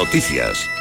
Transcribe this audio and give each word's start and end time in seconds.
Noticias. 0.00 0.79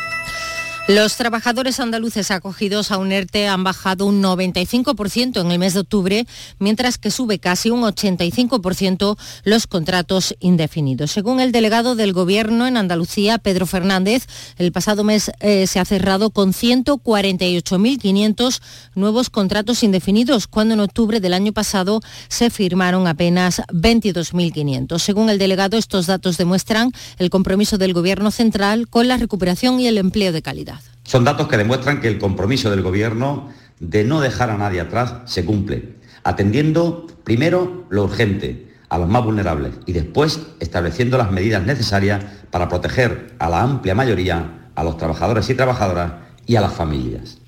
Los 0.89 1.15
trabajadores 1.17 1.79
andaluces 1.79 2.31
acogidos 2.31 2.91
a 2.91 2.97
un 2.97 3.11
ERTE 3.11 3.47
han 3.47 3.63
bajado 3.63 4.07
un 4.07 4.23
95% 4.23 5.39
en 5.39 5.51
el 5.51 5.59
mes 5.59 5.75
de 5.75 5.81
octubre, 5.81 6.25
mientras 6.57 6.97
que 6.97 7.11
sube 7.11 7.37
casi 7.37 7.69
un 7.69 7.83
85% 7.83 9.15
los 9.43 9.67
contratos 9.67 10.35
indefinidos. 10.39 11.11
Según 11.11 11.41
el 11.41 11.51
delegado 11.51 11.93
del 11.93 12.11
Gobierno 12.11 12.65
en 12.65 12.75
Andalucía, 12.75 13.37
Pedro 13.37 13.67
Fernández, 13.67 14.25
el 14.57 14.71
pasado 14.71 15.03
mes 15.03 15.29
eh, 15.41 15.67
se 15.67 15.79
ha 15.79 15.85
cerrado 15.85 16.31
con 16.31 16.53
148.500 16.53 18.59
nuevos 18.95 19.29
contratos 19.29 19.83
indefinidos, 19.83 20.47
cuando 20.47 20.73
en 20.73 20.79
octubre 20.79 21.19
del 21.19 21.35
año 21.35 21.53
pasado 21.53 22.01
se 22.29 22.49
firmaron 22.49 23.05
apenas 23.05 23.61
22.500. 23.67 24.97
Según 24.97 25.29
el 25.29 25.37
delegado, 25.37 25.77
estos 25.77 26.07
datos 26.07 26.37
demuestran 26.37 26.91
el 27.19 27.29
compromiso 27.29 27.77
del 27.77 27.93
Gobierno 27.93 28.31
central 28.31 28.87
con 28.87 29.07
la 29.07 29.17
recuperación 29.17 29.79
y 29.79 29.85
el 29.85 29.99
empleo 29.99 30.31
de 30.31 30.41
calidad. 30.41 30.78
Son 31.09 31.23
datos 31.23 31.47
que 31.47 31.57
demuestran 31.57 32.01
que 32.01 32.07
el 32.07 32.19
compromiso 32.19 32.69
del 32.69 32.83
Gobierno 32.83 33.49
de 33.79 34.03
no 34.03 34.21
dejar 34.21 34.51
a 34.51 34.59
nadie 34.59 34.79
atrás 34.79 35.15
se 35.25 35.43
cumple, 35.43 35.95
atendiendo 36.23 37.07
primero 37.23 37.87
lo 37.89 38.03
urgente, 38.03 38.75
a 38.89 38.99
los 38.99 39.09
más 39.09 39.23
vulnerables, 39.25 39.73
y 39.87 39.93
después 39.93 40.39
estableciendo 40.59 41.17
las 41.17 41.31
medidas 41.31 41.65
necesarias 41.65 42.23
para 42.51 42.69
proteger 42.69 43.33
a 43.39 43.49
la 43.49 43.63
amplia 43.63 43.95
mayoría, 43.95 44.69
a 44.75 44.83
los 44.83 44.97
trabajadores 44.97 45.49
y 45.49 45.55
trabajadoras 45.55 46.11
y 46.45 46.57
a 46.57 46.61
las 46.61 46.73
familias. 46.73 47.38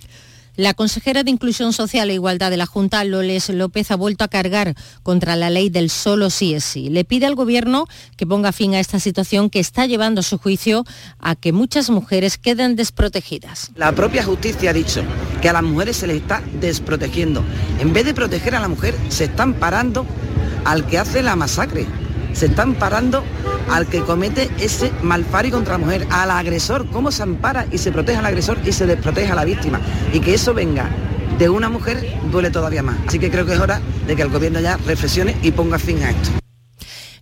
La 0.61 0.75
consejera 0.75 1.23
de 1.23 1.31
Inclusión 1.31 1.73
Social 1.73 2.11
e 2.11 2.13
Igualdad 2.13 2.51
de 2.51 2.57
la 2.57 2.67
Junta, 2.67 3.03
Loles 3.03 3.49
López, 3.49 3.89
ha 3.89 3.95
vuelto 3.95 4.23
a 4.23 4.27
cargar 4.27 4.75
contra 5.01 5.35
la 5.35 5.49
ley 5.49 5.71
del 5.71 5.89
solo 5.89 6.29
sí 6.29 6.53
es 6.53 6.63
sí. 6.63 6.91
Le 6.91 7.03
pide 7.03 7.25
al 7.25 7.33
Gobierno 7.33 7.87
que 8.15 8.27
ponga 8.27 8.51
fin 8.51 8.75
a 8.75 8.79
esta 8.79 8.99
situación 8.99 9.49
que 9.49 9.59
está 9.59 9.87
llevando 9.87 10.19
a 10.19 10.23
su 10.23 10.37
juicio 10.37 10.85
a 11.17 11.33
que 11.33 11.51
muchas 11.51 11.89
mujeres 11.89 12.37
queden 12.37 12.75
desprotegidas. 12.75 13.71
La 13.73 13.91
propia 13.93 14.23
justicia 14.23 14.69
ha 14.69 14.73
dicho 14.73 15.01
que 15.41 15.49
a 15.49 15.53
las 15.53 15.63
mujeres 15.63 15.97
se 15.97 16.05
les 16.05 16.17
está 16.17 16.43
desprotegiendo. 16.59 17.43
En 17.79 17.91
vez 17.91 18.05
de 18.05 18.13
proteger 18.13 18.53
a 18.53 18.59
la 18.59 18.67
mujer, 18.67 18.93
se 19.09 19.23
están 19.23 19.55
parando 19.55 20.05
al 20.63 20.85
que 20.85 20.99
hace 20.99 21.23
la 21.23 21.35
masacre 21.35 21.87
se 22.33 22.47
están 22.47 22.75
parando 22.75 23.23
al 23.69 23.87
que 23.87 24.01
comete 24.01 24.49
ese 24.59 24.91
malpari 25.01 25.51
contra 25.51 25.77
la 25.77 25.85
mujer, 25.85 26.07
al 26.09 26.31
agresor, 26.31 26.89
cómo 26.89 27.11
se 27.11 27.23
ampara 27.23 27.65
y 27.71 27.77
se 27.77 27.91
protege 27.91 28.17
al 28.17 28.25
agresor 28.25 28.57
y 28.65 28.71
se 28.71 28.85
desprotege 28.85 29.31
a 29.31 29.35
la 29.35 29.45
víctima. 29.45 29.79
Y 30.13 30.19
que 30.19 30.33
eso 30.33 30.53
venga 30.53 30.89
de 31.37 31.49
una 31.49 31.69
mujer 31.69 32.19
duele 32.31 32.51
todavía 32.51 32.83
más. 32.83 32.97
Así 33.07 33.19
que 33.19 33.31
creo 33.31 33.45
que 33.45 33.53
es 33.53 33.59
hora 33.59 33.81
de 34.07 34.15
que 34.15 34.21
el 34.21 34.29
gobierno 34.29 34.59
ya 34.59 34.77
reflexione 34.77 35.35
y 35.41 35.51
ponga 35.51 35.79
fin 35.79 36.03
a 36.03 36.11
esto. 36.11 36.41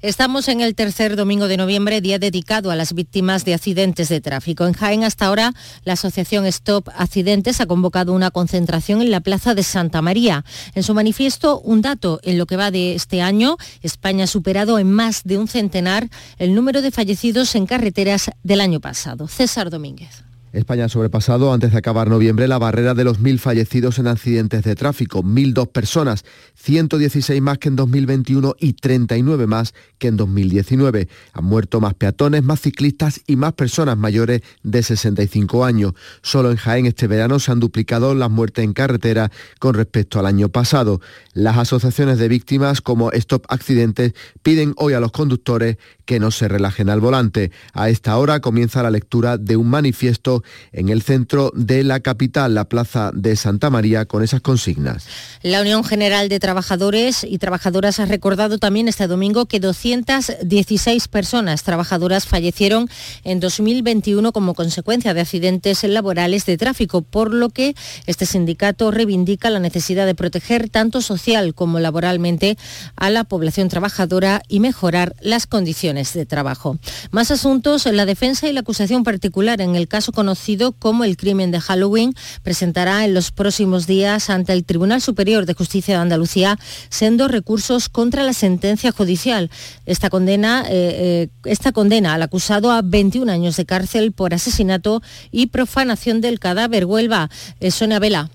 Estamos 0.01 0.47
en 0.47 0.61
el 0.61 0.75
tercer 0.75 1.17
domingo 1.17 1.49
de 1.49 1.57
noviembre, 1.57 1.99
día 1.99 2.19
dedicado 2.19 2.71
a 2.71 2.77
las 2.77 2.93
víctimas 2.93 3.43
de 3.43 3.53
accidentes 3.53 4.07
de 4.07 4.21
tráfico. 4.21 4.65
En 4.65 4.71
Jaén 4.71 5.03
hasta 5.03 5.25
ahora 5.25 5.51
la 5.83 5.93
asociación 5.93 6.45
Stop 6.45 6.87
Accidentes 6.95 7.59
ha 7.59 7.65
convocado 7.65 8.13
una 8.13 8.31
concentración 8.31 9.01
en 9.01 9.11
la 9.11 9.19
Plaza 9.19 9.55
de 9.55 9.63
Santa 9.63 10.01
María. 10.01 10.45
En 10.73 10.83
su 10.83 10.93
manifiesto, 10.93 11.59
un 11.59 11.81
dato 11.81 12.21
en 12.23 12.37
lo 12.37 12.45
que 12.45 12.55
va 12.55 12.71
de 12.71 12.95
este 12.95 13.21
año, 13.21 13.57
España 13.81 14.23
ha 14.23 14.27
superado 14.27 14.79
en 14.79 14.89
más 14.89 15.23
de 15.25 15.37
un 15.37 15.49
centenar 15.49 16.07
el 16.37 16.55
número 16.55 16.81
de 16.81 16.91
fallecidos 16.91 17.53
en 17.55 17.65
carreteras 17.65 18.31
del 18.41 18.61
año 18.61 18.79
pasado. 18.79 19.27
César 19.27 19.69
Domínguez. 19.69 20.28
España 20.53 20.85
ha 20.85 20.89
sobrepasado 20.89 21.53
antes 21.53 21.71
de 21.71 21.77
acabar 21.77 22.09
noviembre 22.09 22.47
la 22.47 22.57
barrera 22.57 22.93
de 22.93 23.03
los 23.03 23.19
mil 23.19 23.39
fallecidos 23.39 23.99
en 23.99 24.07
accidentes 24.07 24.63
de 24.63 24.75
tráfico, 24.75 25.21
1.002 25.23 25.67
personas, 25.67 26.25
116 26.55 27.41
más 27.41 27.59
que 27.59 27.69
en 27.69 27.75
2021 27.75 28.55
y 28.59 28.73
39 28.73 29.47
más 29.47 29.73
que 29.97 30.07
en 30.07 30.17
2019. 30.17 31.07
Han 31.33 31.43
muerto 31.43 31.79
más 31.81 31.93
peatones, 31.93 32.43
más 32.43 32.61
ciclistas 32.61 33.21
y 33.27 33.35
más 33.35 33.53
personas 33.53 33.97
mayores 33.97 34.41
de 34.63 34.81
65 34.81 35.65
años. 35.65 35.93
Solo 36.21 36.51
en 36.51 36.57
Jaén 36.57 36.85
este 36.85 37.07
verano 37.07 37.39
se 37.39 37.51
han 37.51 37.59
duplicado 37.59 38.15
las 38.15 38.31
muertes 38.31 38.65
en 38.65 38.73
carretera 38.73 39.31
con 39.59 39.75
respecto 39.75 40.19
al 40.19 40.25
año 40.25 40.49
pasado. 40.49 41.01
Las 41.33 41.57
asociaciones 41.57 42.17
de 42.17 42.27
víctimas 42.27 42.81
como 42.81 43.11
Stop 43.11 43.45
Accidentes 43.49 44.13
piden 44.41 44.73
hoy 44.77 44.93
a 44.93 44.99
los 44.99 45.11
conductores 45.11 45.77
que 46.09 46.19
no 46.19 46.31
se 46.31 46.47
relajen 46.47 46.89
al 46.89 47.01
volante. 47.01 47.51
A 47.71 47.89
esta 47.89 48.17
hora 48.17 48.39
comienza 48.39 48.81
la 48.81 48.89
lectura 48.89 49.37
de 49.37 49.57
un 49.57 49.69
manifiesto 49.69 50.43
en 50.71 50.89
el 50.89 51.03
centro 51.03 51.51
de 51.53 51.83
la 51.83 51.99
capital, 51.99 52.55
la 52.55 52.65
Plaza 52.65 53.11
de 53.13 53.35
Santa 53.35 53.69
María, 53.69 54.05
con 54.05 54.23
esas 54.23 54.41
consignas. 54.41 55.05
La 55.43 55.61
Unión 55.61 55.83
General 55.83 56.27
de 56.27 56.39
Trabajadores 56.39 57.23
y 57.23 57.37
Trabajadoras 57.37 57.99
ha 57.99 58.07
recordado 58.07 58.57
también 58.57 58.87
este 58.87 59.05
domingo 59.05 59.45
que 59.45 59.59
216 59.59 61.07
personas 61.09 61.61
trabajadoras 61.61 62.25
fallecieron 62.25 62.89
en 63.23 63.39
2021 63.39 64.31
como 64.31 64.55
consecuencia 64.55 65.13
de 65.13 65.21
accidentes 65.21 65.83
laborales 65.83 66.47
de 66.47 66.57
tráfico, 66.57 67.03
por 67.03 67.31
lo 67.31 67.49
que 67.49 67.75
este 68.07 68.25
sindicato 68.25 68.89
reivindica 68.89 69.51
la 69.51 69.59
necesidad 69.59 70.07
de 70.07 70.15
proteger 70.15 70.69
tanto 70.69 71.03
social 71.03 71.53
como 71.53 71.79
laboralmente 71.79 72.57
a 72.95 73.11
la 73.11 73.25
población 73.25 73.69
trabajadora 73.69 74.41
y 74.47 74.59
mejorar 74.59 75.15
las 75.21 75.45
condiciones 75.45 75.98
de 75.99 76.25
trabajo. 76.25 76.77
Más 77.11 77.31
asuntos, 77.31 77.85
la 77.85 78.05
defensa 78.05 78.47
y 78.47 78.53
la 78.53 78.61
acusación 78.61 79.03
particular 79.03 79.61
en 79.61 79.75
el 79.75 79.87
caso 79.87 80.11
conocido 80.11 80.71
como 80.71 81.03
el 81.03 81.17
crimen 81.17 81.51
de 81.51 81.59
Halloween 81.59 82.13
presentará 82.41 83.05
en 83.05 83.13
los 83.13 83.31
próximos 83.31 83.87
días 83.87 84.29
ante 84.29 84.53
el 84.53 84.63
Tribunal 84.63 85.01
Superior 85.01 85.45
de 85.45 85.53
Justicia 85.53 85.95
de 85.95 86.01
Andalucía 86.01 86.57
siendo 86.89 87.27
recursos 87.27 87.89
contra 87.89 88.23
la 88.23 88.33
sentencia 88.33 88.91
judicial. 88.91 89.49
Esta 89.85 90.09
condena, 90.09 90.63
eh, 90.67 90.69
eh, 90.71 91.29
esta 91.45 91.71
condena 91.71 92.13
al 92.13 92.23
acusado 92.23 92.71
a 92.71 92.81
21 92.81 93.31
años 93.31 93.57
de 93.57 93.65
cárcel 93.65 94.11
por 94.11 94.33
asesinato 94.33 95.01
y 95.31 95.47
profanación 95.47 96.21
del 96.21 96.39
cadáver. 96.39 96.85
Huelva, 96.85 97.29
eh, 97.59 97.71
Sonia 97.71 97.99
Vela. 97.99 98.29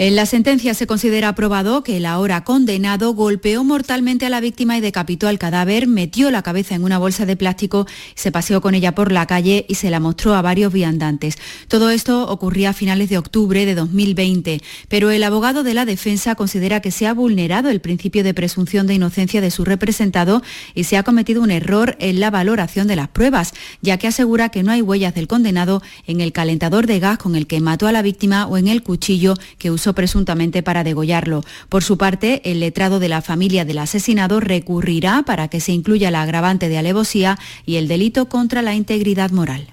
En 0.00 0.14
la 0.14 0.26
sentencia 0.26 0.74
se 0.74 0.86
considera 0.86 1.34
probado 1.34 1.82
que 1.82 1.96
el 1.96 2.06
ahora 2.06 2.44
condenado 2.44 3.14
golpeó 3.14 3.64
mortalmente 3.64 4.26
a 4.26 4.30
la 4.30 4.38
víctima 4.38 4.78
y 4.78 4.80
decapitó 4.80 5.26
al 5.26 5.40
cadáver, 5.40 5.88
metió 5.88 6.30
la 6.30 6.42
cabeza 6.42 6.76
en 6.76 6.84
una 6.84 6.98
bolsa 6.98 7.26
de 7.26 7.34
plástico, 7.34 7.84
se 8.14 8.30
paseó 8.30 8.60
con 8.60 8.76
ella 8.76 8.94
por 8.94 9.10
la 9.10 9.26
calle 9.26 9.66
y 9.68 9.74
se 9.74 9.90
la 9.90 9.98
mostró 9.98 10.34
a 10.34 10.42
varios 10.42 10.72
viandantes. 10.72 11.36
Todo 11.66 11.90
esto 11.90 12.28
ocurría 12.30 12.70
a 12.70 12.74
finales 12.74 13.08
de 13.08 13.18
octubre 13.18 13.66
de 13.66 13.74
2020, 13.74 14.62
pero 14.86 15.10
el 15.10 15.24
abogado 15.24 15.64
de 15.64 15.74
la 15.74 15.84
defensa 15.84 16.36
considera 16.36 16.80
que 16.80 16.92
se 16.92 17.08
ha 17.08 17.12
vulnerado 17.12 17.68
el 17.68 17.80
principio 17.80 18.22
de 18.22 18.34
presunción 18.34 18.86
de 18.86 18.94
inocencia 18.94 19.40
de 19.40 19.50
su 19.50 19.64
representado 19.64 20.44
y 20.76 20.84
se 20.84 20.96
ha 20.96 21.02
cometido 21.02 21.42
un 21.42 21.50
error 21.50 21.96
en 21.98 22.20
la 22.20 22.30
valoración 22.30 22.86
de 22.86 22.94
las 22.94 23.08
pruebas, 23.08 23.52
ya 23.82 23.98
que 23.98 24.06
asegura 24.06 24.50
que 24.50 24.62
no 24.62 24.70
hay 24.70 24.80
huellas 24.80 25.16
del 25.16 25.26
condenado 25.26 25.82
en 26.06 26.20
el 26.20 26.30
calentador 26.30 26.86
de 26.86 27.00
gas 27.00 27.18
con 27.18 27.34
el 27.34 27.48
que 27.48 27.60
mató 27.60 27.88
a 27.88 27.92
la 27.92 28.02
víctima 28.02 28.46
o 28.46 28.58
en 28.58 28.68
el 28.68 28.84
cuchillo 28.84 29.34
que 29.58 29.72
usó 29.72 29.87
presuntamente 29.94 30.62
para 30.62 30.84
degollarlo. 30.84 31.44
Por 31.68 31.82
su 31.82 31.98
parte, 31.98 32.40
el 32.44 32.60
letrado 32.60 32.98
de 33.00 33.08
la 33.08 33.22
familia 33.22 33.64
del 33.64 33.78
asesinado 33.78 34.40
recurrirá 34.40 35.22
para 35.24 35.48
que 35.48 35.60
se 35.60 35.72
incluya 35.72 36.10
la 36.10 36.22
agravante 36.22 36.68
de 36.68 36.78
alevosía 36.78 37.38
y 37.66 37.76
el 37.76 37.88
delito 37.88 38.28
contra 38.28 38.62
la 38.62 38.74
integridad 38.74 39.30
moral. 39.30 39.68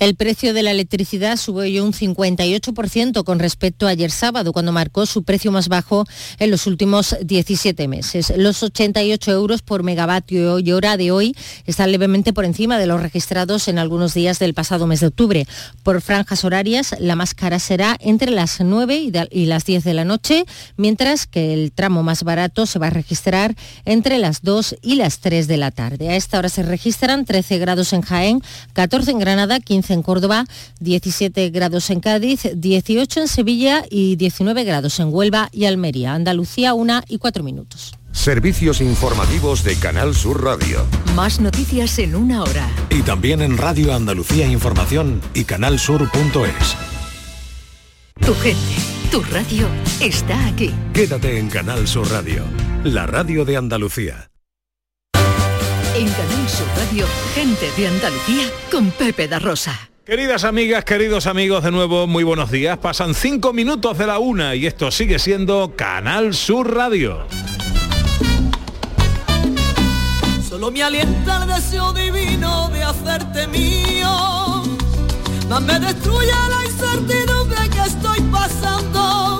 El 0.00 0.14
precio 0.14 0.54
de 0.54 0.62
la 0.62 0.70
electricidad 0.70 1.36
subió 1.36 1.84
un 1.84 1.92
58% 1.92 3.22
con 3.22 3.38
respecto 3.38 3.86
a 3.86 3.90
ayer 3.90 4.10
sábado, 4.10 4.54
cuando 4.54 4.72
marcó 4.72 5.04
su 5.04 5.24
precio 5.24 5.52
más 5.52 5.68
bajo 5.68 6.06
en 6.38 6.50
los 6.50 6.66
últimos 6.66 7.14
17 7.22 7.86
meses. 7.86 8.32
Los 8.34 8.62
88 8.62 9.30
euros 9.30 9.60
por 9.60 9.82
megavatio 9.82 10.58
y 10.58 10.72
hora 10.72 10.96
de 10.96 11.10
hoy 11.10 11.36
están 11.66 11.92
levemente 11.92 12.32
por 12.32 12.46
encima 12.46 12.78
de 12.78 12.86
los 12.86 13.02
registrados 13.02 13.68
en 13.68 13.78
algunos 13.78 14.14
días 14.14 14.38
del 14.38 14.54
pasado 14.54 14.86
mes 14.86 15.00
de 15.00 15.08
octubre. 15.08 15.46
Por 15.82 16.00
franjas 16.00 16.46
horarias, 16.46 16.96
la 16.98 17.14
más 17.14 17.34
cara 17.34 17.58
será 17.58 17.98
entre 18.00 18.30
las 18.30 18.58
9 18.58 19.12
y 19.30 19.44
las 19.44 19.66
10 19.66 19.84
de 19.84 19.92
la 19.92 20.06
noche, 20.06 20.46
mientras 20.78 21.26
que 21.26 21.52
el 21.52 21.72
tramo 21.72 22.02
más 22.02 22.22
barato 22.22 22.64
se 22.64 22.78
va 22.78 22.86
a 22.86 22.90
registrar 22.90 23.54
entre 23.84 24.16
las 24.16 24.40
2 24.40 24.76
y 24.80 24.94
las 24.94 25.18
3 25.18 25.46
de 25.46 25.58
la 25.58 25.70
tarde. 25.70 26.08
A 26.08 26.16
esta 26.16 26.38
hora 26.38 26.48
se 26.48 26.62
registran 26.62 27.26
13 27.26 27.58
grados 27.58 27.92
en 27.92 28.00
Jaén, 28.00 28.42
14 28.72 29.10
en 29.10 29.18
Granada, 29.18 29.60
15 29.60 29.89
en 29.90 30.02
Córdoba, 30.02 30.44
17 30.80 31.50
grados 31.50 31.90
en 31.90 32.00
Cádiz, 32.00 32.48
18 32.54 33.20
en 33.20 33.28
Sevilla 33.28 33.84
y 33.90 34.16
19 34.16 34.64
grados 34.64 34.98
en 35.00 35.12
Huelva 35.12 35.48
y 35.52 35.66
Almería. 35.66 36.14
Andalucía, 36.14 36.74
una 36.74 37.04
y 37.08 37.18
cuatro 37.18 37.42
minutos. 37.42 37.92
Servicios 38.12 38.80
informativos 38.80 39.62
de 39.62 39.76
Canal 39.76 40.14
Sur 40.14 40.42
Radio. 40.42 40.84
Más 41.14 41.40
noticias 41.40 41.98
en 41.98 42.14
una 42.16 42.42
hora. 42.42 42.68
Y 42.90 43.02
también 43.02 43.40
en 43.40 43.56
Radio 43.56 43.94
Andalucía 43.94 44.46
Información 44.46 45.20
y 45.32 45.44
canalsur.es. 45.44 46.76
Tu 48.26 48.34
gente, 48.34 48.58
tu 49.10 49.22
radio 49.22 49.66
está 50.00 50.46
aquí. 50.46 50.70
Quédate 50.92 51.38
en 51.38 51.48
Canal 51.48 51.86
Sur 51.88 52.10
Radio, 52.10 52.44
la 52.84 53.06
radio 53.06 53.44
de 53.44 53.56
Andalucía. 53.56 54.30
Radio, 56.90 57.06
gente 57.34 57.70
de 57.76 57.86
Andalucía 57.86 58.50
con 58.68 58.90
Pepe 58.90 59.28
da 59.28 59.38
Rosa. 59.38 59.90
Queridas 60.04 60.42
amigas, 60.42 60.84
queridos 60.84 61.28
amigos, 61.28 61.62
de 61.62 61.70
nuevo 61.70 62.08
muy 62.08 62.24
buenos 62.24 62.50
días. 62.50 62.78
Pasan 62.78 63.14
cinco 63.14 63.52
minutos 63.52 63.96
de 63.96 64.08
la 64.08 64.18
una 64.18 64.56
y 64.56 64.66
esto 64.66 64.90
sigue 64.90 65.20
siendo 65.20 65.76
Canal 65.76 66.34
Sur 66.34 66.74
Radio. 66.74 67.26
Solo 70.48 70.72
me 70.72 70.82
alienta 70.82 71.44
el 71.44 71.48
deseo 71.48 71.92
divino 71.92 72.68
de 72.70 72.82
hacerte 72.82 73.46
mío 73.46 74.64
más 75.48 75.62
me 75.62 75.78
destruye 75.78 76.32
la 76.48 76.64
incertidumbre 76.64 77.68
que 77.70 77.80
estoy 77.82 78.20
pasando. 78.32 79.38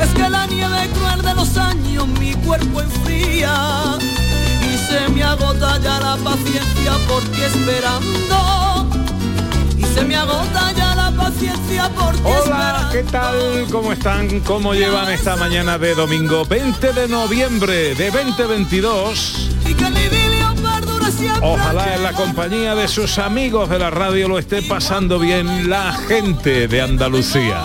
Es 0.00 0.08
que 0.10 0.28
la 0.28 0.46
nieve 0.46 0.90
cruel 0.94 1.22
de 1.22 1.34
los 1.34 1.56
años 1.56 2.08
mi 2.18 2.34
cuerpo 2.34 2.80
enfría 2.82 3.98
se 4.92 5.08
me 5.08 5.22
agota 5.22 5.78
ya 5.80 5.98
la 6.00 6.16
paciencia 6.16 6.92
porque 7.08 7.46
esperando. 7.46 8.86
Y 9.78 9.84
se 9.84 10.04
me 10.04 10.16
agota 10.16 10.72
ya 10.76 10.94
la 10.94 11.10
paciencia 11.12 11.90
porque 11.98 12.20
Hola, 12.24 12.88
¿qué 12.92 13.02
tal? 13.04 13.66
¿Cómo 13.70 13.92
están? 13.92 14.40
¿Cómo 14.40 14.74
llevan 14.74 15.10
esta 15.10 15.36
mañana 15.36 15.78
de 15.78 15.94
domingo 15.94 16.44
20 16.44 16.92
de 16.92 17.08
noviembre 17.08 17.94
de 17.94 18.10
2022? 18.10 19.50
Y 19.66 19.74
que 19.74 19.84
siempre. 21.10 21.40
Ojalá 21.42 21.94
en 21.94 22.02
la 22.02 22.12
compañía 22.12 22.74
de 22.74 22.88
sus 22.88 23.18
amigos 23.18 23.68
de 23.68 23.78
la 23.78 23.90
radio 23.90 24.28
lo 24.28 24.38
esté 24.38 24.62
pasando 24.62 25.18
bien 25.18 25.68
la 25.68 25.92
gente 25.92 26.68
de 26.68 26.80
Andalucía. 26.82 27.62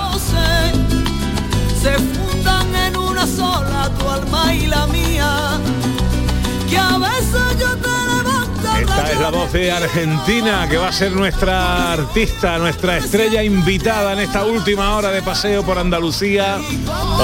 Esta 9.57 9.65
es 9.65 9.81
la 9.81 9.87
voz 9.87 9.91
de 9.91 10.01
Argentina, 10.11 10.69
que 10.69 10.77
va 10.77 10.89
a 10.89 10.91
ser 10.91 11.11
nuestra 11.13 11.93
artista, 11.93 12.59
nuestra 12.59 12.97
estrella 12.97 13.43
invitada 13.43 14.13
en 14.13 14.19
esta 14.19 14.45
última 14.45 14.95
hora 14.95 15.09
de 15.09 15.23
paseo 15.23 15.63
por 15.63 15.79
Andalucía. 15.79 16.59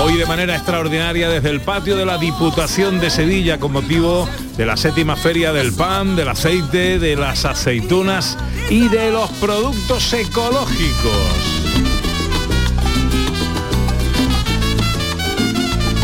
Hoy 0.03 0.17
de 0.17 0.25
manera 0.25 0.55
extraordinaria 0.55 1.29
desde 1.29 1.49
el 1.49 1.61
patio 1.61 1.95
de 1.95 2.05
la 2.05 2.17
Diputación 2.17 2.99
de 2.99 3.11
Sevilla 3.11 3.59
con 3.59 3.71
motivo 3.71 4.27
de 4.57 4.65
la 4.65 4.75
séptima 4.75 5.15
feria 5.15 5.53
del 5.53 5.73
pan, 5.73 6.15
del 6.15 6.27
aceite, 6.27 6.97
de 6.97 7.15
las 7.15 7.45
aceitunas 7.45 8.35
y 8.69 8.87
de 8.87 9.11
los 9.11 9.29
productos 9.33 10.11
ecológicos. 10.13 11.11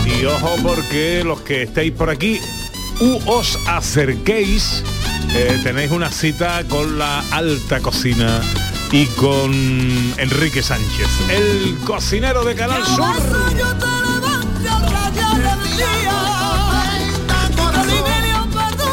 Y 0.05 0.25
ojo 0.25 0.55
porque 0.61 1.23
los 1.23 1.41
que 1.41 1.63
estéis 1.63 1.93
por 1.93 2.11
aquí, 2.11 2.39
os 3.25 3.57
acerquéis, 3.67 4.83
eh, 5.35 5.59
tenéis 5.63 5.91
una 5.91 6.11
cita 6.11 6.63
con 6.67 6.97
la 6.97 7.23
alta 7.31 7.79
cocina 7.79 8.41
y 8.91 9.05
con 9.07 9.51
Enrique 10.17 10.63
Sánchez, 10.63 11.07
el 11.29 11.77
cocinero 11.85 12.43
de 12.43 12.55
Canal 12.55 12.83
Sur. 12.85 13.05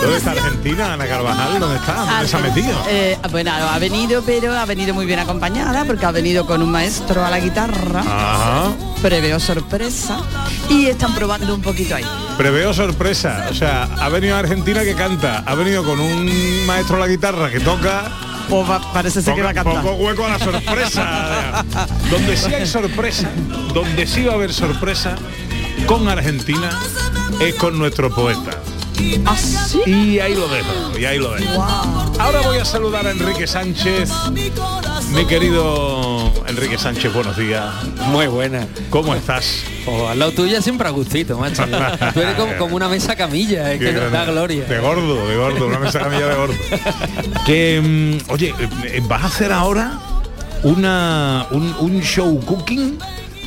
¿Dónde 0.01 0.19
está 0.19 0.31
Argentina, 0.33 0.93
Ana 0.93 1.07
Carvajal? 1.07 1.59
¿Dónde 1.61 1.77
está? 1.77 1.95
¿Dónde 1.95 2.29
se 2.29 2.37
ha 2.37 2.41
metido? 2.41 2.83
Eh, 2.89 3.19
bueno, 3.31 3.53
ha 3.53 3.79
venido, 3.79 4.23
pero 4.25 4.53
ha 4.57 4.65
venido 4.65 4.95
muy 4.95 5.07
bien 5.07 5.19
acompañada 5.19 5.85
porque 5.85 6.07
ha 6.07 6.11
venido 6.13 6.47
con 6.47 6.63
un 6.63 6.71
maestro 6.71 7.25
a 7.25 7.31
la 7.31 7.41
guitarra. 7.41 8.01
Ajá. 8.01 8.73
Preveo 9.03 9.41
sorpresa. 9.41 10.19
Y 10.69 10.87
están 10.87 11.15
probando 11.15 11.55
un 11.55 11.63
poquito 11.63 11.97
ahí. 11.97 12.05
Preveo 12.37 12.73
sorpresa, 12.75 13.47
o 13.51 13.55
sea, 13.55 13.85
ha 14.01 14.09
venido 14.09 14.37
a 14.37 14.41
Argentina 14.41 14.83
que 14.85 14.95
canta, 14.95 15.43
ha 15.47 15.55
venido 15.55 15.85
con 15.85 15.99
un 15.99 16.67
maestro 16.67 16.97
a 16.97 17.01
la 17.01 17.07
guitarra 17.09 17.51
que 17.51 17.61
toca 17.61 18.05
Pues 18.51 18.69
va- 18.71 18.93
parece 18.93 19.23
ser 19.23 19.35
que 19.35 19.43
va 19.43 19.51
a 19.51 19.55
cantar. 19.55 19.83
Poco 19.83 19.95
hueco 19.97 20.25
a 20.27 20.29
la 20.31 20.39
sorpresa. 20.39 21.65
donde 22.11 22.37
sí 22.37 22.53
hay 22.55 22.67
sorpresa, 22.67 23.29
donde 23.73 24.07
sí 24.07 24.25
va 24.25 24.33
a 24.33 24.35
haber 24.37 24.53
sorpresa 24.53 25.17
con 25.87 26.07
Argentina 26.09 26.71
es 27.41 27.55
con 27.55 27.79
nuestro 27.79 28.15
poeta. 28.15 28.51
¿Ah, 29.25 29.37
sí? 29.37 29.81
Y 29.87 30.19
ahí 30.21 30.35
lo 30.35 30.49
dejo, 30.49 30.99
y 30.99 31.05
ahí 31.05 31.19
lo 31.19 31.33
dejo. 31.35 31.63
Ahora 32.19 32.41
voy 32.43 32.59
a 32.59 32.65
saludar 32.65 33.07
a 33.07 33.11
Enrique 33.11 33.47
Sánchez. 33.47 34.11
Mi 35.11 35.25
querido 35.27 36.33
Enrique 36.47 36.79
Sánchez, 36.79 37.13
buenos 37.13 37.37
días. 37.37 37.65
Muy 38.09 38.27
buena. 38.27 38.67
¿Cómo 38.91 39.15
estás? 39.15 39.65
O 39.87 40.09
al 40.09 40.19
lado 40.19 40.33
tuya 40.33 40.63
siempre 40.63 40.89
a 40.89 40.91
gustito, 40.91 41.39
macho. 41.39 41.65
Tú 42.15 42.21
eres 42.21 42.35
como, 42.37 42.57
como 42.57 42.77
una 42.77 42.89
mesa 42.89 43.17
camilla, 43.17 43.73
es 43.73 43.81
que 43.81 43.93
nos 43.93 44.11
da 44.11 44.25
gloria. 44.25 44.65
De 44.65 44.79
gordo, 44.79 45.27
de 45.27 45.37
gordo, 45.37 45.67
una 45.67 45.79
mesa 45.79 46.01
camilla 46.01 46.27
de 46.29 46.35
gordo. 46.35 46.55
Que, 47.47 47.81
mm, 48.27 48.31
oye, 48.33 48.55
eh, 48.85 49.01
¿vas 49.07 49.23
a 49.23 49.27
hacer 49.27 49.53
ahora 49.53 50.01
una, 50.63 51.47
un, 51.51 51.75
un 51.79 52.01
show 52.03 52.41
cooking 52.45 52.99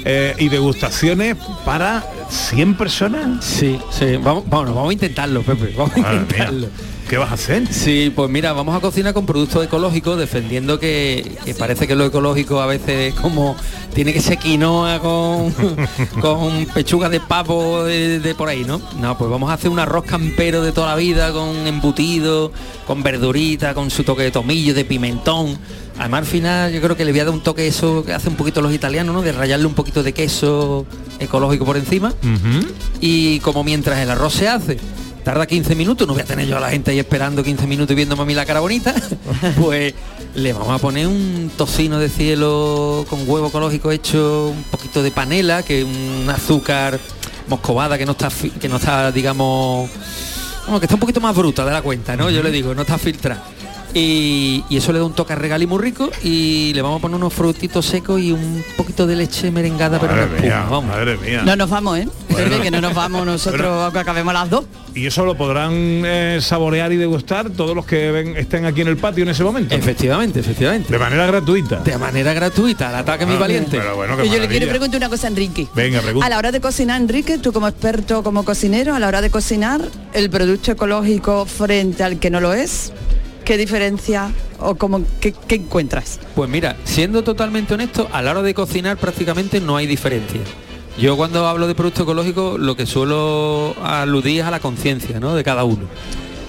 eh, 0.05 0.35
y 0.37 0.49
degustaciones 0.49 1.35
para 1.65 2.03
100 2.29 2.75
personas? 2.75 3.43
Sí, 3.43 3.79
sí, 3.91 4.17
vamos, 4.17 4.43
vamos, 4.47 4.73
vamos 4.73 4.89
a 4.89 4.93
intentarlo, 4.93 5.41
Pepe, 5.41 5.73
vamos 5.77 5.95
a 5.95 5.99
Madre 5.99 6.13
mía, 6.13 6.21
intentarlo. 6.21 6.67
¿Qué 7.09 7.17
vas 7.17 7.31
a 7.31 7.33
hacer? 7.33 7.73
Sí, 7.73 8.13
pues 8.15 8.29
mira, 8.29 8.53
vamos 8.53 8.75
a 8.75 8.79
cocinar 8.79 9.15
con 9.15 9.25
productos 9.25 9.65
ecológicos, 9.65 10.19
defendiendo 10.19 10.79
que, 10.79 11.39
que 11.43 11.55
parece 11.55 11.87
que 11.87 11.95
lo 11.95 12.05
ecológico 12.05 12.61
a 12.61 12.67
veces 12.67 13.13
es 13.13 13.19
como 13.19 13.55
tiene 13.95 14.13
que 14.13 14.21
ser 14.21 14.37
quinoa 14.37 14.99
con, 14.99 15.51
con 16.21 16.67
pechuga 16.67 17.09
de 17.09 17.19
pavo 17.19 17.83
de, 17.83 18.19
de 18.19 18.35
por 18.35 18.47
ahí, 18.47 18.63
¿no? 18.63 18.79
No, 19.01 19.17
pues 19.17 19.27
vamos 19.27 19.49
a 19.49 19.53
hacer 19.53 19.71
un 19.71 19.79
arroz 19.79 20.05
campero 20.05 20.61
de 20.61 20.71
toda 20.71 20.89
la 20.89 20.95
vida, 20.95 21.33
con 21.33 21.65
embutido, 21.65 22.51
con 22.85 23.01
verdurita, 23.01 23.73
con 23.73 23.89
su 23.89 24.03
toque 24.03 24.21
de 24.21 24.29
tomillo, 24.29 24.75
de 24.75 24.85
pimentón. 24.85 25.57
Además 25.97 26.19
al 26.19 26.25
final 26.27 26.71
yo 26.71 26.79
creo 26.79 26.95
que 26.95 27.05
le 27.05 27.11
voy 27.11 27.21
a 27.21 27.25
dar 27.25 27.33
un 27.33 27.41
toque 27.41 27.65
eso 27.65 28.03
que 28.05 28.13
hace 28.13 28.29
un 28.29 28.35
poquito 28.35 28.61
los 28.61 28.71
italianos, 28.71 29.15
¿no? 29.15 29.23
De 29.23 29.31
rallarle 29.31 29.65
un 29.65 29.73
poquito 29.73 30.03
de 30.03 30.13
queso 30.13 30.85
ecológico 31.19 31.65
por 31.65 31.75
encima. 31.75 32.13
Y 33.01 33.39
como 33.39 33.63
mientras 33.63 33.97
el 33.97 34.11
arroz 34.11 34.33
se 34.33 34.47
hace, 34.47 34.77
tarda 35.23 35.45
15 35.45 35.75
minutos, 35.75 36.07
no 36.07 36.13
voy 36.13 36.23
a 36.23 36.25
tener 36.25 36.47
yo 36.47 36.57
a 36.57 36.59
la 36.59 36.69
gente 36.69 36.91
ahí 36.91 36.99
esperando 36.99 37.43
15 37.43 37.67
minutos 37.67 37.91
y 37.91 37.95
viéndome 37.95 38.21
a 38.21 38.25
mí 38.25 38.33
la 38.33 38.45
cara 38.45 38.59
bonita, 38.59 38.93
pues 39.59 39.93
le 40.35 40.53
vamos 40.53 40.69
a 40.69 40.77
poner 40.79 41.07
un 41.07 41.51
tocino 41.57 41.99
de 41.99 42.09
cielo 42.09 43.05
con 43.09 43.27
huevo 43.27 43.47
ecológico 43.47 43.91
hecho, 43.91 44.53
un 44.55 44.63
poquito 44.63 45.03
de 45.03 45.11
panela, 45.11 45.63
que 45.63 45.83
un 45.83 46.29
azúcar 46.29 46.99
moscovada 47.47 47.97
que 47.97 48.05
no 48.05 48.13
está, 48.13 48.29
que 48.59 48.69
no 48.69 48.77
está, 48.77 49.11
digamos, 49.11 49.89
bueno, 50.65 50.79
que 50.79 50.85
está 50.85 50.95
un 50.95 51.01
poquito 51.01 51.19
más 51.19 51.35
bruta 51.35 51.65
de 51.65 51.71
la 51.71 51.81
cuenta, 51.81 52.15
¿no? 52.15 52.29
Yo 52.29 52.43
le 52.43 52.51
digo, 52.51 52.75
no 52.75 52.81
está 52.81 52.97
filtrada. 52.97 53.43
Y, 53.93 54.63
y 54.69 54.77
eso 54.77 54.93
le 54.93 54.99
da 54.99 55.05
un 55.05 55.13
toque 55.13 55.33
a 55.33 55.35
regalí 55.35 55.65
muy 55.65 55.79
rico 55.81 56.11
y 56.23 56.71
le 56.75 56.81
vamos 56.83 56.99
a 56.99 57.01
poner 57.01 57.15
unos 57.17 57.33
frutitos 57.33 57.85
secos 57.87 58.21
y 58.21 58.31
un 58.31 58.63
poquito 58.77 59.07
de 59.07 59.15
leche 59.15 59.49
merengada, 59.49 59.99
pero 59.99 60.11
Madre 60.13 60.25
espuma, 60.25 60.41
mía, 60.41 60.67
vamos. 60.69 60.85
madre 60.85 61.17
mía. 61.17 61.41
No 61.43 61.55
nos 61.55 61.69
vamos, 61.71 61.97
¿eh? 61.97 62.07
Bueno. 62.29 62.61
Que 62.61 62.69
no 62.69 62.81
nos 62.81 62.93
vamos 62.93 63.25
nosotros 63.25 63.61
Bueno. 63.61 63.81
aunque 63.83 63.99
acabemos 63.99 64.33
las 64.33 64.49
dos. 64.49 64.65
Y 64.93 65.05
eso 65.07 65.25
lo 65.25 65.35
podrán 65.35 65.71
eh, 65.73 66.39
saborear 66.41 66.91
y 66.91 66.97
degustar 66.97 67.49
todos 67.51 67.75
los 67.75 67.85
que 67.85 68.11
ven- 68.11 68.37
estén 68.37 68.65
aquí 68.65 68.81
en 68.81 68.89
el 68.89 68.97
patio 68.97 69.23
en 69.23 69.29
ese 69.29 69.43
momento. 69.43 69.73
Efectivamente, 69.73 70.39
efectivamente. 70.39 70.91
De 70.91 70.99
manera 70.99 71.25
gratuita. 71.25 71.77
De 71.79 71.97
manera 71.97 72.33
gratuita, 72.33 72.89
al 72.89 72.95
ataque 72.95 73.25
mi 73.25 73.35
Ah, 73.35 73.39
valiente. 73.39 73.77
Pero 73.77 73.95
bueno, 73.95 74.17
qué 74.17 74.25
Y 74.25 74.29
yo 74.29 74.39
le 74.39 74.47
quiero 74.47 74.67
preguntar 74.67 74.99
una 74.99 75.09
cosa 75.09 75.27
a 75.27 75.29
Enrique. 75.31 75.67
Venga, 75.75 76.01
pregunta. 76.01 76.25
A 76.25 76.29
la 76.29 76.37
hora 76.37 76.51
de 76.51 76.59
cocinar, 76.61 77.01
Enrique, 77.01 77.37
tú 77.39 77.51
como 77.53 77.67
experto, 77.67 78.23
como 78.23 78.43
cocinero, 78.45 78.93
a 78.93 78.99
la 78.99 79.07
hora 79.07 79.21
de 79.21 79.29
cocinar, 79.31 79.81
el 80.13 80.29
producto 80.29 80.71
ecológico 80.71 81.45
frente 81.45 82.03
al 82.03 82.19
que 82.19 82.29
no 82.29 82.39
lo 82.41 82.53
es, 82.53 82.91
¿qué 83.45 83.57
diferencia 83.57 84.31
o 84.59 84.75
cómo, 84.75 85.01
qué, 85.19 85.33
encuentras? 85.49 86.19
Pues 86.35 86.49
mira, 86.49 86.75
siendo 86.83 87.23
totalmente 87.23 87.73
honesto, 87.73 88.07
a 88.11 88.21
la 88.21 88.31
hora 88.31 88.41
de 88.41 88.53
cocinar 88.53 88.97
prácticamente 88.97 89.59
no 89.59 89.77
hay 89.77 89.87
diferencia. 89.87 90.41
Yo 90.97 91.15
cuando 91.15 91.47
hablo 91.47 91.67
de 91.67 91.75
producto 91.75 92.03
ecológico 92.03 92.57
lo 92.57 92.75
que 92.75 92.85
suelo 92.85 93.73
aludir 93.81 94.41
es 94.41 94.45
a 94.45 94.51
la 94.51 94.59
conciencia 94.59 95.19
¿no? 95.19 95.33
de 95.35 95.43
cada 95.43 95.63
uno. 95.63 95.83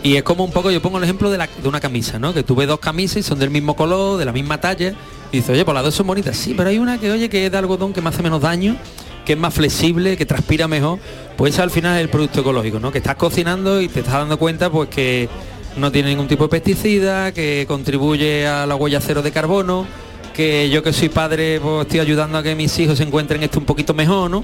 Y 0.03 0.17
es 0.17 0.23
como 0.23 0.45
un 0.45 0.51
poco, 0.51 0.71
yo 0.71 0.81
pongo 0.81 0.97
el 0.99 1.05
ejemplo 1.05 1.31
de, 1.31 1.39
la- 1.39 1.49
de 1.63 1.69
una 1.69 1.79
camisa, 1.79 2.19
¿no? 2.19 2.33
Que 2.33 2.43
tú 2.43 2.55
ves 2.55 2.67
dos 2.67 2.81
camisas 2.81 3.19
y 3.19 3.23
son 3.23 3.39
del 3.39 3.51
mismo 3.51 3.77
color, 3.77 4.19
de 4.19 4.25
la 4.25 4.33
misma 4.33 4.59
talla, 4.59 4.95
y 5.31 5.37
dices, 5.37 5.51
oye, 5.51 5.63
pues 5.65 5.75
las 5.75 5.85
dos 5.85 5.95
son 5.95 6.07
bonitas. 6.07 6.37
Sí, 6.39 6.55
pero 6.57 6.71
hay 6.71 6.79
una 6.79 6.99
que, 6.99 7.11
oye, 7.13 7.29
que 7.29 7.45
es 7.45 7.53
de 7.53 7.59
algodón 7.59 7.93
que 7.93 8.01
me 8.01 8.09
hace 8.09 8.23
menos 8.23 8.41
daño, 8.41 8.77
que 9.27 9.35
es 9.35 9.39
más 9.39 9.53
flexible, 9.53 10.17
que 10.17 10.25
transpira 10.25 10.67
mejor. 10.69 10.99
Pues 11.37 11.59
al 11.59 11.71
final 11.71 11.97
es 11.99 12.03
el 12.03 12.09
producto 12.09 12.41
ecológico, 12.41 12.81
¿no? 12.81 12.91
Que 12.91 12.97
estás 12.99 13.17
cocinando 13.17 13.79
y 13.83 13.89
te 13.89 14.01
estás 14.01 14.15
dando 14.15 14.39
cuenta 14.39 14.71
pues 14.71 14.89
que 14.89 15.29
no 15.77 15.91
tiene 15.93 16.11
ningún 16.11 16.29
tipo 16.29 16.45
de 16.45 16.49
pesticida, 16.50 17.33
que 17.33 17.65
contribuye 17.69 18.47
a 18.47 18.67
la 18.67 18.75
huella 18.77 19.00
cero 19.00 19.23
de 19.23 19.31
carbono, 19.33 19.87
que 20.35 20.69
yo 20.71 20.83
que 20.83 20.93
soy 20.93 21.09
padre 21.09 21.61
pues 21.61 21.83
estoy 21.83 22.00
ayudando 22.00 22.39
a 22.39 22.43
que 22.43 22.55
mis 22.55 22.79
hijos 22.79 22.99
se 22.99 23.05
encuentren 23.05 23.43
esto 23.43 23.59
un 23.59 23.65
poquito 23.67 23.95
mejor, 23.95 24.31
¿no? 24.31 24.43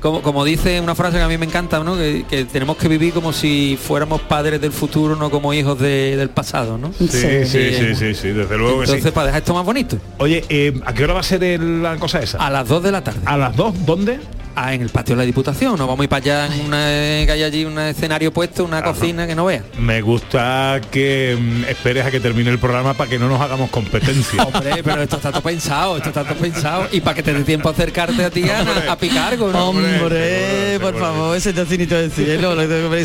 Como, 0.00 0.20
como 0.20 0.44
dice 0.44 0.80
una 0.80 0.96
frase 0.96 1.18
que 1.18 1.22
a 1.22 1.28
mí 1.28 1.38
me 1.38 1.46
encanta, 1.46 1.78
¿no? 1.84 1.96
Que, 1.96 2.24
que 2.28 2.44
tenemos 2.44 2.76
que 2.76 2.88
vivir 2.88 3.12
como 3.14 3.32
si 3.32 3.78
fuéramos 3.80 4.20
padres 4.22 4.60
del 4.60 4.72
futuro, 4.72 5.14
no 5.14 5.30
como 5.30 5.54
hijos 5.54 5.78
de- 5.78 6.16
del 6.16 6.28
pasado, 6.28 6.76
¿no? 6.76 6.92
Sí, 6.98 7.06
sí, 7.08 7.44
sí, 7.46 7.94
sí, 7.94 8.14
sí, 8.14 8.28
desde 8.30 8.58
luego 8.58 8.78
que 8.78 8.84
Entonces, 8.86 9.04
sí. 9.04 9.10
para 9.12 9.26
dejar 9.26 9.42
esto 9.42 9.54
más 9.54 9.64
bonito. 9.64 9.96
Oye, 10.18 10.44
eh, 10.48 10.72
¿a 10.84 10.92
qué 10.92 11.04
hora 11.04 11.14
va 11.14 11.20
a 11.20 11.22
ser 11.22 11.44
el- 11.44 11.84
la 11.84 11.96
cosa 11.98 12.18
esa? 12.20 12.38
A 12.38 12.50
las 12.50 12.66
2 12.66 12.82
de 12.82 12.90
la 12.90 13.04
tarde. 13.04 13.20
¿A 13.26 13.36
las 13.36 13.54
2? 13.54 13.86
¿Dónde? 13.86 14.18
Ah, 14.56 14.74
en 14.74 14.82
el 14.82 14.88
patio 14.88 15.14
de 15.14 15.22
la 15.22 15.26
Diputación. 15.26 15.78
Nos 15.78 15.86
vamos 15.86 16.00
a 16.00 16.04
ir 16.04 16.08
para 16.08 16.22
allá 16.22 16.54
en 16.54 16.66
una, 16.66 16.86
que 17.24 17.32
hay 17.32 17.42
allí 17.42 17.64
un 17.64 17.78
escenario 17.78 18.32
puesto, 18.32 18.64
una 18.64 18.82
cocina 18.82 19.26
que 19.26 19.34
no 19.34 19.44
vea. 19.44 19.62
Me 19.78 20.00
gusta 20.00 20.80
que 20.90 21.36
mm, 21.38 21.64
esperes 21.64 22.06
a 22.06 22.10
que 22.10 22.20
termine 22.20 22.50
el 22.50 22.58
programa 22.58 22.94
para 22.94 23.08
que 23.08 23.18
no 23.18 23.28
nos 23.28 23.40
hagamos 23.40 23.70
competencia. 23.70 24.42
Hombre, 24.52 24.82
pero 24.82 25.02
esto 25.02 25.16
está 25.16 25.30
todo 25.30 25.42
pensado, 25.42 25.96
esto 25.96 26.08
está 26.08 26.24
todo 26.24 26.36
pensado. 26.36 26.88
Y 26.92 27.00
para 27.00 27.14
que 27.14 27.22
te 27.22 27.32
dé 27.32 27.44
tiempo 27.44 27.68
a 27.68 27.72
acercarte 27.72 28.24
a 28.24 28.30
ti, 28.30 28.48
Ana, 28.48 28.90
a 28.90 28.96
picar 28.96 29.36
con 29.36 29.54
Hombre, 29.54 30.78
por 30.80 30.98
favor, 30.98 31.36
ese 31.36 31.52
tocinito 31.52 31.94
del 31.94 32.10
cielo, 32.10 32.54
lo 32.54 32.66
tengo 32.66 32.90
que. 32.90 33.02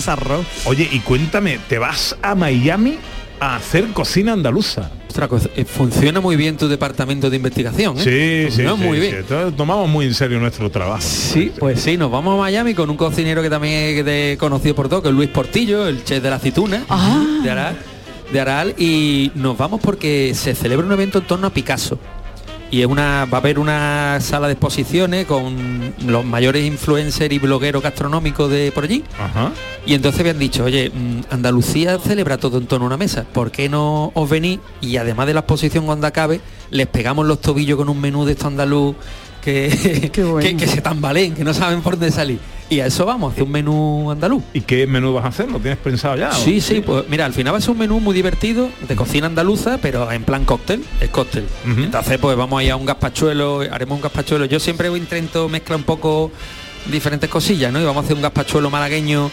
Oye, 0.65 0.87
y 0.91 0.99
cuéntame, 0.99 1.59
¿te 1.67 1.79
vas 1.79 2.15
a 2.21 2.35
Miami 2.35 2.97
a 3.39 3.55
hacer 3.55 3.85
cocina 3.93 4.33
andaluza? 4.33 4.89
Ostras, 5.07 5.29
pues, 5.29 5.49
eh, 5.55 5.65
funciona 5.65 6.19
muy 6.19 6.35
bien 6.35 6.57
tu 6.57 6.67
departamento 6.67 7.29
de 7.29 7.37
investigación. 7.37 7.97
¿eh? 7.97 8.01
Sí, 8.01 8.09
sí, 8.55 8.63
Funciona 8.63 8.75
sí, 8.77 8.83
muy 8.87 8.97
sí. 8.97 9.01
bien. 9.01 9.15
Entonces, 9.17 9.55
tomamos 9.57 9.89
muy 9.89 10.05
en 10.05 10.13
serio 10.13 10.39
nuestro 10.39 10.69
trabajo. 10.69 11.01
Sí, 11.01 11.51
pues 11.57 11.79
sí, 11.81 11.97
nos 11.97 12.11
vamos 12.11 12.35
a 12.37 12.41
Miami 12.41 12.73
con 12.73 12.89
un 12.89 12.97
cocinero 12.97 13.41
que 13.41 13.49
también 13.49 13.97
es 13.99 14.05
de- 14.05 14.37
conocido 14.39 14.75
por 14.75 14.89
todo, 14.89 15.01
que 15.01 15.09
es 15.09 15.15
Luis 15.15 15.29
Portillo, 15.29 15.87
el 15.87 16.03
chef 16.03 16.21
de 16.21 16.29
la 16.29 16.35
aceituna 16.37 16.83
de 17.43 17.49
Aral, 17.49 17.77
de 18.31 18.39
Aral, 18.39 18.75
y 18.77 19.31
nos 19.35 19.57
vamos 19.57 19.79
porque 19.81 20.33
se 20.35 20.53
celebra 20.53 20.85
un 20.85 20.91
evento 20.91 21.19
en 21.19 21.25
torno 21.25 21.47
a 21.47 21.49
Picasso. 21.49 21.97
Y 22.69 22.81
es 22.81 22.87
una, 22.87 23.25
va 23.25 23.37
a 23.37 23.41
haber 23.41 23.59
una 23.59 24.19
sala 24.19 24.47
de 24.47 24.53
exposiciones 24.53 25.25
con 25.25 25.93
los 26.05 26.25
mayores 26.25 26.65
influencers 26.65 27.33
y 27.33 27.39
blogueros 27.39 27.81
gastronómicos 27.81 28.49
de 28.49 28.71
por 28.73 28.83
allí. 28.83 29.03
Ajá. 29.17 29.51
Y 29.85 29.93
entonces 29.93 30.23
me 30.23 30.31
han 30.31 30.39
dicho, 30.39 30.65
oye, 30.65 30.89
mm, 30.89 31.33
Andalucía 31.33 31.97
celebra 31.97 32.37
todo 32.37 32.57
en 32.57 32.67
torno 32.67 32.85
a 32.85 32.87
una 32.87 32.97
mesa, 32.97 33.25
¿por 33.31 33.51
qué 33.51 33.69
no 33.69 34.11
os 34.13 34.29
venís? 34.29 34.59
Y 34.81 34.97
además 34.97 35.27
de 35.27 35.33
la 35.33 35.39
exposición 35.41 35.85
cuando 35.85 36.07
acabe, 36.07 36.41
les 36.69 36.87
pegamos 36.87 37.25
los 37.25 37.39
tobillos 37.39 37.77
con 37.77 37.87
un 37.87 38.01
menú 38.01 38.25
de 38.25 38.33
esto 38.33 38.47
andaluz 38.47 38.95
que, 39.47 40.11
que, 40.41 40.57
que 40.57 40.67
se 40.67 40.81
tambaleen, 40.81 41.33
que 41.33 41.45
no 41.45 41.53
saben 41.53 41.81
por 41.81 41.93
dónde 41.93 42.11
salir. 42.11 42.39
Y 42.69 42.81
a 42.81 42.85
eso 42.87 43.05
vamos, 43.05 43.31
hacer 43.31 43.43
un 43.43 43.51
menú 43.51 44.11
andaluz. 44.11 44.43
¿Y 44.51 44.59
qué 44.59 44.85
menú 44.85 45.13
vas 45.13 45.23
a 45.23 45.29
hacer? 45.29 45.49
¿Lo 45.49 45.57
tienes 45.57 45.79
pensado 45.79 46.17
ya? 46.17 46.33
Sí, 46.33 46.59
sí, 46.59 46.81
pues 46.81 47.05
mira, 47.07 47.25
al 47.25 47.31
final 47.31 47.53
va 47.53 47.59
a 47.59 47.61
ser 47.61 47.69
un 47.69 47.77
menú 47.77 48.01
muy 48.01 48.13
divertido, 48.13 48.69
de 48.85 48.95
cocina 48.97 49.27
andaluza, 49.27 49.77
pero 49.81 50.11
en 50.11 50.23
plan 50.23 50.43
cóctel, 50.43 50.83
es 50.99 51.09
cóctel. 51.09 51.45
Entonces, 51.65 52.17
pues 52.17 52.35
vamos 52.35 52.59
a 52.59 52.63
ir 52.65 52.71
a 52.71 52.75
un 52.75 52.85
gazpachuelo, 52.85 53.61
haremos 53.71 53.95
un 53.95 54.01
gazpachuelo. 54.01 54.43
Yo 54.45 54.59
siempre 54.59 54.89
intento 54.89 55.47
mezclar 55.47 55.77
un 55.77 55.85
poco 55.85 56.29
diferentes 56.91 57.29
cosillas, 57.29 57.71
¿no? 57.71 57.79
Y 57.79 57.85
vamos 57.85 58.01
a 58.01 58.05
hacer 58.05 58.17
un 58.17 58.23
gazpachuelo 58.23 58.69
malagueño, 58.69 59.31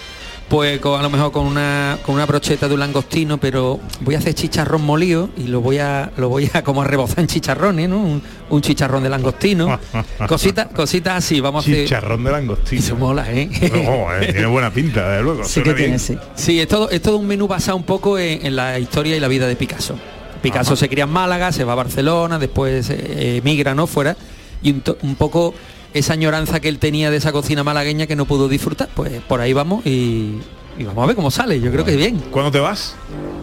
pues 0.49 0.79
con- 0.81 0.99
a 1.01 1.03
lo 1.03 1.11
mejor 1.11 1.33
con 1.33 1.47
una, 1.47 1.99
con 2.05 2.15
una 2.15 2.27
brocheta 2.27 2.69
de 2.69 2.75
un 2.75 2.81
langostino, 2.81 3.39
pero 3.39 3.81
voy 4.01 4.15
a 4.15 4.19
hacer 4.19 4.35
chicharrón 4.35 4.83
molido 4.85 5.31
y 5.37 5.45
lo 5.45 5.61
voy 5.61 5.79
a 5.79 6.13
lo 6.17 6.29
voy 6.29 6.51
a 6.53 6.63
como 6.63 6.83
a 6.83 6.85
rebozar 6.85 7.21
en 7.21 7.27
chicharrones, 7.27 7.89
¿no? 7.89 7.99
Un, 8.01 8.23
un 8.51 8.61
chicharrón 8.63 9.03
de 9.03 9.09
langostino. 9.09 9.79
cositas, 10.29 10.69
cositas 10.69 11.17
así, 11.25 11.41
vamos 11.41 11.67
a 11.67 11.71
hacer. 11.71 11.85
Chicharrón 11.85 12.25
de 12.25 12.31
langostino. 12.33 12.81
Eso 12.83 12.97
mola, 12.97 13.33
¿eh? 13.33 13.49
Oh, 13.89 14.07
eh, 14.21 14.33
tiene 14.33 14.47
buena 14.47 14.71
pinta, 14.73 15.09
desde 15.09 15.23
luego. 15.23 15.45
suena 15.45 15.73
bien. 15.73 15.99
Sí, 15.99 16.61
es 16.61 16.69
todo, 16.69 16.91
es 16.91 17.01
todo 17.03 17.17
un 17.17 17.27
menú 17.27 17.49
basado 17.49 17.77
un 17.77 17.85
poco 17.85 18.19
en, 18.19 18.45
en 18.47 18.55
la 18.57 18.79
historia 18.79 19.17
y 19.17 19.21
la 19.21 19.29
vida 19.29 19.47
de 19.49 19.57
Picasso. 19.57 19.97
Picasso 20.43 20.77
se 20.77 20.89
cría 20.91 21.05
en 21.05 21.11
Málaga, 21.11 21.53
se 21.53 21.65
va 21.65 21.73
a 21.73 21.77
Barcelona, 21.77 22.39
después 22.39 22.91
eh, 22.91 23.39
emigra, 23.39 23.75
¿no? 23.75 23.87
Fuera. 23.87 24.15
Y 24.63 24.71
un 25.03 25.15
poco 25.17 25.55
esa 25.95 26.13
añoranza 26.13 26.61
que 26.61 26.69
él 26.69 26.79
tenía 26.79 27.11
de 27.11 27.17
esa 27.17 27.33
cocina 27.33 27.65
malagueña 27.65 28.07
que 28.07 28.17
no 28.17 28.27
pudo 28.27 28.49
disfrutar, 28.49 28.89
pues 28.95 29.23
por 29.23 29.41
ahí 29.41 29.53
vamos 29.53 29.87
y, 29.87 30.41
y 30.78 30.85
vamos 30.85 31.04
a 31.04 31.07
ver 31.07 31.16
cómo 31.16 31.31
sale. 31.31 31.61
Yo 31.61 31.71
creo 31.71 31.85
que 31.85 31.97
bien. 31.97 32.19
¿Cuándo 32.31 32.50
te 32.50 32.61
vas? 32.61 32.97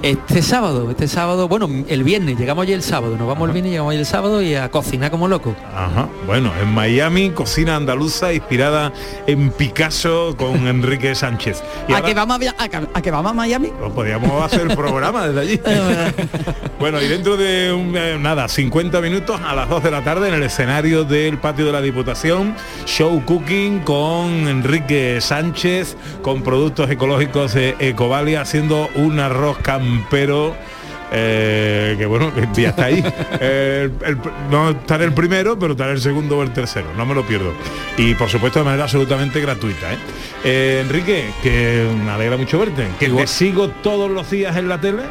Este 0.03 0.41
sábado, 0.41 0.89
este 0.89 1.07
sábado, 1.07 1.47
bueno, 1.47 1.69
el 1.88 2.03
viernes, 2.03 2.35
llegamos 2.35 2.63
allí 2.63 2.73
el 2.73 2.81
sábado, 2.81 3.15
nos 3.17 3.27
vamos 3.27 3.47
el 3.50 3.53
viernes, 3.53 3.71
llegamos 3.71 3.91
allí 3.91 4.00
el 4.00 4.05
sábado 4.07 4.41
y 4.41 4.55
a 4.55 4.71
cocinar 4.71 5.11
como 5.11 5.27
loco. 5.27 5.55
Ajá. 5.75 6.09
Bueno, 6.25 6.51
en 6.59 6.73
Miami, 6.73 7.29
cocina 7.29 7.75
andaluza 7.75 8.33
inspirada 8.33 8.91
en 9.27 9.51
Picasso 9.51 10.33
con 10.38 10.55
Enrique 10.67 11.13
Sánchez. 11.13 11.61
Y 11.88 11.91
¿A 11.93 11.97
ahora- 11.97 12.07
que, 12.07 12.13
vamos 12.15 12.39
a, 12.57 12.67
que- 12.67 12.88
a 12.91 13.01
que 13.03 13.11
vamos 13.11 13.29
a 13.31 13.35
Miami? 13.35 13.67
Pues 13.79 13.91
podríamos 13.93 14.43
hacer 14.43 14.61
el 14.71 14.75
programa 14.75 15.27
desde 15.27 15.39
allí. 15.39 15.61
bueno, 16.79 17.00
y 17.00 17.07
dentro 17.07 17.38
de 17.38 17.71
un, 17.71 17.95
eh, 17.95 18.17
nada, 18.19 18.47
50 18.47 19.01
minutos 19.01 19.39
a 19.45 19.53
las 19.53 19.69
2 19.69 19.83
de 19.83 19.91
la 19.91 20.03
tarde 20.03 20.29
en 20.29 20.33
el 20.33 20.41
escenario 20.43 21.03
del 21.03 21.38
patio 21.38 21.63
de 21.67 21.73
la 21.73 21.81
Diputación, 21.81 22.55
show 22.88 23.23
cooking 23.23 23.81
con 23.81 24.47
Enrique 24.47 25.19
Sánchez, 25.21 25.95
con 26.23 26.41
productos 26.41 26.89
ecológicos 26.89 27.20
de 27.25 27.75
Ecovalia, 27.79 28.41
haciendo 28.41 28.89
un 28.95 29.19
arroz 29.19 29.57
campero. 29.59 30.55
eh, 31.13 31.95
que 31.99 32.05
bueno, 32.05 32.33
que 32.33 32.47
ya 32.61 32.69
está 32.69 32.85
ahí. 32.85 33.03
Eh, 33.41 33.89
el- 34.01 34.07
el- 34.11 34.17
no 34.49 34.69
estaré 34.71 35.03
el 35.05 35.13
primero, 35.13 35.59
pero 35.59 35.73
estaré 35.73 35.91
el 35.91 35.99
segundo 36.01 36.37
o 36.37 36.43
el 36.43 36.51
tercero, 36.51 36.87
no 36.95 37.05
me 37.05 37.13
lo 37.13 37.23
pierdo. 37.27 37.53
Y 37.97 38.15
por 38.15 38.29
supuesto 38.29 38.59
de 38.59 38.65
manera 38.65 38.83
absolutamente 38.83 39.39
gratuita. 39.41 39.87
¿eh? 39.93 40.79
Enrique, 40.83 41.29
que 41.43 41.85
me 42.03 42.11
alegra 42.11 42.37
mucho 42.37 42.57
verte, 42.59 42.87
que 42.99 43.09
te 43.09 43.27
sigo 43.27 43.67
todos 43.69 44.09
los 44.09 44.29
días 44.31 44.55
en 44.57 44.67
la 44.69 44.79
tele. 44.79 45.03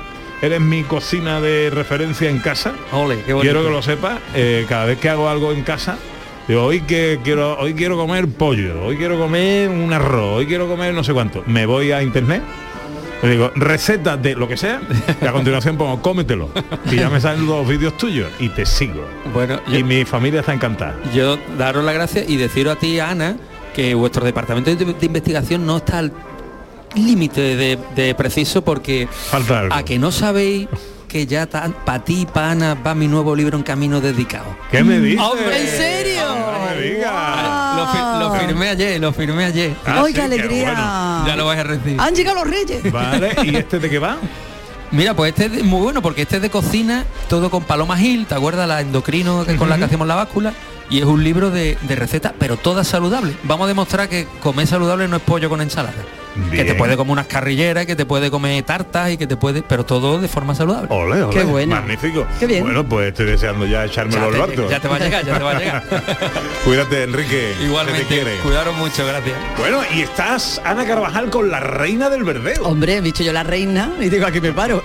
Eres 0.42 0.60
mi 0.60 0.82
cocina 0.84 1.38
de 1.40 1.68
referencia 1.70 2.30
en 2.30 2.38
casa. 2.38 2.72
Ole, 2.92 3.22
qué 3.26 3.34
bonito. 3.34 3.52
Quiero 3.52 3.62
que 3.68 3.70
lo 3.74 3.82
sepas. 3.82 4.18
cada 4.68 4.86
vez 4.86 4.98
que 4.98 5.10
hago 5.10 5.28
algo 5.28 5.52
en 5.52 5.62
casa, 5.64 5.98
digo, 6.50 6.64
hoy 6.64 6.80
que 6.82 7.20
quiero, 7.24 7.58
hoy 7.58 7.74
quiero 7.74 7.96
comer 7.96 8.28
pollo, 8.28 8.84
hoy 8.86 8.96
quiero 8.96 9.18
comer 9.18 9.68
un 9.68 9.92
arroz, 9.92 10.38
hoy 10.38 10.46
quiero 10.46 10.68
comer 10.68 10.94
no 10.94 11.02
sé 11.04 11.12
cuánto. 11.12 11.42
Me 11.46 11.66
voy 11.66 11.92
a 11.92 12.02
internet. 12.02 12.42
Le 13.22 13.32
digo, 13.32 13.50
receta 13.54 14.16
de 14.16 14.34
lo 14.34 14.48
que 14.48 14.56
sea, 14.56 14.80
y 15.20 15.26
a 15.26 15.32
continuación 15.32 15.76
pongo, 15.76 16.00
cómetelo. 16.00 16.48
Y 16.90 16.96
ya 16.96 17.10
me 17.10 17.20
salen 17.20 17.44
los 17.44 17.68
vídeos 17.68 17.94
tuyos 17.98 18.30
y 18.38 18.48
te 18.48 18.64
sigo. 18.64 19.04
Bueno, 19.34 19.60
y 19.68 19.82
mi 19.82 20.06
familia 20.06 20.40
está 20.40 20.54
encantada. 20.54 20.96
Yo 21.14 21.38
daros 21.58 21.84
las 21.84 21.92
gracias 21.94 22.28
y 22.30 22.38
deciros 22.38 22.76
a 22.76 22.78
ti, 22.78 22.98
Ana, 22.98 23.36
que 23.74 23.94
vuestro 23.94 24.24
departamento 24.24 24.74
de, 24.74 24.84
de 24.94 25.06
investigación 25.06 25.66
no 25.66 25.76
está 25.76 25.98
al 25.98 26.12
límite 26.96 27.40
de, 27.56 27.78
de 27.94 28.14
preciso 28.14 28.62
porque 28.64 29.06
Falta 29.10 29.60
algo. 29.60 29.74
a 29.74 29.84
que 29.84 29.98
no 29.98 30.10
sabéis 30.12 30.66
que 31.10 31.26
ya 31.26 31.46
para 31.48 32.04
ti 32.04 32.20
y 32.22 32.26
para 32.26 32.52
Ana 32.52 32.74
va 32.74 32.94
mi 32.94 33.08
nuevo 33.08 33.34
libro 33.34 33.56
en 33.58 33.64
camino 33.64 34.00
dedicado. 34.00 34.46
¿Qué 34.70 34.84
me 34.84 35.00
dices? 35.00 35.20
¿En 35.52 35.66
serio? 35.66 36.22
Lo, 37.76 37.86
fi- 37.92 38.20
lo 38.20 38.34
firmé 38.34 38.68
ayer, 38.68 39.00
lo 39.00 39.12
firmé 39.12 39.44
ayer. 39.44 39.74
Ah, 39.84 40.02
¡Ay, 40.06 40.12
qué 40.14 40.22
alegría! 40.22 41.22
Ya 41.26 41.34
lo 41.36 41.46
vais 41.46 41.58
a 41.60 41.64
recibir. 41.64 42.00
Han 42.00 42.14
llegado 42.14 42.44
los 42.44 42.48
reyes. 42.50 42.92
Vale, 42.92 43.34
¿y 43.44 43.56
este 43.56 43.78
de 43.80 43.90
qué 43.90 43.98
va? 43.98 44.18
Mira, 44.92 45.14
pues 45.14 45.30
este 45.36 45.46
es 45.58 45.64
muy 45.64 45.80
bueno 45.80 46.00
porque 46.02 46.22
este 46.22 46.36
es 46.36 46.42
de 46.42 46.50
cocina, 46.50 47.04
todo 47.28 47.50
con 47.50 47.62
Paloma 47.64 47.96
Gil, 47.96 48.26
¿te 48.26 48.34
acuerdas 48.34 48.66
la 48.68 48.80
endocrino 48.80 49.44
que 49.44 49.56
con 49.56 49.68
la 49.68 49.76
que 49.78 49.84
hacemos 49.84 50.06
la 50.06 50.14
báscula? 50.16 50.52
Y 50.90 50.98
es 50.98 51.04
un 51.04 51.22
libro 51.22 51.50
de, 51.50 51.78
de 51.82 51.94
recetas, 51.96 52.32
pero 52.38 52.56
todas 52.56 52.88
saludables. 52.88 53.36
Vamos 53.44 53.66
a 53.66 53.68
demostrar 53.68 54.08
que 54.08 54.26
comer 54.42 54.66
saludable 54.66 55.06
no 55.06 55.16
es 55.16 55.22
pollo 55.22 55.48
con 55.48 55.60
ensalada. 55.60 55.94
Que 56.50 56.64
te 56.64 56.74
puede 56.74 56.96
comer 56.96 57.12
unas 57.12 57.26
carrilleras, 57.26 57.86
que 57.86 57.96
te 57.96 58.06
puede 58.06 58.30
comer 58.30 58.62
tartas 58.64 59.10
y 59.10 59.16
que 59.16 59.26
te 59.26 59.36
puede, 59.36 59.62
pero 59.62 59.84
todo 59.84 60.20
de 60.20 60.28
forma 60.28 60.54
saludable. 60.54 60.88
Ole, 60.90 61.22
ole, 61.22 61.34
Qué 61.36 61.44
bueno. 61.44 61.74
Magnífico. 61.76 62.26
Qué 62.38 62.46
bien. 62.46 62.62
Bueno, 62.64 62.84
pues 62.84 63.08
estoy 63.08 63.26
deseando 63.26 63.66
ya 63.66 63.84
echármelo 63.84 64.30
ya, 64.30 64.34
al 64.34 64.40
barco. 64.48 64.70
ya 64.70 64.80
te 64.80 64.88
va 64.88 64.96
a 64.96 64.98
llegar, 64.98 65.24
ya 65.24 65.38
te 65.38 65.44
va 65.44 65.50
a 65.50 65.58
llegar. 65.58 65.82
Cuídate, 66.64 67.02
Enrique. 67.04 67.30
que 67.30 67.54
te 67.58 67.64
Igualmente, 67.64 68.04
quiere. 68.04 68.36
cuidaros 68.38 68.76
mucho, 68.76 69.06
gracias. 69.06 69.36
Bueno, 69.58 69.80
y 69.94 70.02
estás, 70.02 70.60
Ana 70.64 70.86
Carvajal, 70.86 71.30
con 71.30 71.50
la 71.50 71.60
reina 71.60 72.10
del 72.10 72.24
verdeo. 72.24 72.62
Hombre, 72.64 72.96
he 72.96 73.00
dicho 73.02 73.22
yo 73.22 73.32
la 73.32 73.42
reina 73.42 73.90
y 74.00 74.08
digo 74.08 74.26
aquí 74.26 74.40
me 74.40 74.52
paro. 74.52 74.82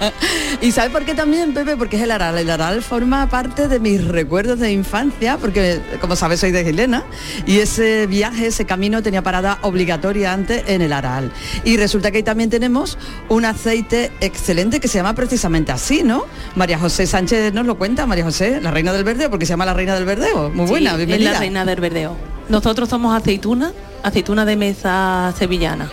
¿Y 0.60 0.72
sabes 0.72 0.90
por 0.90 1.04
qué 1.04 1.14
también, 1.14 1.52
Pepe? 1.54 1.76
Porque 1.76 1.96
es 1.96 2.02
el 2.02 2.10
Aral. 2.10 2.38
El 2.38 2.50
Aral 2.50 2.82
forma 2.82 3.28
parte 3.28 3.68
de 3.68 3.80
mis 3.80 4.04
recuerdos 4.06 4.58
de 4.60 4.72
infancia, 4.72 5.36
porque 5.38 5.80
como 6.00 6.16
sabes 6.16 6.40
soy 6.40 6.50
de 6.52 6.64
Gilena, 6.64 7.04
y 7.46 7.58
ese 7.58 8.06
viaje, 8.06 8.46
ese 8.46 8.64
camino 8.64 9.02
tenía 9.02 9.22
parada 9.22 9.58
obligatoria 9.62 10.32
antes 10.32 10.62
en 10.66 10.82
el 10.84 10.92
Aral. 10.92 11.32
Y 11.64 11.76
resulta 11.76 12.10
que 12.10 12.18
ahí 12.18 12.22
también 12.22 12.50
tenemos 12.50 12.96
un 13.28 13.44
aceite 13.44 14.12
excelente 14.20 14.78
que 14.80 14.88
se 14.88 14.98
llama 14.98 15.14
precisamente 15.14 15.72
así, 15.72 16.02
¿no? 16.02 16.24
María 16.54 16.78
José 16.78 17.06
Sánchez 17.06 17.52
nos 17.52 17.66
lo 17.66 17.76
cuenta, 17.76 18.06
María 18.06 18.24
José, 18.24 18.60
la 18.60 18.70
reina 18.70 18.92
del 18.92 19.04
verdeo, 19.04 19.30
porque 19.30 19.46
se 19.46 19.50
llama 19.50 19.64
la 19.66 19.74
reina 19.74 19.94
del 19.94 20.04
verdeo. 20.04 20.50
Muy 20.50 20.66
buena, 20.66 20.90
Sí, 20.92 20.96
bienvenida. 20.98 21.30
Es 21.30 21.34
la 21.34 21.40
reina 21.40 21.64
del 21.64 21.80
verdeo. 21.80 22.16
Nosotros 22.48 22.88
somos 22.88 23.16
aceituna, 23.16 23.72
aceituna 24.02 24.44
de 24.44 24.56
mesa 24.56 25.34
sevillana. 25.38 25.88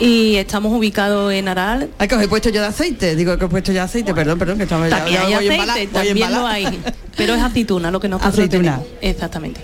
Y 0.00 0.36
estamos 0.36 0.72
ubicados 0.72 1.32
en 1.32 1.48
Aral. 1.48 1.90
Ay, 1.98 2.06
que 2.06 2.14
os 2.14 2.22
he 2.22 2.28
puesto 2.28 2.50
yo 2.50 2.60
de 2.60 2.68
aceite. 2.68 3.16
Digo 3.16 3.36
que 3.36 3.44
os 3.44 3.48
he 3.48 3.50
puesto 3.50 3.72
yo 3.72 3.78
de 3.78 3.80
aceite, 3.80 4.14
perdón, 4.14 4.38
perdón, 4.38 4.56
que 4.56 4.62
estamos 4.62 4.88
También 4.88 5.14
ya 5.22 5.26
hay 5.26 5.34
aceite, 5.34 5.54
embala- 5.56 5.88
también 5.92 6.32
lo 6.32 6.46
hay. 6.46 6.80
Pero 7.16 7.34
es 7.34 7.42
aceituna 7.42 7.90
lo 7.90 7.98
que 7.98 8.08
nosotros 8.08 8.34
Aceituna. 8.34 8.76
tenemos. 8.76 8.86
Exactamente. 9.00 9.60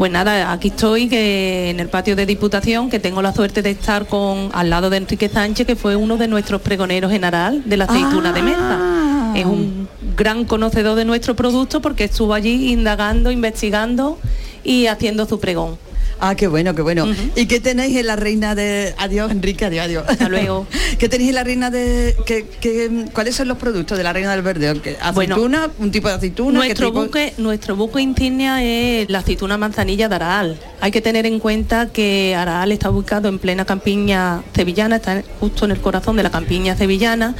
Pues 0.00 0.10
nada, 0.10 0.50
aquí 0.50 0.68
estoy 0.68 1.10
que 1.10 1.68
en 1.68 1.78
el 1.78 1.90
patio 1.90 2.16
de 2.16 2.24
Diputación, 2.24 2.88
que 2.88 2.98
tengo 2.98 3.20
la 3.20 3.34
suerte 3.34 3.60
de 3.60 3.72
estar 3.72 4.06
con 4.06 4.48
al 4.54 4.70
lado 4.70 4.88
de 4.88 4.96
Enrique 4.96 5.28
Sánchez, 5.28 5.66
que 5.66 5.76
fue 5.76 5.94
uno 5.94 6.16
de 6.16 6.26
nuestros 6.26 6.62
pregoneros 6.62 7.12
en 7.12 7.22
Aral 7.22 7.64
de 7.66 7.76
la 7.76 7.84
aceituna 7.84 8.32
de 8.32 8.40
mesa. 8.40 9.34
Es 9.36 9.44
un 9.44 9.90
gran 10.16 10.46
conocedor 10.46 10.96
de 10.96 11.04
nuestro 11.04 11.36
producto 11.36 11.82
porque 11.82 12.04
estuvo 12.04 12.32
allí 12.32 12.72
indagando, 12.72 13.30
investigando 13.30 14.18
y 14.64 14.86
haciendo 14.86 15.26
su 15.26 15.38
pregón. 15.38 15.76
Ah, 16.22 16.34
qué 16.34 16.48
bueno, 16.48 16.74
qué 16.74 16.82
bueno. 16.82 17.06
¿Y 17.34 17.46
qué 17.46 17.60
tenéis 17.60 17.96
en 17.96 18.06
la 18.06 18.14
reina 18.16 18.54
de... 18.54 18.94
Adiós, 18.98 19.30
Enrique, 19.30 19.64
adiós, 19.64 19.86
adiós. 19.86 20.04
Hasta 20.06 20.28
luego. 20.28 20.66
¿Qué 20.98 21.08
tenéis 21.08 21.30
en 21.30 21.34
la 21.36 21.44
reina 21.44 21.70
de... 21.70 22.14
qué- 22.26 22.46
qué- 22.60 23.06
¿Cuáles 23.12 23.34
son 23.36 23.48
los 23.48 23.56
productos 23.56 23.96
de 23.96 24.04
la 24.04 24.12
reina 24.12 24.30
del 24.32 24.42
verde? 24.42 24.78
¿Qué- 24.82 24.96
Bueno, 25.14 25.34
¿Aceituna? 25.36 25.70
¿Un 25.78 25.90
tipo 25.90 26.08
de 26.08 26.14
aceituna? 26.14 26.60
¿Qué 26.60 26.66
Nuestro 26.66 26.86
tipo? 26.88 27.02
buque, 27.04 27.32
nuestro 27.38 27.74
buque 27.76 28.02
insignia 28.02 28.62
es 28.62 29.08
la 29.08 29.20
aceituna 29.20 29.56
manzanilla 29.56 30.08
de 30.10 30.14
Araal. 30.16 30.58
Hay 30.82 30.90
que 30.90 31.00
tener 31.00 31.24
en 31.24 31.38
cuenta 31.40 31.86
que 31.90 32.34
Araal 32.36 32.70
está 32.72 32.90
ubicado 32.90 33.28
en 33.28 33.38
plena 33.38 33.64
campiña 33.64 34.42
sevillana, 34.54 34.96
está 34.96 35.22
justo 35.40 35.64
en 35.64 35.70
el 35.70 35.80
corazón 35.80 36.16
de 36.16 36.22
la 36.22 36.30
campiña 36.30 36.76
sevillana. 36.76 37.34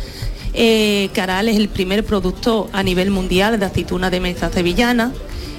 Eh, 0.52 1.10
que 1.14 1.20
Araal 1.20 1.48
es 1.48 1.56
el 1.56 1.68
primer 1.68 2.04
producto 2.04 2.68
a 2.72 2.82
nivel 2.82 3.10
mundial 3.10 3.60
de 3.60 3.66
aceituna 3.66 4.10
de 4.10 4.20
mesa 4.20 4.50
sevillana. 4.50 5.12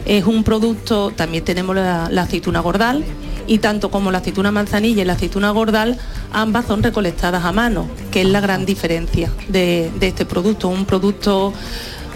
Es 0.05 0.25
un 0.25 0.43
producto, 0.43 1.11
también 1.11 1.43
tenemos 1.43 1.75
la, 1.75 2.05
aceituna 2.05 2.59
gordal 2.59 3.03
y 3.47 3.59
tanto 3.59 3.91
como 3.91 4.11
la 4.11 4.19
aceituna 4.19 4.51
manzanilla 4.51 5.01
y 5.01 5.05
la 5.05 5.13
aceituna 5.13 5.51
gordal, 5.51 5.97
ambas 6.31 6.65
son 6.65 6.83
recolectadas 6.83 7.43
a 7.45 7.51
mano, 7.51 7.87
que 8.11 8.21
es 8.21 8.27
la 8.27 8.39
gran 8.39 8.65
diferencia 8.65 9.31
de, 9.47 9.91
de 9.99 10.07
este 10.07 10.25
producto. 10.25 10.67
Un 10.67 10.85
producto 10.85 11.53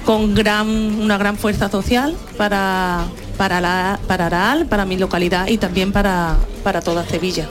con 0.06 0.36
gran, 0.36 0.68
una 0.68 1.18
gran 1.18 1.38
fuerza 1.38 1.70
social 1.70 2.16
para, 2.38 3.06
para, 3.38 3.62
la, 3.62 4.00
para 4.08 4.28
Aral, 4.28 4.66
para 4.66 4.86
mi 4.86 4.98
localidad 4.98 5.48
y 5.48 5.58
también 5.58 5.92
para, 5.92 6.36
para 6.64 6.82
toda 6.82 7.06
Sevilla. 7.06 7.48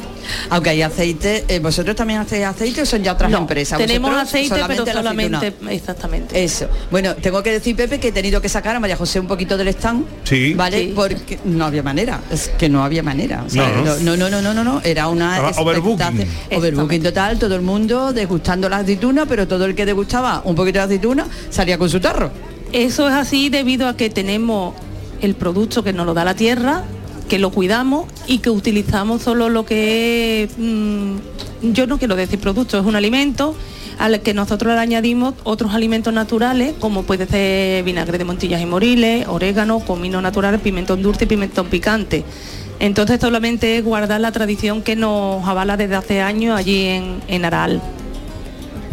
Aunque 0.48 0.70
hay 0.70 0.80
aceite, 0.80 1.44
eh, 1.48 1.58
¿vosotros 1.58 1.94
también 1.94 2.18
hacéis 2.20 2.46
aceite 2.46 2.80
o 2.80 2.86
son 2.86 3.02
ya 3.02 3.12
otras 3.12 3.30
No, 3.30 3.38
empresas? 3.38 3.76
tenemos 3.78 4.10
Vosotros 4.10 4.28
aceite, 4.28 4.54
pero 4.66 4.84
la 4.86 4.92
solamente, 4.94 5.36
aceituna. 5.36 5.72
exactamente. 5.72 6.42
Eso. 6.44 6.66
Bueno, 6.90 7.14
tengo 7.16 7.42
que 7.42 7.50
decir, 7.52 7.76
Pepe, 7.76 8.00
que 8.00 8.08
he 8.08 8.12
tenido 8.12 8.40
que 8.40 8.48
sacar 8.48 8.74
a 8.74 8.80
María 8.80 8.96
José 8.96 9.20
un 9.20 9.26
poquito 9.26 9.58
del 9.58 9.68
stand. 9.68 10.06
Sí. 10.24 10.54
¿Vale? 10.54 10.78
Sí. 10.78 10.92
Porque 10.96 11.38
no 11.44 11.66
había 11.66 11.82
manera. 11.82 12.20
Es 12.30 12.48
que 12.56 12.70
no 12.70 12.82
había 12.82 13.02
manera. 13.02 13.42
O 13.46 13.50
sea, 13.50 13.68
No, 13.68 13.84
no. 13.84 14.16
no, 14.16 14.16
no, 14.16 14.30
no, 14.30 14.40
no, 14.40 14.54
no, 14.54 14.64
no. 14.64 14.80
Era 14.82 15.08
una 15.08 15.50
overbooking. 15.58 16.26
Overbooking 16.52 17.02
total, 17.02 17.38
todo 17.38 17.54
el 17.56 17.62
mundo 17.62 18.14
degustando 18.14 18.68
las 18.70 18.84
aceitunas, 18.84 19.26
pero 19.28 19.46
todo 19.46 19.66
el 19.66 19.74
que 19.74 19.84
degustaba 19.84 20.40
un 20.46 20.54
poquito 20.54 20.78
de 20.78 20.84
aceituna 20.86 21.26
salía 21.50 21.76
con 21.76 21.90
su 21.90 22.00
tarro. 22.00 22.30
Eso 22.72 23.06
es 23.08 23.14
así 23.14 23.50
debido 23.50 23.86
a 23.88 23.94
que 23.96 24.08
tenemos 24.08 24.74
el 25.24 25.34
producto 25.34 25.82
que 25.82 25.92
nos 25.92 26.06
lo 26.06 26.14
da 26.14 26.24
la 26.24 26.34
tierra, 26.34 26.84
que 27.28 27.38
lo 27.38 27.50
cuidamos 27.50 28.06
y 28.26 28.38
que 28.38 28.50
utilizamos 28.50 29.22
solo 29.22 29.48
lo 29.48 29.64
que 29.64 30.44
es, 30.44 30.50
mm, 30.58 31.16
yo 31.72 31.86
no 31.86 31.98
quiero 31.98 32.16
decir 32.16 32.38
producto, 32.38 32.78
es 32.78 32.84
un 32.84 32.96
alimento 32.96 33.54
al 33.98 34.20
que 34.20 34.34
nosotros 34.34 34.74
le 34.74 34.80
añadimos 34.80 35.34
otros 35.44 35.72
alimentos 35.72 36.12
naturales, 36.12 36.74
como 36.80 37.04
puede 37.04 37.26
ser 37.26 37.84
vinagre 37.84 38.18
de 38.18 38.24
montillas 38.24 38.60
y 38.60 38.66
moriles, 38.66 39.26
orégano, 39.28 39.80
comino 39.80 40.20
natural, 40.20 40.58
pimentón 40.58 41.02
dulce 41.02 41.24
y 41.24 41.28
pimentón 41.28 41.68
picante. 41.68 42.24
Entonces 42.80 43.20
solamente 43.20 43.78
es 43.78 43.84
guardar 43.84 44.20
la 44.20 44.32
tradición 44.32 44.82
que 44.82 44.96
nos 44.96 45.46
avala 45.46 45.76
desde 45.76 45.94
hace 45.94 46.20
años 46.20 46.58
allí 46.58 46.86
en, 46.86 47.22
en 47.28 47.44
Aral. 47.44 47.80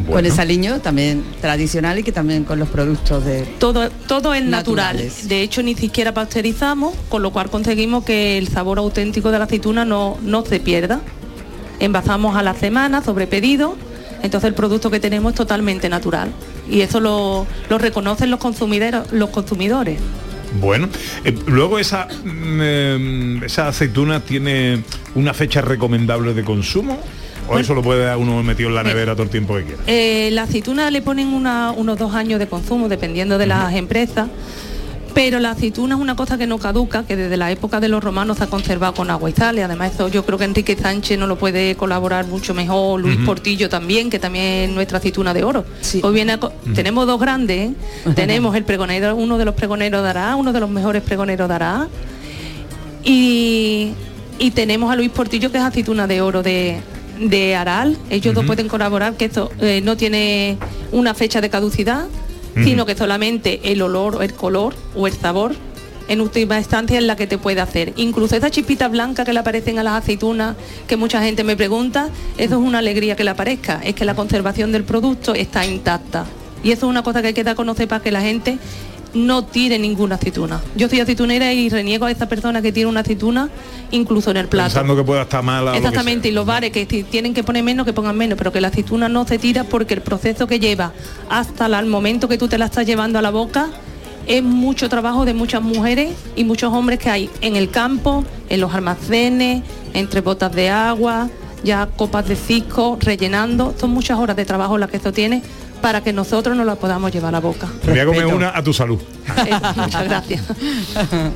Con 0.09 0.25
ese 0.25 0.41
aliño 0.41 0.79
también 0.79 1.23
tradicional 1.41 1.99
y 1.99 2.03
que 2.03 2.11
también 2.11 2.43
con 2.43 2.59
los 2.59 2.69
productos 2.69 3.25
de... 3.25 3.41
Todo, 3.59 3.89
todo 4.07 4.33
es 4.33 4.43
natural. 4.43 4.95
Naturales. 4.95 5.27
De 5.27 5.41
hecho, 5.41 5.63
ni 5.63 5.75
siquiera 5.75 6.13
pasteurizamos, 6.13 6.95
con 7.09 7.21
lo 7.21 7.31
cual 7.31 7.49
conseguimos 7.49 8.03
que 8.03 8.37
el 8.37 8.47
sabor 8.47 8.79
auténtico 8.79 9.31
de 9.31 9.39
la 9.39 9.45
aceituna 9.45 9.85
no, 9.85 10.17
no 10.21 10.45
se 10.45 10.59
pierda. 10.59 11.01
Envasamos 11.79 12.35
a 12.35 12.43
la 12.43 12.53
semana 12.53 13.03
sobre 13.03 13.27
pedido, 13.27 13.75
entonces 14.21 14.47
el 14.47 14.53
producto 14.53 14.91
que 14.91 14.99
tenemos 14.99 15.33
es 15.33 15.37
totalmente 15.37 15.89
natural. 15.89 16.31
Y 16.69 16.81
eso 16.81 16.99
lo, 16.99 17.47
lo 17.69 17.77
reconocen 17.77 18.29
los 18.31 18.39
consumidores, 18.39 19.11
los 19.11 19.29
consumidores. 19.29 19.99
Bueno, 20.59 20.89
eh, 21.23 21.35
luego 21.47 21.79
esa, 21.79 22.07
mm, 22.07 22.59
eh, 22.61 23.41
esa 23.45 23.69
aceituna 23.69 24.19
tiene 24.19 24.83
una 25.15 25.33
fecha 25.33 25.61
recomendable 25.61 26.33
de 26.33 26.43
consumo. 26.43 26.99
¿O 27.51 27.59
eso 27.59 27.73
lo 27.75 27.81
puede 27.81 28.05
dar 28.05 28.17
uno 28.17 28.41
metido 28.43 28.69
en 28.69 28.75
la 28.75 28.83
nevera 28.83 29.13
todo 29.13 29.23
el 29.23 29.29
tiempo 29.29 29.55
que 29.55 29.63
quiera? 29.63 29.81
Eh, 29.87 30.29
la 30.31 30.43
aceituna 30.43 30.89
le 30.91 31.01
ponen 31.01 31.27
una- 31.27 31.71
unos 31.71 31.97
dos 31.97 32.13
años 32.15 32.39
de 32.39 32.47
consumo, 32.47 32.87
dependiendo 32.89 33.37
de 33.37 33.47
las 33.47 33.73
empresas, 33.75 34.27
pero 35.13 35.39
la 35.39 35.51
aceituna 35.51 35.95
es 35.95 36.01
una 36.01 36.15
cosa 36.15 36.37
que 36.37 36.47
no 36.47 36.57
caduca, 36.57 37.03
que 37.03 37.17
desde 37.17 37.35
la 37.35 37.51
época 37.51 37.81
de 37.81 37.89
los 37.89 38.01
romanos 38.01 38.37
se 38.37 38.45
ha 38.45 38.47
conservado 38.47 38.93
con 38.93 39.09
agua 39.11 39.29
y 39.29 39.33
sal, 39.33 39.57
y 39.57 39.61
además 39.61 39.93
eso 39.93 40.07
yo 40.07 40.25
creo 40.25 40.37
que 40.37 40.45
Enrique 40.45 40.77
Sánchez 40.77 41.19
no 41.19 41.27
lo 41.27 41.37
puede 41.37 41.75
colaborar 41.75 42.25
mucho 42.27 42.53
mejor, 42.53 43.01
Luis. 43.01 43.17
Portillo 43.25 43.67
también, 43.67 44.09
que 44.09 44.19
también 44.19 44.45
es 44.45 44.69
nuestra 44.69 44.99
aceituna 44.99 45.33
de 45.33 45.43
oro. 45.43 45.65
Hoy 46.01 46.13
viene 46.13 46.31
a 46.31 46.39
Tenemos 46.73 47.05
dos 47.07 47.19
grandes, 47.19 47.71
¿eh? 47.71 47.73
tenemos 48.15 48.55
el 48.55 48.63
pregonero, 48.63 49.13
uno 49.17 49.37
de 49.37 49.43
los 49.43 49.53
pregoneros 49.55 50.01
de 50.01 50.09
Ará, 50.09 50.35
uno 50.37 50.53
de 50.53 50.59
los 50.61 50.69
mejores 50.69 51.01
pregoneros 51.03 51.49
de 51.49 51.55
Ará, 51.55 51.87
y, 53.03 53.91
y 54.39 54.51
tenemos 54.51 54.91
a 54.91 54.95
Luis 54.95 55.09
Portillo 55.09 55.51
que 55.51 55.57
es 55.57 55.63
aceituna 55.63 56.07
de 56.07 56.21
oro 56.21 56.41
de, 56.43 56.79
de 57.29 57.55
Aral. 57.55 57.97
Ellos 58.09 58.33
dos 58.33 58.43
Ujú. 58.43 58.47
pueden 58.47 58.67
colaborar 58.67 59.15
que 59.15 59.25
esto 59.25 59.51
eh, 59.59 59.81
no 59.83 59.97
tiene 59.97 60.57
una 60.91 61.13
fecha 61.13 61.41
de 61.41 61.49
caducidad, 61.49 62.05
sino 62.63 62.85
que 62.85 62.95
solamente 62.95 63.71
el 63.71 63.81
olor 63.81 64.15
o 64.17 64.21
el 64.21 64.33
color 64.33 64.73
o 64.95 65.07
el 65.07 65.13
sabor 65.13 65.55
en 66.09 66.19
última 66.19 66.57
instancia 66.57 66.97
es 66.97 67.05
la 67.05 67.15
que 67.15 67.25
te 67.25 67.37
puede 67.37 67.61
hacer. 67.61 67.93
Incluso 67.95 68.35
esa 68.35 68.49
chispita 68.49 68.89
blanca 68.89 69.23
que 69.23 69.31
le 69.31 69.39
aparecen 69.39 69.79
a 69.79 69.83
las 69.83 69.93
aceitunas, 70.03 70.57
que 70.85 70.97
mucha 70.97 71.23
gente 71.23 71.45
me 71.45 71.55
pregunta, 71.55 72.09
eso 72.37 72.55
es 72.55 72.61
una 72.67 72.79
alegría 72.79 73.15
que 73.15 73.23
le 73.23 73.29
aparezca, 73.29 73.79
es 73.83 73.95
que 73.95 74.03
la 74.03 74.15
conservación 74.15 74.73
del 74.73 74.83
producto 74.83 75.33
está 75.33 75.65
intacta. 75.65 76.25
Y 76.63 76.71
eso 76.71 76.85
es 76.85 76.89
una 76.89 77.01
cosa 77.03 77.21
que 77.21 77.29
hay 77.29 77.33
que 77.33 77.43
dar 77.45 77.53
a 77.53 77.55
conocer 77.55 77.87
para 77.87 78.03
que 78.03 78.11
la 78.11 78.21
gente 78.21 78.57
no 79.13 79.43
tire 79.45 79.77
ninguna 79.79 80.15
aceituna. 80.15 80.61
Yo 80.75 80.89
soy 80.89 80.99
aceitunera 80.99 81.53
y 81.53 81.69
reniego 81.69 82.05
a 82.05 82.11
esa 82.11 82.27
persona 82.27 82.61
que 82.61 82.71
tiene 82.71 82.89
una 82.89 83.01
aceituna 83.01 83.49
incluso 83.91 84.31
en 84.31 84.37
el 84.37 84.47
plato. 84.47 84.69
Pensando 84.69 84.95
que 84.95 85.03
pueda 85.03 85.23
estar 85.23 85.43
mala. 85.43 85.75
Exactamente, 85.75 86.29
y 86.29 86.31
los 86.31 86.45
bares 86.45 86.71
que 86.71 86.85
tienen 86.85 87.33
que 87.33 87.43
poner 87.43 87.63
menos, 87.63 87.85
que 87.85 87.93
pongan 87.93 88.17
menos, 88.17 88.37
pero 88.37 88.51
que 88.51 88.61
la 88.61 88.69
aceituna 88.69 89.09
no 89.09 89.27
se 89.27 89.37
tira 89.37 89.63
porque 89.63 89.93
el 89.93 90.01
proceso 90.01 90.47
que 90.47 90.59
lleva 90.59 90.93
hasta 91.29 91.65
el 91.65 91.85
momento 91.87 92.27
que 92.27 92.37
tú 92.37 92.47
te 92.47 92.57
la 92.57 92.65
estás 92.65 92.85
llevando 92.85 93.19
a 93.19 93.21
la 93.21 93.31
boca 93.31 93.69
es 94.27 94.43
mucho 94.43 94.87
trabajo 94.87 95.25
de 95.25 95.33
muchas 95.33 95.61
mujeres 95.61 96.15
y 96.35 96.43
muchos 96.43 96.71
hombres 96.73 96.99
que 96.99 97.09
hay 97.09 97.29
en 97.41 97.55
el 97.55 97.69
campo, 97.69 98.23
en 98.49 98.61
los 98.61 98.73
almacenes, 98.73 99.63
entre 99.93 100.21
botas 100.21 100.53
de 100.53 100.69
agua, 100.69 101.29
ya 101.63 101.87
copas 101.87 102.27
de 102.27 102.35
cisco, 102.35 102.97
rellenando. 103.01 103.73
Son 103.79 103.89
muchas 103.89 104.19
horas 104.19 104.35
de 104.35 104.45
trabajo 104.45 104.77
las 104.77 104.89
que 104.89 104.97
esto 104.97 105.11
tiene 105.11 105.41
para 105.81 106.01
que 106.01 106.13
nosotros 106.13 106.55
nos 106.55 106.65
la 106.65 106.75
podamos 106.75 107.11
llevar 107.11 107.29
a 107.29 107.31
la 107.33 107.39
boca. 107.39 107.67
Me 107.85 107.91
voy 107.91 107.99
a 107.99 108.05
comer 108.05 108.25
una 108.27 108.57
a 108.57 108.63
tu 108.63 108.73
salud. 108.73 108.99
Eh, 109.31 109.51
muchas 109.75 110.03
gracias. 110.05 110.43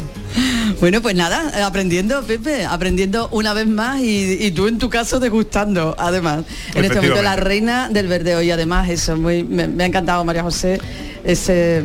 Bueno, 0.82 1.02
pues 1.02 1.16
nada, 1.16 1.66
aprendiendo, 1.66 2.22
Pepe, 2.24 2.66
aprendiendo 2.66 3.30
una 3.32 3.54
vez 3.54 3.68
más 3.68 4.02
y, 4.02 4.34
y 4.46 4.52
tú 4.52 4.68
en 4.68 4.78
tu 4.78 4.90
caso 4.90 5.22
degustando, 5.22 5.96
además. 5.98 6.44
En 6.74 6.84
este 6.84 6.98
momento 6.98 7.22
la 7.22 7.38
reina 7.38 7.88
del 7.90 8.10
verdeo 8.10 8.42
y 8.42 8.52
además 8.52 8.90
eso, 8.90 9.16
muy, 9.16 9.46
me, 9.46 9.70
me 9.70 9.84
ha 9.84 9.88
encantado, 9.88 10.26
María 10.26 10.44
José, 10.44 10.82
ese, 11.24 11.84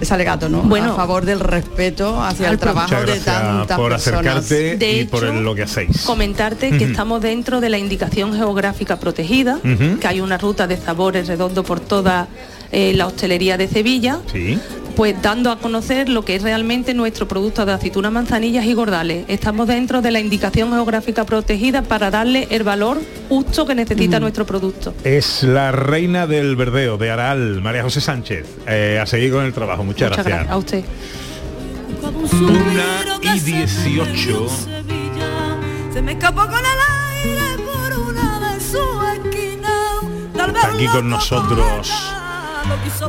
ese 0.00 0.14
alegato, 0.14 0.48
¿no? 0.48 0.62
Bueno. 0.62 0.92
a 0.92 0.96
favor 0.96 1.24
del 1.24 1.40
respeto 1.40 2.22
hacia 2.22 2.50
el 2.50 2.58
trabajo 2.58 2.94
de 3.02 3.20
tantas 3.20 3.76
por 3.76 3.90
personas. 3.90 4.20
acercarte 4.24 4.76
De 4.76 5.00
y 5.00 5.04
por 5.04 5.24
hecho, 5.24 5.32
lo 5.40 5.54
que 5.54 5.62
hacéis. 5.62 6.02
Comentarte 6.02 6.76
que 6.76 6.84
estamos 6.84 7.20
dentro 7.20 7.60
de 7.60 7.68
la 7.68 7.78
indicación 7.78 8.34
geográfica 8.34 8.98
protegida, 8.98 9.58
que 10.00 10.06
hay 10.06 10.20
una 10.20 10.38
ruta 10.38 10.66
de 10.66 10.76
sabores 10.76 11.28
redondo 11.28 11.62
por 11.62 11.80
toda 11.80 12.28
eh, 12.72 12.92
la 12.94 13.06
hostelería 13.06 13.56
de 13.56 13.68
Sevilla, 13.68 14.18
Sí. 14.32 14.58
pues 14.96 15.20
dando 15.22 15.50
a 15.50 15.58
conocer 15.58 16.08
lo 16.08 16.24
que 16.24 16.36
es 16.36 16.42
realmente 16.42 16.94
nuestro 16.94 17.26
producto 17.26 17.66
de 17.66 17.72
aceitunas, 17.72 18.12
manzanillas 18.12 18.64
y 18.66 18.74
gordales. 18.74 19.24
Estamos 19.28 19.66
dentro 19.66 20.02
de 20.02 20.10
la 20.12 20.20
indicación 20.20 20.70
geográfica 20.70 21.24
protegida 21.26 21.82
para 21.82 22.10
darle 22.10 22.46
el 22.50 22.62
valor 22.62 23.00
justo 23.28 23.66
que 23.66 23.74
necesita 23.74 24.20
nuestro 24.20 24.46
producto. 24.46 24.94
Es 25.02 25.42
la 25.42 25.72
reina 25.72 26.26
del 26.28 26.54
verdeo 26.56 26.96
de 26.96 27.10
Aral, 27.10 27.60
María 27.60 27.82
José 27.82 28.00
Sánchez. 28.00 28.46
Eh, 28.68 28.98
a 29.02 29.06
seguir 29.06 29.32
con 29.32 29.44
el 29.44 29.52
trabajo. 29.52 29.82
Muchas, 29.82 30.10
Muchas 30.10 30.24
gracias. 30.26 30.46
gracias 30.46 30.52
a 30.54 30.58
usted. 30.58 30.84
Una 32.40 33.34
y 33.34 33.40
18. 33.40 34.48
Se 35.92 36.02
me 36.02 36.12
escapó 36.12 36.42
con 36.42 36.58
el 36.58 37.24
aire 37.24 37.64
por 37.64 37.98
una 38.12 38.52
de 38.54 38.60
su 38.60 38.78
esquina. 39.24 39.70
Tal 40.36 40.52
vez 40.52 40.62
Está 40.62 40.74
aquí 40.74 40.86
con 40.86 41.08
nosotros 41.10 42.13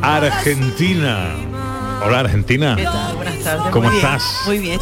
Argentina. 0.02 1.36
Hola 2.06 2.20
Argentina. 2.20 2.76
¿Qué 2.76 2.84
tal? 2.84 3.16
Buenas 3.16 3.40
tardes. 3.44 3.72
¿Cómo 3.72 3.90
Muy 3.90 3.96
bien, 3.98 4.06
estás? 4.06 4.42
Muy 4.46 4.60
bien. 4.60 4.80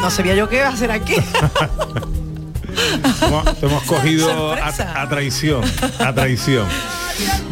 No 0.00 0.10
sabía 0.10 0.34
yo 0.34 0.48
qué 0.48 0.56
iba 0.56 0.66
a 0.66 0.72
hacer 0.72 0.90
aquí. 0.90 1.14
Hemos- 3.22 3.60
Te 3.60 3.66
hemos 3.66 3.82
cogido 3.84 4.52
a, 4.54 4.68
a 5.02 5.08
traición, 5.08 5.62
a 5.98 6.12
traición. 6.14 6.66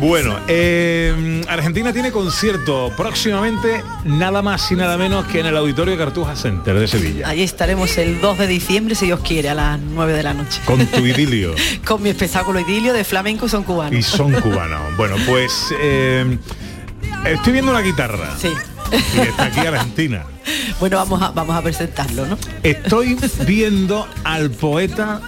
Bueno, 0.01 0.39
eh, 0.47 1.43
Argentina 1.49 1.93
tiene 1.93 2.13
concierto 2.13 2.93
próximamente, 2.97 3.83
nada 4.05 4.43
más 4.43 4.71
y 4.71 4.77
nada 4.77 4.97
menos 4.97 5.27
que 5.27 5.41
en 5.41 5.47
el 5.47 5.57
Auditorio 5.57 5.97
Cartuja 5.99 6.37
Center 6.37 6.79
de 6.79 6.87
Sevilla. 6.87 7.29
Allí 7.29 7.43
estaremos 7.43 7.99
el 7.99 8.21
2 8.21 8.39
de 8.39 8.47
diciembre, 8.47 8.95
si 8.95 9.07
Dios 9.07 9.21
quiere, 9.21 9.49
a 9.49 9.55
las 9.55 9.81
9 9.81 10.13
de 10.13 10.23
la 10.23 10.35
noche. 10.35 10.61
Con 10.65 10.87
tu 10.87 11.05
idilio. 11.05 11.55
Con 11.85 12.03
mi 12.03 12.11
espectáculo 12.11 12.61
idilio 12.61 12.93
de 12.93 13.03
flamenco 13.05 13.47
y 13.47 13.49
son 13.49 13.65
cubanos. 13.65 13.99
Y 13.99 14.03
son 14.03 14.33
cubanos. 14.41 14.97
Bueno, 14.97 15.17
pues 15.27 15.75
eh, 15.81 16.39
estoy 17.27 17.53
viendo 17.53 17.73
una 17.73 17.81
guitarra. 17.81 18.37
Sí. 18.39 18.53
Y 18.93 19.21
está 19.21 19.45
aquí 19.47 19.61
Argentina. 19.61 20.25
Bueno, 20.81 20.97
vamos 20.97 21.21
a, 21.21 21.31
vamos 21.33 21.55
a 21.55 21.61
presentarlo, 21.61 22.25
¿no? 22.27 22.39
Estoy 22.63 23.19
viendo 23.47 24.09
al 24.25 24.51
poeta 24.51 25.21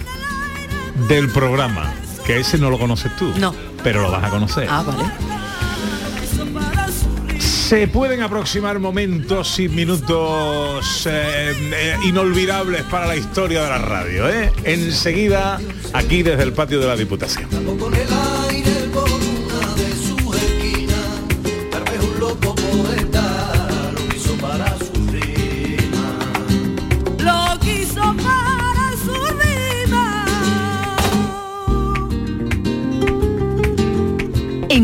del 1.08 1.28
programa, 1.28 1.92
que 2.24 2.38
ese 2.38 2.56
no 2.56 2.70
lo 2.70 2.78
conoces 2.78 3.14
tú. 3.16 3.32
No. 3.36 3.54
Pero 3.82 4.02
lo 4.02 4.10
vas 4.10 4.24
a 4.24 4.30
conocer. 4.30 4.66
Ah, 4.70 4.82
vale. 4.82 5.04
Se 7.40 7.86
pueden 7.86 8.20
aproximar 8.20 8.80
momentos 8.80 9.60
y 9.60 9.68
minutos 9.68 11.06
eh, 11.06 11.52
eh, 11.72 11.96
inolvidables 12.04 12.82
para 12.82 13.06
la 13.06 13.14
historia 13.14 13.62
de 13.62 13.68
la 13.68 13.78
radio. 13.78 14.28
¿eh? 14.28 14.52
Enseguida, 14.64 15.60
aquí 15.92 16.24
desde 16.24 16.42
el 16.42 16.52
patio 16.52 16.80
de 16.80 16.88
la 16.88 16.96
Diputación. 16.96 17.48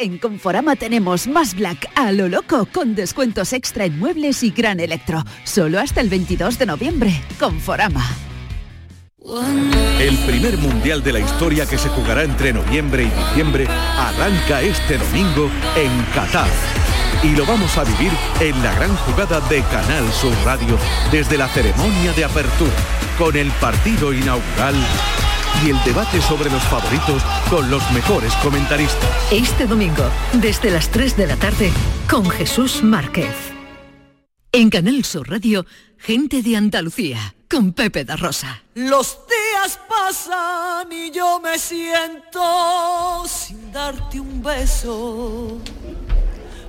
En 0.00 0.18
Conforama 0.18 0.76
tenemos 0.76 1.26
más 1.26 1.54
Black 1.54 1.90
a 1.96 2.12
lo 2.12 2.28
loco 2.28 2.68
con 2.72 2.94
descuentos 2.94 3.52
extra 3.52 3.84
en 3.84 3.98
muebles 3.98 4.44
y 4.44 4.50
gran 4.50 4.78
electro. 4.78 5.24
Solo 5.44 5.80
hasta 5.80 6.00
el 6.00 6.08
22 6.08 6.58
de 6.58 6.66
noviembre. 6.66 7.20
Conforama. 7.38 8.04
El 9.98 10.16
primer 10.18 10.56
mundial 10.58 11.02
de 11.02 11.12
la 11.12 11.18
historia 11.18 11.66
que 11.66 11.76
se 11.76 11.88
jugará 11.88 12.22
entre 12.22 12.52
noviembre 12.52 13.02
y 13.02 13.10
diciembre 13.10 13.66
arranca 13.66 14.62
este 14.62 14.98
domingo 14.98 15.50
en 15.76 15.90
Qatar. 16.14 16.48
Y 17.24 17.34
lo 17.34 17.44
vamos 17.44 17.76
a 17.76 17.82
vivir 17.82 18.12
en 18.40 18.62
la 18.62 18.72
gran 18.76 18.94
jugada 18.98 19.40
de 19.48 19.62
Canal 19.62 20.10
Sur 20.12 20.32
Radio 20.44 20.78
desde 21.10 21.36
la 21.36 21.48
ceremonia 21.48 22.12
de 22.12 22.24
apertura, 22.24 22.72
con 23.18 23.36
el 23.36 23.50
partido 23.52 24.12
inaugural 24.12 24.76
y 25.64 25.70
el 25.70 25.84
debate 25.84 26.20
sobre 26.20 26.50
los 26.50 26.62
favoritos 26.64 27.22
con 27.50 27.70
los 27.70 27.88
mejores 27.92 28.32
comentaristas. 28.36 29.08
Este 29.32 29.66
domingo, 29.66 30.04
desde 30.34 30.70
las 30.70 30.88
3 30.90 31.16
de 31.16 31.26
la 31.26 31.36
tarde, 31.36 31.72
con 32.08 32.28
Jesús 32.28 32.82
Márquez. 32.82 33.34
En 34.52 34.70
Canal 34.70 35.04
Sur 35.04 35.28
Radio, 35.28 35.66
Gente 35.98 36.42
de 36.42 36.56
Andalucía, 36.56 37.34
con 37.50 37.72
Pepe 37.72 38.04
da 38.04 38.16
Rosa. 38.16 38.62
Los 38.74 39.18
días 39.26 39.78
pasan 39.88 40.92
y 40.92 41.10
yo 41.10 41.40
me 41.40 41.58
siento 41.58 43.24
sin 43.26 43.72
darte 43.72 44.20
un 44.20 44.42
beso 44.42 45.58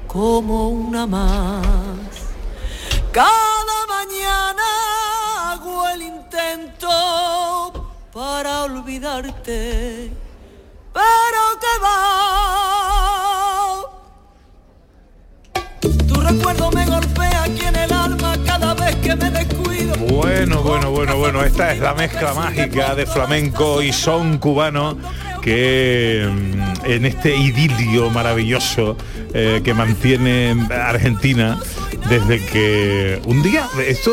como 0.07 0.69
una 0.69 1.05
más. 1.05 1.65
Cada 3.11 3.85
mañana 3.87 4.63
hago 5.51 5.87
el 5.89 6.01
intento 6.01 7.48
para 8.13 8.63
olvidarte, 8.63 10.09
pero 10.93 11.59
que 11.61 11.79
va. 11.83 11.99
Tu 16.07 16.15
recuerdo 16.21 16.71
me 16.71 16.85
golpea 16.85 17.43
aquí 17.43 17.65
en 17.65 17.75
el 17.75 17.93
alma 17.93 18.35
cada 18.45 18.73
vez 18.73 18.95
que 18.97 19.15
me 19.15 19.29
descuido. 19.29 19.95
Bueno, 19.97 20.63
bueno, 20.63 20.91
bueno, 20.91 21.17
bueno, 21.17 21.43
esta 21.43 21.71
es 21.73 21.79
la 21.79 21.93
mezcla 21.93 22.33
mágica 22.33 22.95
de 22.95 23.05
flamenco 23.05 23.81
y 23.81 23.93
son 23.93 24.39
cubano 24.39 24.97
que 25.41 26.27
mm, 26.29 26.85
en 26.85 27.05
este 27.05 27.35
idilio 27.35 28.09
maravilloso 28.09 28.97
eh, 29.33 29.61
que 29.63 29.73
mantiene 29.73 30.67
Argentina 30.71 31.59
desde 32.09 32.43
que 32.45 33.21
un 33.25 33.43
día, 33.43 33.67
esto 33.87 34.11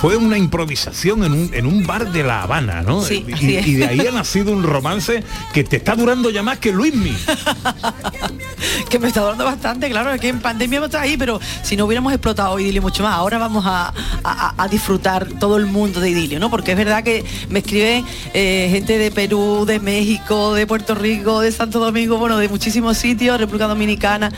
fue 0.00 0.16
una 0.16 0.36
improvisación 0.36 1.24
en 1.24 1.32
un, 1.32 1.50
en 1.54 1.66
un 1.66 1.86
bar 1.86 2.12
de 2.12 2.22
La 2.22 2.42
Habana, 2.42 2.82
¿no? 2.82 3.02
Sí, 3.02 3.24
y, 3.40 3.74
de 3.74 3.86
ahí 3.86 4.00
ha 4.06 4.12
nacido 4.12 4.52
un 4.52 4.62
romance 4.62 5.22
que 5.52 5.64
te 5.64 5.76
está 5.76 5.94
durando 5.94 6.30
ya 6.30 6.42
más 6.42 6.58
que 6.58 6.72
Luismi. 6.72 7.16
que 8.90 8.98
me 8.98 9.08
está 9.08 9.20
durando 9.22 9.44
bastante, 9.44 9.88
claro, 9.90 10.12
es 10.12 10.20
que 10.20 10.28
en 10.28 10.40
pandemia 10.40 10.76
hemos 10.78 10.88
estado 10.88 11.04
ahí, 11.04 11.16
pero 11.16 11.40
si 11.62 11.76
no 11.76 11.86
hubiéramos 11.86 12.12
explotado 12.12 12.58
Idilio 12.58 12.82
mucho 12.82 13.02
más, 13.02 13.14
ahora 13.14 13.38
vamos 13.38 13.64
a, 13.66 13.92
a- 14.22 14.54
a 14.62 14.68
disfrutar 14.68 15.26
todo 15.38 15.56
el 15.56 15.66
mundo 15.66 16.00
de 16.00 16.10
Idilio, 16.10 16.38
¿no? 16.38 16.50
Porque 16.50 16.72
es 16.72 16.76
verdad 16.78 17.02
que 17.02 17.24
me 17.48 17.60
escriben 17.60 18.04
eh, 18.34 18.68
gente 18.70 18.98
de 18.98 19.10
Perú, 19.10 19.64
de 19.66 19.80
México, 19.80 20.54
de 20.54 20.66
Puerto 20.66 20.94
Rico, 20.94 21.40
de 21.40 21.50
Santo 21.52 21.78
Domingo, 21.78 22.18
bueno, 22.18 22.36
de 22.38 22.48
muchísimos 22.48 22.98
sitios, 22.98 23.38
República 23.38 23.66
Dominicana. 23.68 24.30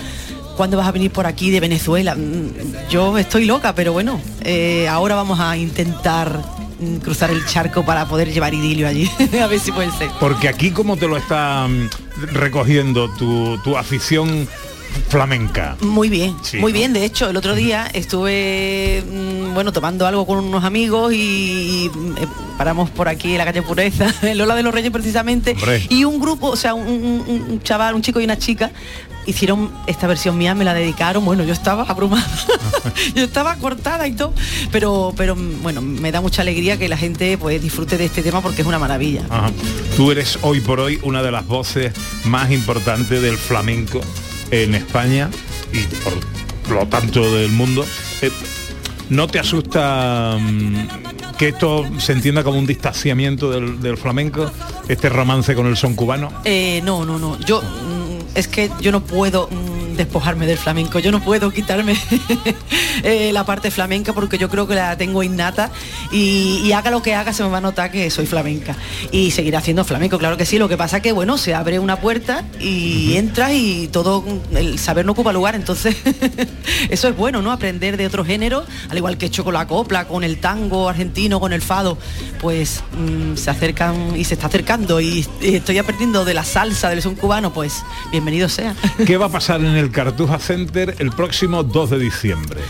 ¿Cuándo 0.57 0.77
vas 0.77 0.87
a 0.88 0.92
venir 0.92 1.11
por 1.11 1.27
aquí 1.27 1.51
de 1.51 1.61
Venezuela? 1.61 2.14
Mm, 2.14 2.88
Yo 2.90 3.19
estoy 3.19 3.45
loca, 3.45 3.75
pero 3.75 3.92
bueno, 3.92 4.21
eh, 4.42 4.88
ahora 4.88 5.14
vamos 5.14 5.38
a 5.38 5.57
intentar 5.57 6.40
mm, 6.81 6.97
cruzar 6.97 7.31
el 7.31 7.45
charco 7.47 7.85
para 7.85 8.07
poder 8.09 8.33
llevar 8.33 8.55
idilio 8.55 8.88
allí, 8.88 9.11
a 9.42 9.47
ver 9.47 9.61
si 9.61 9.71
puede 9.73 9.90
ser. 9.92 10.09
Porque 10.19 10.49
aquí 10.49 10.71
como 10.71 10.97
te 10.97 11.07
lo 11.09 11.16
está 11.16 11.66
mm, 11.69 11.88
recogiendo 12.33 13.11
tu, 13.16 13.59
tu 13.62 13.77
afición 13.77 14.49
flamenca. 15.09 15.77
Muy 15.83 16.09
bien, 16.09 16.35
Sí, 16.42 16.57
muy 16.57 16.73
¿no? 16.73 16.79
bien. 16.79 16.92
De 16.95 17.05
hecho, 17.05 17.29
el 17.29 17.37
otro 17.37 17.55
día 17.55 17.87
estuve, 17.92 19.05
bueno, 19.53 19.71
tomando 19.73 20.07
algo 20.07 20.27
con 20.27 20.38
unos 20.38 20.64
amigos 20.64 21.12
y, 21.12 21.16
y, 21.16 21.90
eh, 22.16 22.27
paramos 22.57 22.88
por 22.88 23.07
aquí 23.09 23.33
en 23.33 23.38
la 23.38 23.45
calle 23.45 23.61
Pureza, 23.61 24.12
en 24.23 24.38
Lola 24.38 24.55
de 24.55 24.62
los 24.62 24.73
Reyes 24.73 24.90
precisamente, 24.90 25.53
Hombre. 25.53 25.85
y 25.90 26.05
un 26.05 26.19
grupo, 26.19 26.49
o 26.49 26.57
sea, 26.57 26.73
un, 26.73 26.87
un- 26.88 27.47
un 27.51 27.62
chaval, 27.62 27.95
un 27.95 28.01
chico 28.01 28.21
y 28.21 28.25
una 28.25 28.38
chica 28.38 28.71
hicieron 29.27 29.71
esta 29.87 30.07
versión 30.07 30.39
mía, 30.39 30.55
me 30.55 30.65
la 30.65 30.75
dedicaron, 30.75 31.25
bueno, 31.25 31.45
yo 31.45 31.53
estaba 31.53 31.83
abrumada, 31.83 32.27
yo 33.15 33.25
estaba 33.25 33.57
cortada 33.57 34.07
y 34.07 34.12
todo, 34.12 34.33
pero, 34.73 35.12
pero 35.17 35.37
bueno, 35.37 35.83
me 35.83 36.12
da 36.12 36.21
mucha 36.21 36.43
alegría 36.43 36.79
que 36.79 36.89
la 36.89 36.97
gente 36.97 37.37
pues 37.39 37.61
disfrute 37.61 37.99
de 37.99 38.07
este 38.07 38.23
tema 38.23 38.41
porque 38.41 38.62
es 38.62 38.67
una 38.67 38.79
maravilla. 38.79 39.23
Ajá. 39.29 39.51
Tú 39.97 40.11
eres 40.11 40.39
hoy 40.43 40.61
por 40.61 40.81
hoy 40.81 40.99
una 41.03 41.23
de 41.23 41.33
las 41.33 41.47
voces 41.47 41.93
más 42.25 42.51
importantes 42.51 43.21
del 43.21 43.37
flamenco 43.37 44.01
en 44.51 44.75
España 44.75 45.31
y 45.73 45.83
por 46.67 46.77
lo 46.77 46.87
tanto 46.87 47.35
del 47.35 47.51
mundo. 47.51 47.85
Eh, 48.23 48.31
¿No 49.09 49.29
te 49.29 49.39
asusta 49.39 50.37
mm, 50.41 51.37
que 51.39 51.49
esto 51.49 51.85
se 51.99 52.12
entienda 52.12 52.43
como 52.43 52.59
un 52.59 52.67
distanciamiento 52.67 53.51
del, 53.51 53.81
del 53.81 53.97
flamenco, 53.97 54.51
este 54.89 55.09
romance 55.09 55.55
con 55.55 55.67
el 55.67 55.77
son 55.77 55.95
cubano? 55.95 56.33
Eh, 56.45 56.81
no, 56.85 57.05
no, 57.05 57.19
no. 57.19 57.39
Yo 57.41 57.62
es 58.37 58.46
que 58.46 58.70
yo 58.81 58.92
no 58.92 59.01
puedo 59.01 59.49
despojarme 59.97 60.47
del 60.47 60.59
flamenco. 60.59 60.99
Yo 60.99 61.11
no 61.11 61.21
puedo 61.21 61.51
quitarme 61.51 61.97
eh, 63.03 63.31
la 63.33 63.45
parte 63.45 63.71
flamenca 63.71 64.13
porque 64.13 64.39
yo 64.39 64.49
creo 64.49 64.67
que 64.67 64.75
la 64.75 64.97
tengo 64.97 65.23
innata 65.23 65.71
y, 66.13 66.61
y 66.65 66.73
haga 66.73 66.91
lo 66.91 67.03
que 67.03 67.15
haga 67.15 67.33
se 67.33 67.43
me 67.43 67.49
va 67.49 67.59
a 67.59 67.61
notar 67.61 67.91
que 67.91 68.11
soy 68.11 68.27
flamenca 68.27 68.77
y 69.11 69.31
seguiré 69.31 69.57
haciendo 69.57 69.85
flamenco. 69.85 70.19
Claro 70.19 70.37
que 70.37 70.47
sí. 70.47 70.59
Lo 70.59 70.69
que 70.69 70.77
pasa 70.77 71.01
que 71.01 71.13
bueno 71.13 71.39
se 71.39 71.55
abre 71.55 71.79
una 71.79 71.97
puerta 72.01 72.45
y 72.61 73.17
entras 73.17 73.53
y 73.53 73.89
todo 73.89 74.25
el 74.55 74.79
saber 74.79 75.05
no 75.05 75.13
ocupa 75.13 75.33
lugar. 75.33 75.55
Entonces 75.55 75.97
eso 76.91 77.09
es 77.09 77.17
bueno, 77.17 77.43
¿no? 77.43 77.53
Aprender 77.53 77.97
de 77.97 78.07
otro 78.07 78.25
género, 78.25 78.65
al 78.89 78.97
igual 78.97 79.19
que 79.19 79.27
he 79.27 79.29
hecho 79.29 79.45
con 79.45 79.55
la 79.55 79.67
copla, 79.67 80.07
con 80.07 80.25
el 80.25 80.39
tango 80.39 80.89
argentino, 80.89 81.41
con 81.41 81.53
el 81.53 81.63
fado, 81.63 81.99
pues 82.41 82.83
mm, 82.99 83.37
se 83.37 83.51
acercan 83.51 84.17
y 84.17 84.25
se 84.25 84.35
está 84.35 84.47
acercando 84.47 85.01
y, 85.01 85.27
y 85.41 85.55
estoy 85.57 85.79
aprendiendo 85.79 86.25
de 86.25 86.35
la 86.35 86.45
salsa 86.45 86.91
del 86.91 87.03
son 87.03 87.15
cubano, 87.15 87.53
pues 87.53 87.83
bienvenido 88.11 88.49
sea. 88.49 88.75
¿Qué 89.07 89.17
va 89.17 89.27
a 89.27 89.31
pasar 89.31 89.61
en 89.61 89.77
el 89.77 89.86
Cartuja 89.90 90.38
Center 90.38 90.94
el 90.99 91.11
próximo 91.11 91.62
2 91.62 91.90
de 91.90 91.99
diciembre? 91.99 92.61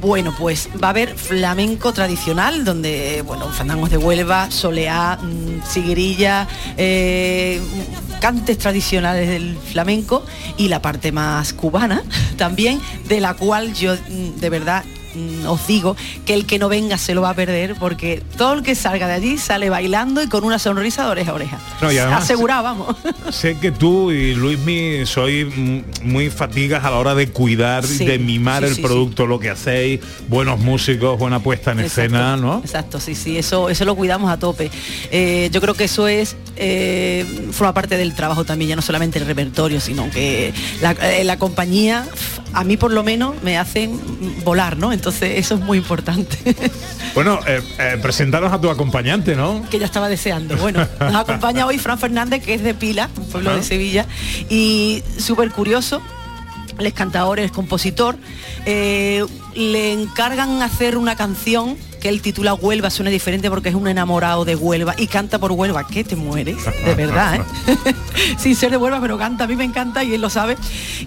Bueno, 0.00 0.34
pues 0.38 0.68
va 0.82 0.88
a 0.88 0.90
haber 0.90 1.14
flamenco 1.14 1.92
tradicional, 1.92 2.64
donde, 2.64 3.22
bueno, 3.26 3.48
fandangos 3.48 3.90
de 3.90 3.96
Huelva, 3.96 4.50
soleá, 4.50 5.18
mm, 5.20 5.66
siguirilla, 5.66 6.46
eh, 6.76 7.60
cantes 8.20 8.58
tradicionales 8.58 9.28
del 9.28 9.56
flamenco 9.56 10.24
y 10.56 10.68
la 10.68 10.82
parte 10.82 11.12
más 11.12 11.52
cubana 11.52 12.02
también, 12.36 12.80
de 13.08 13.20
la 13.20 13.34
cual 13.34 13.72
yo 13.72 13.94
mm, 13.94 14.38
de 14.40 14.50
verdad 14.50 14.84
os 15.46 15.66
digo 15.66 15.96
que 16.24 16.34
el 16.34 16.46
que 16.46 16.58
no 16.58 16.68
venga 16.68 16.98
se 16.98 17.14
lo 17.14 17.22
va 17.22 17.30
a 17.30 17.34
perder 17.34 17.74
porque 17.78 18.22
todo 18.36 18.52
el 18.54 18.62
que 18.62 18.74
salga 18.74 19.06
de 19.08 19.14
allí 19.14 19.38
sale 19.38 19.70
bailando 19.70 20.22
y 20.22 20.28
con 20.28 20.44
una 20.44 20.58
sonrisa 20.58 21.04
de 21.04 21.10
oreja 21.10 21.30
a 21.30 21.34
oreja. 21.34 21.58
No, 21.80 21.90
y 21.92 21.98
además- 21.98 22.24
Asegurado, 22.24 22.62
vamos. 22.62 22.96
Sé 23.30 23.58
que 23.58 23.70
tú 23.72 24.10
y 24.10 24.34
Luismi 24.34 25.06
sois 25.06 25.46
mm, 25.54 25.78
muy 26.02 26.30
fatigas 26.30 26.84
a 26.84 26.90
la 26.90 26.96
hora 26.98 27.14
de 27.14 27.28
cuidar, 27.30 27.84
Sí, 27.86 28.04
de 28.04 28.18
mimar 28.18 28.62
sí, 28.62 28.68
el 28.70 28.74
sí, 28.76 28.82
producto, 28.82 29.26
lo 29.26 29.38
que 29.38 29.50
hacéis, 29.50 30.00
buenos 30.28 30.58
músicos, 30.60 31.18
buena 31.18 31.40
puesta 31.40 31.72
en 31.72 31.80
escena, 31.80 32.36
¿no? 32.36 32.58
Exacto, 32.64 33.00
sí, 33.00 33.14
sí, 33.14 33.38
eso, 33.38 33.68
eso 33.68 33.84
lo 33.84 33.94
cuidamos 33.94 34.30
a 34.30 34.38
tope. 34.38 34.70
Eh, 35.10 35.48
yo 35.52 35.60
creo 35.60 35.74
que 35.74 35.84
eso 35.84 36.08
es, 36.08 36.36
eh, 36.56 37.24
forma 37.52 37.72
parte 37.74 37.96
del 37.96 38.14
trabajo 38.14 38.44
también, 38.44 38.70
ya 38.70 38.76
no 38.76 38.82
solamente 38.82 39.18
el 39.18 39.26
repertorio, 39.26 39.80
sino 39.80 40.10
que 40.10 40.52
la, 40.80 40.92
eh, 40.92 41.24
la 41.24 41.38
compañía, 41.38 42.06
a 42.52 42.64
mí 42.64 42.76
por 42.76 42.90
lo 42.92 43.02
menos, 43.02 43.34
me 43.42 43.56
hacen 43.58 43.98
volar, 44.44 44.76
¿no? 44.76 44.92
Entonces 44.92 45.05
eso 45.08 45.54
es 45.54 45.60
muy 45.60 45.78
importante, 45.78 46.36
Bueno, 47.14 47.40
eh, 47.46 47.62
eh, 47.78 47.98
presentaros 48.02 48.52
a 48.52 48.60
tu 48.60 48.68
acompañante, 48.68 49.34
¿no? 49.34 49.64
que 49.70 49.78
ya 49.78 49.86
estaba 49.86 50.08
deseando. 50.08 50.56
Bueno, 50.58 50.86
nos 51.00 51.14
acompaña 51.14 51.66
hoy 51.66 51.78
Fran 51.78 51.98
Fernández, 51.98 52.42
que 52.44 52.54
es 52.54 52.62
de 52.62 52.74
Pila, 52.74 53.08
un 53.16 53.26
pueblo 53.26 53.50
Ajá. 53.50 53.58
de 53.58 53.64
Sevilla, 53.64 54.06
y 54.50 55.02
súper 55.16 55.50
curioso, 55.50 56.02
él 56.78 56.86
es 56.86 56.92
cantador, 56.92 57.40
es 57.40 57.52
compositor, 57.52 58.16
eh, 58.66 59.24
le 59.54 59.92
encargan 59.92 60.60
hacer 60.62 60.98
una 60.98 61.16
canción 61.16 61.76
que 62.06 62.10
él 62.10 62.22
titula 62.22 62.54
Huelva, 62.54 62.88
suena 62.88 63.10
diferente 63.10 63.50
porque 63.50 63.68
es 63.68 63.74
un 63.74 63.88
enamorado 63.88 64.44
de 64.44 64.54
Huelva 64.54 64.94
y 64.96 65.08
canta 65.08 65.40
por 65.40 65.50
Huelva, 65.50 65.88
¿qué 65.88 66.04
te 66.04 66.14
mueres? 66.14 66.58
De 66.84 66.94
verdad, 66.94 67.34
¿eh? 67.34 67.94
Sin 68.38 68.54
ser 68.54 68.70
de 68.70 68.76
Huelva, 68.76 69.00
pero 69.00 69.18
canta, 69.18 69.42
a 69.42 69.46
mí 69.48 69.56
me 69.56 69.64
encanta 69.64 70.04
y 70.04 70.14
él 70.14 70.20
lo 70.20 70.30
sabe. 70.30 70.56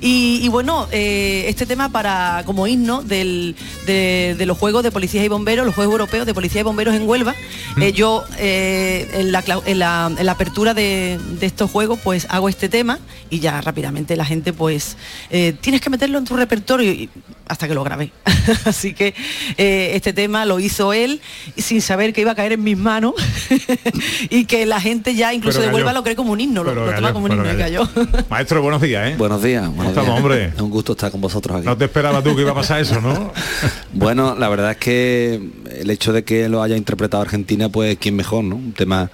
Y, 0.02 0.42
y 0.44 0.50
bueno, 0.50 0.90
eh, 0.92 1.46
este 1.48 1.66
tema 1.66 1.88
para 1.88 2.44
como 2.46 2.68
himno 2.68 3.02
del, 3.02 3.56
de, 3.86 4.36
de 4.38 4.46
los 4.46 4.58
Juegos 4.58 4.84
de 4.84 4.92
Policías 4.92 5.24
y 5.24 5.30
Bomberos, 5.30 5.66
los 5.66 5.74
Juegos 5.74 5.94
Europeos 5.94 6.26
de 6.26 6.34
Policía 6.34 6.60
y 6.60 6.64
Bomberos 6.66 6.94
en 6.94 7.08
Huelva, 7.08 7.34
eh, 7.80 7.94
yo 7.94 8.26
en, 8.38 9.32
la, 9.32 9.42
en, 9.66 9.80
la, 9.80 10.12
en 10.18 10.26
la 10.26 10.32
apertura 10.34 10.74
de, 10.74 11.18
de 11.40 11.46
estos 11.46 11.72
Juegos 11.72 11.98
pues 12.04 12.28
hago 12.30 12.50
este 12.50 12.68
tema 12.68 13.00
y 13.30 13.40
ya 13.40 13.62
rápidamente 13.62 14.18
la 14.18 14.26
gente 14.26 14.52
pues 14.52 14.98
tienes 15.30 15.80
que 15.80 15.90
meterlo 15.90 16.18
en 16.18 16.26
tu 16.26 16.36
repertorio 16.36 16.92
y 16.92 17.10
hasta 17.50 17.68
que 17.68 17.74
lo 17.74 17.84
grabé. 17.84 18.12
Así 18.66 18.94
que 18.94 19.14
eh, 19.58 19.92
este 19.96 20.14
tema 20.14 20.46
lo 20.46 20.60
hizo 20.60 20.94
él 20.94 21.20
y 21.56 21.62
sin 21.62 21.82
saber 21.82 22.14
que 22.14 22.22
iba 22.22 22.32
a 22.32 22.36
caer 22.36 22.54
en 22.54 22.64
mis 22.64 22.78
manos 22.78 23.16
y 24.30 24.46
que 24.46 24.66
la 24.66 24.80
gente 24.80 25.16
ya 25.16 25.34
incluso 25.34 25.58
Pero 25.60 25.70
de 25.70 25.76
Huelva 25.76 25.90
cayó. 25.90 26.00
lo 26.00 26.04
cree 26.04 26.16
como 26.16 26.32
un 26.32 26.40
himno, 26.40 26.64
lo, 26.64 26.74
lo 26.74 26.94
toma 26.94 27.12
como 27.12 27.26
un 27.26 27.34
himno 27.34 27.54
y 27.54 27.58
cayó. 27.58 27.90
Maestro, 28.30 28.62
buenos 28.62 28.82
días, 28.82 29.10
¿eh? 29.12 29.16
Buenos 29.18 29.42
días, 29.44 29.68
buenos 29.68 29.88
estamos, 29.88 30.10
días. 30.12 30.20
hombre? 30.24 30.46
Es 30.56 30.62
un 30.62 30.70
gusto 30.70 30.94
estar 30.94 31.12
con 31.12 31.22
vosotros 31.22 31.58
aquí. 31.58 31.66
No 31.66 31.76
te 31.78 31.86
esperabas 31.86 32.24
tú 32.24 32.36
que 32.36 32.42
iba 32.44 32.52
a 32.52 32.56
pasar 32.56 32.80
eso, 32.80 33.02
¿no? 33.02 33.34
Bueno, 33.94 34.36
la 34.36 34.48
verdad 34.48 34.72
es 34.72 34.78
que 34.78 35.42
el 35.72 35.90
hecho 35.90 36.14
de 36.14 36.24
que 36.24 36.48
lo 36.50 36.62
haya 36.62 36.78
interpretado 36.78 37.24
Argentina, 37.24 37.68
pues 37.70 37.98
quién 38.00 38.16
mejor, 38.16 38.44
¿no? 38.44 38.56
Un 38.58 38.74
tema, 38.74 39.10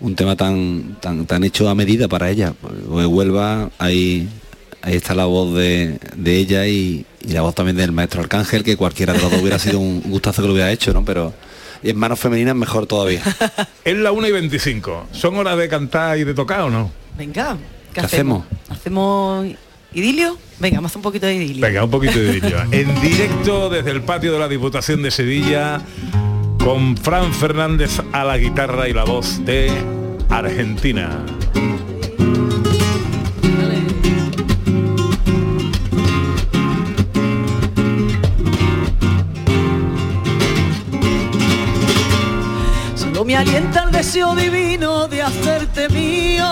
un 0.00 0.14
tema 0.14 0.36
tan, 0.36 0.98
tan, 1.00 1.24
tan 1.26 1.42
hecho 1.42 1.68
a 1.68 1.74
medida 1.74 2.06
para 2.06 2.28
ella. 2.30 2.52
Pues 2.60 3.06
Huelva, 3.06 3.70
ahí, 3.78 4.28
ahí 4.82 4.96
está 4.96 5.14
la 5.14 5.26
voz 5.26 5.54
de, 5.56 5.98
de 6.16 6.36
ella 6.36 6.66
y, 6.66 7.04
y 7.20 7.32
la 7.32 7.42
voz 7.42 7.54
también 7.54 7.76
del 7.76 7.92
maestro 7.92 8.20
Arcángel, 8.20 8.62
que 8.64 8.76
cualquiera 8.76 9.12
de 9.12 9.20
los 9.20 9.30
dos 9.30 9.40
hubiera 9.40 9.58
sido 9.58 9.78
un 9.80 10.00
gustazo 10.02 10.42
que 10.42 10.48
lo 10.48 10.54
hubiera 10.54 10.70
hecho, 10.70 10.92
¿no? 10.92 11.04
Pero 11.04 11.32
y 11.82 11.90
en 11.90 11.96
manos 11.96 12.18
femeninas 12.18 12.54
mejor 12.54 12.86
todavía. 12.86 13.22
Es 13.84 13.96
la 13.96 14.12
1 14.12 14.28
y 14.28 14.32
25. 14.32 15.06
¿Son 15.12 15.36
horas 15.36 15.56
de 15.56 15.68
cantar 15.68 16.18
y 16.18 16.24
de 16.24 16.34
tocar 16.34 16.62
o 16.62 16.70
no? 16.70 16.90
Venga, 17.16 17.56
¿qué, 17.92 18.00
¿Qué 18.00 18.06
hacemos? 18.06 18.44
¿Hacemos 18.68 19.46
idilio? 19.94 20.36
Venga, 20.58 20.76
vamos 20.76 20.90
a 20.90 20.92
hacer 20.92 20.98
un 20.98 21.02
poquito 21.02 21.26
de 21.26 21.34
idilio. 21.36 21.62
Venga, 21.66 21.84
un 21.84 21.90
poquito 21.90 22.18
de 22.18 22.32
vídeo. 22.32 22.58
En 22.70 23.00
directo 23.00 23.70
desde 23.70 23.90
el 23.92 24.02
patio 24.02 24.32
de 24.32 24.38
la 24.38 24.48
Diputación 24.48 25.02
de 25.02 25.10
Sevilla, 25.10 25.80
con 26.62 26.96
Fran 26.96 27.32
Fernández 27.32 28.00
a 28.12 28.24
la 28.24 28.36
guitarra 28.36 28.88
y 28.88 28.92
la 28.92 29.04
voz 29.04 29.44
de 29.44 29.70
Argentina. 30.28 31.24
Alienta 43.38 43.84
el 43.84 43.92
deseo 43.92 44.34
divino 44.34 45.06
de 45.06 45.22
hacerte 45.22 45.88
mío, 45.90 46.44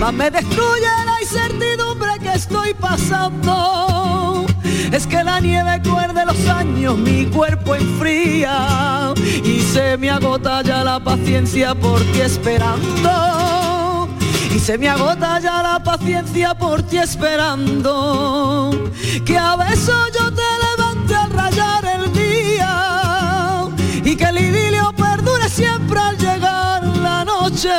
más 0.00 0.12
me 0.14 0.30
destruye 0.30 0.86
la 1.04 1.20
incertidumbre 1.20 2.12
que 2.22 2.32
estoy 2.32 2.72
pasando. 2.72 4.46
Es 4.90 5.06
que 5.06 5.22
la 5.22 5.40
nieve 5.40 5.82
cruel 5.82 6.14
de 6.14 6.24
los 6.24 6.48
años 6.48 6.96
mi 6.96 7.26
cuerpo 7.26 7.74
enfría 7.74 9.12
y 9.44 9.60
se 9.60 9.98
me 9.98 10.08
agota 10.10 10.62
ya 10.62 10.84
la 10.84 10.98
paciencia 11.00 11.74
por 11.74 12.00
ti 12.12 12.22
esperando. 12.22 14.08
Y 14.54 14.58
se 14.58 14.78
me 14.78 14.88
agota 14.88 15.38
ya 15.38 15.62
la 15.62 15.82
paciencia 15.82 16.54
por 16.54 16.82
ti 16.82 16.96
esperando. 16.96 18.70
Que 19.26 19.36
a 19.36 19.56
besos 19.56 20.12
yo 20.18 20.30
te 20.32 20.42
levante 20.64 21.14
al 21.14 21.30
rayar 21.30 21.84
el 21.84 22.12
día 22.12 23.68
y 24.04 24.16
que 24.16 24.24
el 24.24 24.38
idilio 24.38 24.91
siempre 25.52 26.00
al 26.00 26.16
llegar 26.16 26.82
la 27.08 27.24
noche. 27.24 27.70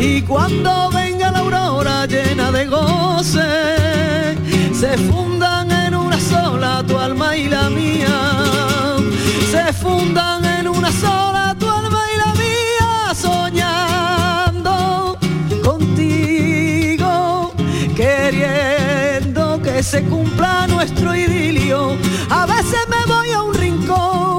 Y 0.00 0.22
cuando 0.22 0.90
venga 0.90 1.30
la 1.30 1.40
aurora 1.40 2.06
llena 2.06 2.50
de 2.50 2.64
goce 2.66 4.36
se 4.72 4.96
fundan 4.98 5.70
en 5.70 5.94
una 5.94 6.18
sola 6.18 6.82
tu 6.86 6.98
alma 6.98 7.36
y 7.36 7.48
la 7.48 7.68
mía. 7.70 8.16
Se 9.50 9.72
fundan 9.72 10.44
en 10.44 10.68
una 10.68 10.90
sola 10.90 11.54
tu 11.58 11.68
alma 11.68 12.00
y 12.12 12.16
la 12.24 12.32
mía 12.44 13.14
soñando 13.14 14.76
contigo 15.62 17.52
queriendo 17.94 19.60
que 19.62 19.82
se 19.82 20.02
cumpla 20.04 20.66
nuestro 20.66 21.14
idilio. 21.14 21.96
A 22.30 22.46
veces 22.46 22.80
me 22.88 23.04
voy 23.12 23.30
a 23.30 23.42
un 23.42 23.54
rincón 23.54 24.33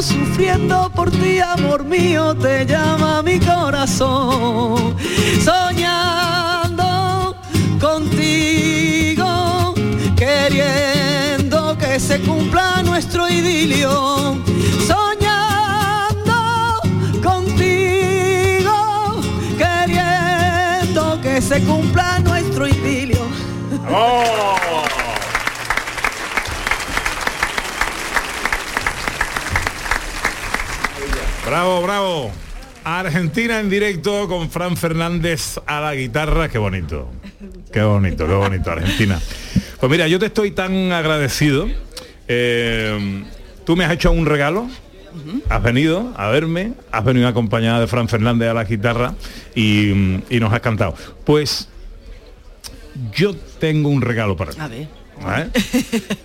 sufriendo 0.00 0.90
por 0.94 1.10
ti 1.10 1.40
amor 1.40 1.84
mío 1.84 2.34
te 2.36 2.64
llama 2.64 3.20
mi 3.22 3.40
corazón. 3.40 4.96
Soñando 5.44 7.34
contigo 7.80 9.74
queriendo 10.16 11.76
que 11.76 11.98
se 11.98 12.20
cumpla 12.20 12.82
nuestro 12.84 13.28
idilio. 13.28 14.38
Soñando 14.86 16.38
contigo 17.22 19.20
queriendo 19.58 21.20
que 21.20 21.42
se 21.42 21.60
cumpla 21.64 22.20
nuestro 22.20 22.68
idilio 22.68 23.18
Bravo, 31.50 31.82
bravo. 31.82 32.30
Argentina 32.84 33.58
en 33.58 33.68
directo 33.68 34.28
con 34.28 34.48
Fran 34.50 34.76
Fernández 34.76 35.58
a 35.66 35.80
la 35.80 35.96
guitarra. 35.96 36.48
Qué 36.48 36.58
bonito. 36.58 37.10
Qué 37.72 37.82
bonito, 37.82 38.24
qué 38.24 38.34
bonito, 38.34 38.70
Argentina. 38.70 39.20
Pues 39.80 39.90
mira, 39.90 40.06
yo 40.06 40.20
te 40.20 40.26
estoy 40.26 40.52
tan 40.52 40.92
agradecido. 40.92 41.66
Eh, 42.28 43.24
tú 43.64 43.74
me 43.74 43.84
has 43.84 43.90
hecho 43.90 44.12
un 44.12 44.26
regalo. 44.26 44.68
Has 45.48 45.60
venido 45.60 46.14
a 46.16 46.28
verme, 46.28 46.74
has 46.92 47.04
venido 47.04 47.26
acompañada 47.26 47.80
de 47.80 47.88
Fran 47.88 48.08
Fernández 48.08 48.48
a 48.48 48.54
la 48.54 48.62
guitarra 48.62 49.16
y, 49.56 49.90
y 50.30 50.38
nos 50.38 50.52
has 50.52 50.60
cantado. 50.60 50.94
Pues 51.24 51.68
yo 53.12 53.34
tengo 53.58 53.88
un 53.88 54.02
regalo 54.02 54.36
para 54.36 54.52
ti. 54.52 54.60
A 54.60 54.68
ver. 54.68 54.88
¿vale? 55.20 55.50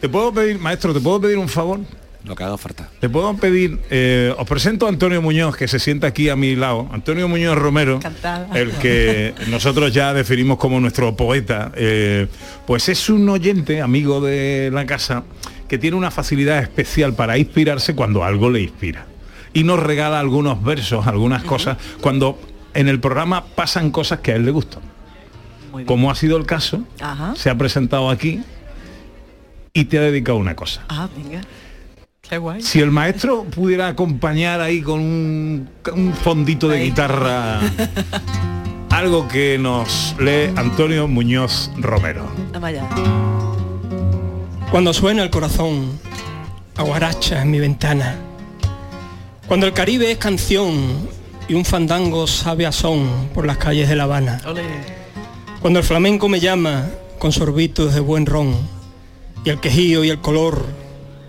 ¿Te 0.01 0.07
puedo 0.07 0.31
pedir, 0.31 0.59
maestro, 0.59 0.93
te 0.93 0.99
puedo 0.99 1.19
pedir 1.19 1.39
un 1.39 1.49
favor? 1.49 1.79
Lo 2.25 2.35
que 2.35 2.43
haga 2.43 2.57
falta. 2.57 2.89
Te 2.99 3.07
puedo 3.07 3.35
pedir, 3.37 3.79
eh, 3.91 4.33
os 4.37 4.47
presento 4.47 4.87
a 4.87 4.89
Antonio 4.89 5.21
Muñoz, 5.21 5.55
que 5.55 5.67
se 5.67 5.77
sienta 5.77 6.07
aquí 6.07 6.29
a 6.29 6.35
mi 6.35 6.55
lado. 6.55 6.89
Antonio 6.91 7.27
Muñoz 7.27 7.55
Romero, 7.55 7.97
Encantada. 7.97 8.47
el 8.55 8.71
que 8.71 9.35
nosotros 9.47 9.93
ya 9.93 10.11
definimos 10.13 10.57
como 10.57 10.79
nuestro 10.79 11.15
poeta, 11.15 11.71
eh, 11.75 12.27
pues 12.65 12.89
es 12.89 13.09
un 13.09 13.29
oyente, 13.29 13.81
amigo 13.81 14.21
de 14.21 14.71
la 14.73 14.85
casa, 14.87 15.23
que 15.67 15.77
tiene 15.77 15.97
una 15.97 16.09
facilidad 16.09 16.59
especial 16.59 17.13
para 17.13 17.37
inspirarse 17.37 17.93
cuando 17.95 18.23
algo 18.23 18.49
le 18.49 18.61
inspira. 18.61 19.05
Y 19.53 19.63
nos 19.63 19.79
regala 19.79 20.19
algunos 20.19 20.63
versos, 20.63 21.05
algunas 21.07 21.43
cosas, 21.43 21.77
cuando 22.01 22.39
en 22.73 22.87
el 22.87 22.99
programa 22.99 23.45
pasan 23.45 23.91
cosas 23.91 24.19
que 24.19 24.31
a 24.31 24.35
él 24.35 24.45
le 24.45 24.51
gustan. 24.51 24.81
Como 25.85 26.09
ha 26.09 26.15
sido 26.15 26.37
el 26.37 26.45
caso, 26.45 26.83
Ajá. 27.01 27.33
se 27.35 27.49
ha 27.49 27.57
presentado 27.57 28.09
aquí 28.09 28.41
y 29.73 29.85
te 29.85 29.97
ha 29.97 30.01
dedicado 30.01 30.37
una 30.37 30.55
cosa. 30.55 30.83
Ah, 30.89 31.07
venga. 31.15 31.41
Qué 32.29 32.37
guay. 32.37 32.61
Si 32.61 32.79
el 32.79 32.91
maestro 32.91 33.43
pudiera 33.43 33.87
acompañar 33.87 34.61
ahí 34.61 34.81
con 34.81 34.99
un, 34.99 35.69
un 35.93 36.13
fondito 36.13 36.67
de 36.67 36.83
guitarra, 36.83 37.61
algo 38.89 39.27
que 39.27 39.57
nos 39.59 40.15
lee 40.19 40.51
Antonio 40.55 41.07
Muñoz 41.07 41.69
Romero. 41.77 42.25
Cuando 44.71 44.93
suena 44.93 45.21
el 45.21 45.29
corazón, 45.29 45.99
aguaracha 46.75 47.41
en 47.41 47.51
mi 47.51 47.59
ventana. 47.59 48.15
Cuando 49.47 49.67
el 49.67 49.73
Caribe 49.73 50.11
es 50.11 50.17
canción 50.17 51.07
y 51.47 51.53
un 51.53 51.65
fandango 51.65 52.25
sabe 52.25 52.65
a 52.65 52.71
son 52.71 53.29
por 53.33 53.45
las 53.45 53.57
calles 53.57 53.87
de 53.87 53.95
La 53.95 54.03
Habana. 54.03 54.41
Cuando 55.61 55.79
el 55.79 55.85
flamenco 55.85 56.27
me 56.29 56.39
llama 56.39 56.87
con 57.19 57.31
sorbitos 57.31 57.93
de 57.93 57.99
buen 57.99 58.25
ron 58.25 58.55
y 59.43 59.49
el 59.49 59.59
quejío 59.59 60.03
y 60.03 60.09
el 60.09 60.21
color 60.21 60.65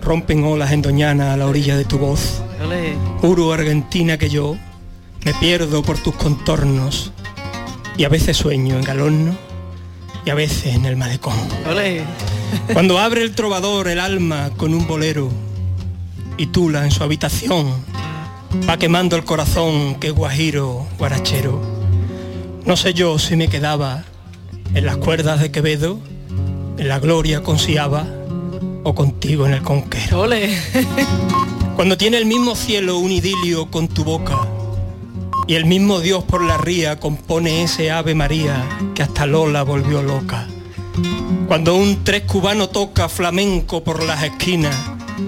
rompen 0.07 0.45
olas 0.45 0.71
en 0.71 0.83
Doñana 0.83 1.33
a 1.33 1.37
la 1.37 1.49
orilla 1.49 1.77
de 1.77 1.85
tu 1.85 1.99
voz. 1.99 2.41
Juro, 3.21 3.53
Argentina, 3.53 4.17
que 4.17 4.31
yo 4.31 4.57
me 5.25 5.35
pierdo 5.35 5.83
por 5.83 5.99
tus 5.99 6.15
contornos 6.15 7.11
y 7.97 8.05
a 8.05 8.09
veces 8.09 8.37
sueño 8.37 8.77
en 8.77 8.85
Galorno 8.85 9.37
y 10.25 10.31
a 10.31 10.35
veces 10.35 10.77
en 10.77 10.85
el 10.85 10.97
malecón. 10.97 11.35
Cuando 12.73 13.01
abre 13.01 13.23
el 13.23 13.35
trovador 13.35 13.89
el 13.89 13.99
alma 13.99 14.51
con 14.57 14.75
un 14.75 14.87
bolero 14.87 15.29
y 16.37 16.47
tula 16.47 16.85
en 16.85 16.93
su 16.93 17.03
habitación 17.03 17.67
va 18.69 18.79
quemando 18.79 19.17
el 19.17 19.25
corazón 19.25 19.97
que 19.97 20.13
guajiro 20.13 20.87
guarachero. 20.99 21.61
No 22.65 22.77
sé 22.77 22.95
yo 22.95 23.19
si 23.19 23.35
me 23.35 23.49
quedaba 23.49 24.05
en 24.73 24.87
las 24.87 24.99
cuerdas 24.99 25.41
de 25.41 25.51
Quevedo 25.51 25.99
en 26.79 26.89
la 26.89 27.01
gloria 27.01 27.43
con 27.43 27.59
Siaba 27.59 28.07
o 28.87 28.95
contigo 28.95 29.47
en 29.47 29.53
el 29.55 29.63
conquero. 29.63 30.29
Cuando 31.77 31.99
tiene 31.99 32.19
el 32.19 32.25
mismo 32.25 32.55
cielo 32.55 32.99
un 32.99 33.11
idilio 33.11 33.69
con 33.69 33.89
tu 33.89 34.05
boca 34.05 34.39
y 35.49 35.57
el 35.57 35.65
mismo 35.65 35.99
Dios 35.99 36.23
por 36.23 36.41
la 36.41 36.57
ría 36.57 37.01
compone 37.01 37.65
ese 37.65 37.91
Ave 37.91 38.15
María 38.15 38.65
que 38.95 39.03
hasta 39.03 39.27
Lola 39.27 39.65
volvió 39.65 40.03
loca. 40.05 40.47
Cuando 41.49 41.75
un 41.75 42.05
tres 42.05 42.23
cubano 42.23 42.69
toca 42.69 43.09
flamenco 43.09 43.83
por 43.83 44.05
las 44.05 44.23
esquinas, 44.23 44.77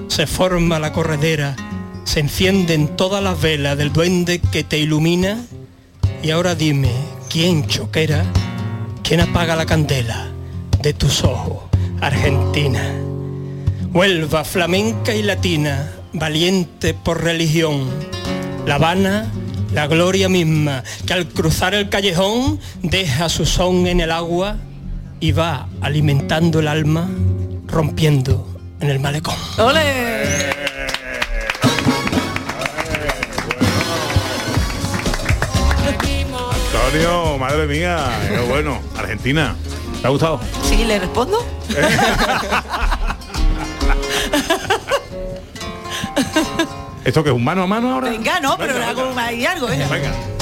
se 0.07 0.29
forma 0.29 0.79
la 0.79 0.93
corredera, 0.93 1.57
se 2.05 2.21
encienden 2.21 2.97
todas 2.97 3.21
las 3.21 3.41
velas 3.43 3.77
del 3.77 3.93
duende 3.93 4.39
que 4.39 4.63
te 4.63 4.79
ilumina 4.79 5.45
y 6.23 6.31
ahora 6.31 6.55
dime, 6.55 6.93
¿quién 7.29 7.67
choquera? 7.67 8.25
¿Quién 9.03 9.21
apaga 9.21 9.57
la 9.57 9.67
candela 9.67 10.29
de 10.81 10.93
tus 10.93 11.25
ojos, 11.25 11.65
Argentina? 12.01 13.08
Huelva, 13.93 14.45
flamenca 14.45 15.15
y 15.15 15.23
latina, 15.23 15.91
valiente 16.13 16.93
por 16.93 17.25
religión. 17.25 17.89
La 18.67 18.75
Habana, 18.75 19.33
la 19.73 19.87
gloria 19.87 20.29
misma, 20.29 20.85
que 21.07 21.15
al 21.15 21.27
cruzar 21.27 21.75
el 21.75 21.89
callejón 21.89 22.61
deja 22.83 23.31
su 23.31 23.47
son 23.47 23.87
en 23.87 24.01
el 24.01 24.13
agua 24.13 24.57
y 25.21 25.33
va 25.33 25.69
alimentando 25.81 26.61
el 26.61 26.69
alma, 26.69 27.09
rompiendo 27.67 28.47
en 28.81 28.91
el 28.91 29.01
malecón. 29.01 29.37
Antonio, 36.75 37.39
madre 37.39 37.67
mía, 37.67 38.07
qué 38.29 38.41
bueno. 38.41 38.81
Argentina, 38.99 39.57
¿te 40.01 40.07
ha 40.07 40.11
gustado? 40.11 40.41
Sí, 40.63 40.85
¿le 40.85 40.99
respondo? 40.99 41.39
¿Esto 47.09 47.25
que 47.25 47.31
es 47.31 47.35
un 47.35 47.43
mano 47.43 47.63
a 47.63 47.67
mano 47.67 47.95
ahora? 47.95 48.11
Venga, 48.11 48.39
no, 48.39 48.59
pero 48.59 48.75
Venga, 48.75 48.91
hago 48.91 49.15
ahí 49.17 49.47
algo, 49.47 49.67
¿eh? 49.71 49.79
Venga. 49.91 50.38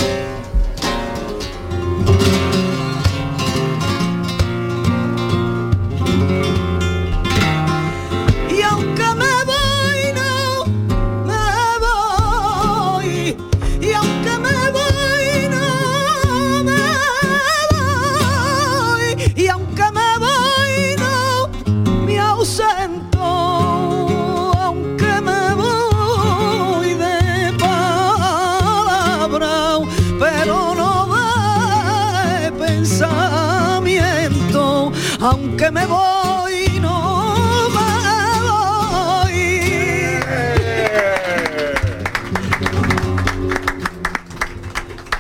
Aunque 35.58 35.70
me 35.70 35.86
voy, 35.86 36.80
no 36.82 37.70
me 37.70 38.40
voy. 38.46 40.20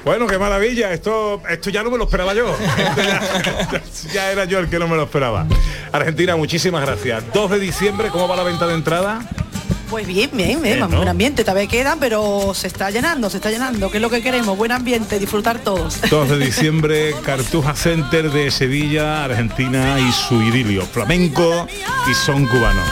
Bueno, 0.04 0.26
qué 0.26 0.36
maravilla. 0.36 0.92
Esto, 0.92 1.40
esto 1.48 1.70
ya 1.70 1.82
no 1.82 1.90
me 1.90 1.96
lo 1.96 2.04
esperaba 2.04 2.34
yo. 2.34 2.54
Ya, 3.72 3.82
ya 4.12 4.30
era 4.32 4.44
yo 4.44 4.58
el 4.58 4.68
que 4.68 4.78
no 4.78 4.86
me 4.86 4.96
lo 4.96 5.04
esperaba. 5.04 5.46
Argentina, 5.90 6.36
muchísimas 6.36 6.84
gracias. 6.84 7.24
2 7.32 7.52
de 7.52 7.58
diciembre, 7.58 8.10
¿cómo 8.10 8.28
va 8.28 8.36
la 8.36 8.42
venta 8.42 8.66
de 8.66 8.74
entrada? 8.74 9.26
Pues 9.88 10.06
bien, 10.06 10.30
bien, 10.32 10.60
bien, 10.60 10.78
Bien, 10.78 10.80
¿no? 10.80 10.88
buen 10.88 11.08
ambiente, 11.08 11.44
todavía 11.44 11.68
quedan, 11.68 11.98
pero 11.98 12.52
se 12.54 12.66
está 12.66 12.90
llenando, 12.90 13.30
se 13.30 13.36
está 13.36 13.50
llenando, 13.50 13.90
que 13.90 13.98
es 13.98 14.02
lo 14.02 14.10
que 14.10 14.20
queremos, 14.20 14.56
buen 14.56 14.72
ambiente, 14.72 15.18
disfrutar 15.18 15.60
todos. 15.60 16.00
2 16.10 16.28
de 16.30 16.38
diciembre, 16.38 17.14
Cartuja 17.24 17.74
Center 17.74 18.30
de 18.30 18.50
Sevilla, 18.50 19.24
Argentina 19.24 20.00
y 20.00 20.12
su 20.12 20.42
idilio, 20.42 20.82
flamenco 20.86 21.66
y 22.10 22.14
son 22.14 22.46
cubano. 22.46 22.82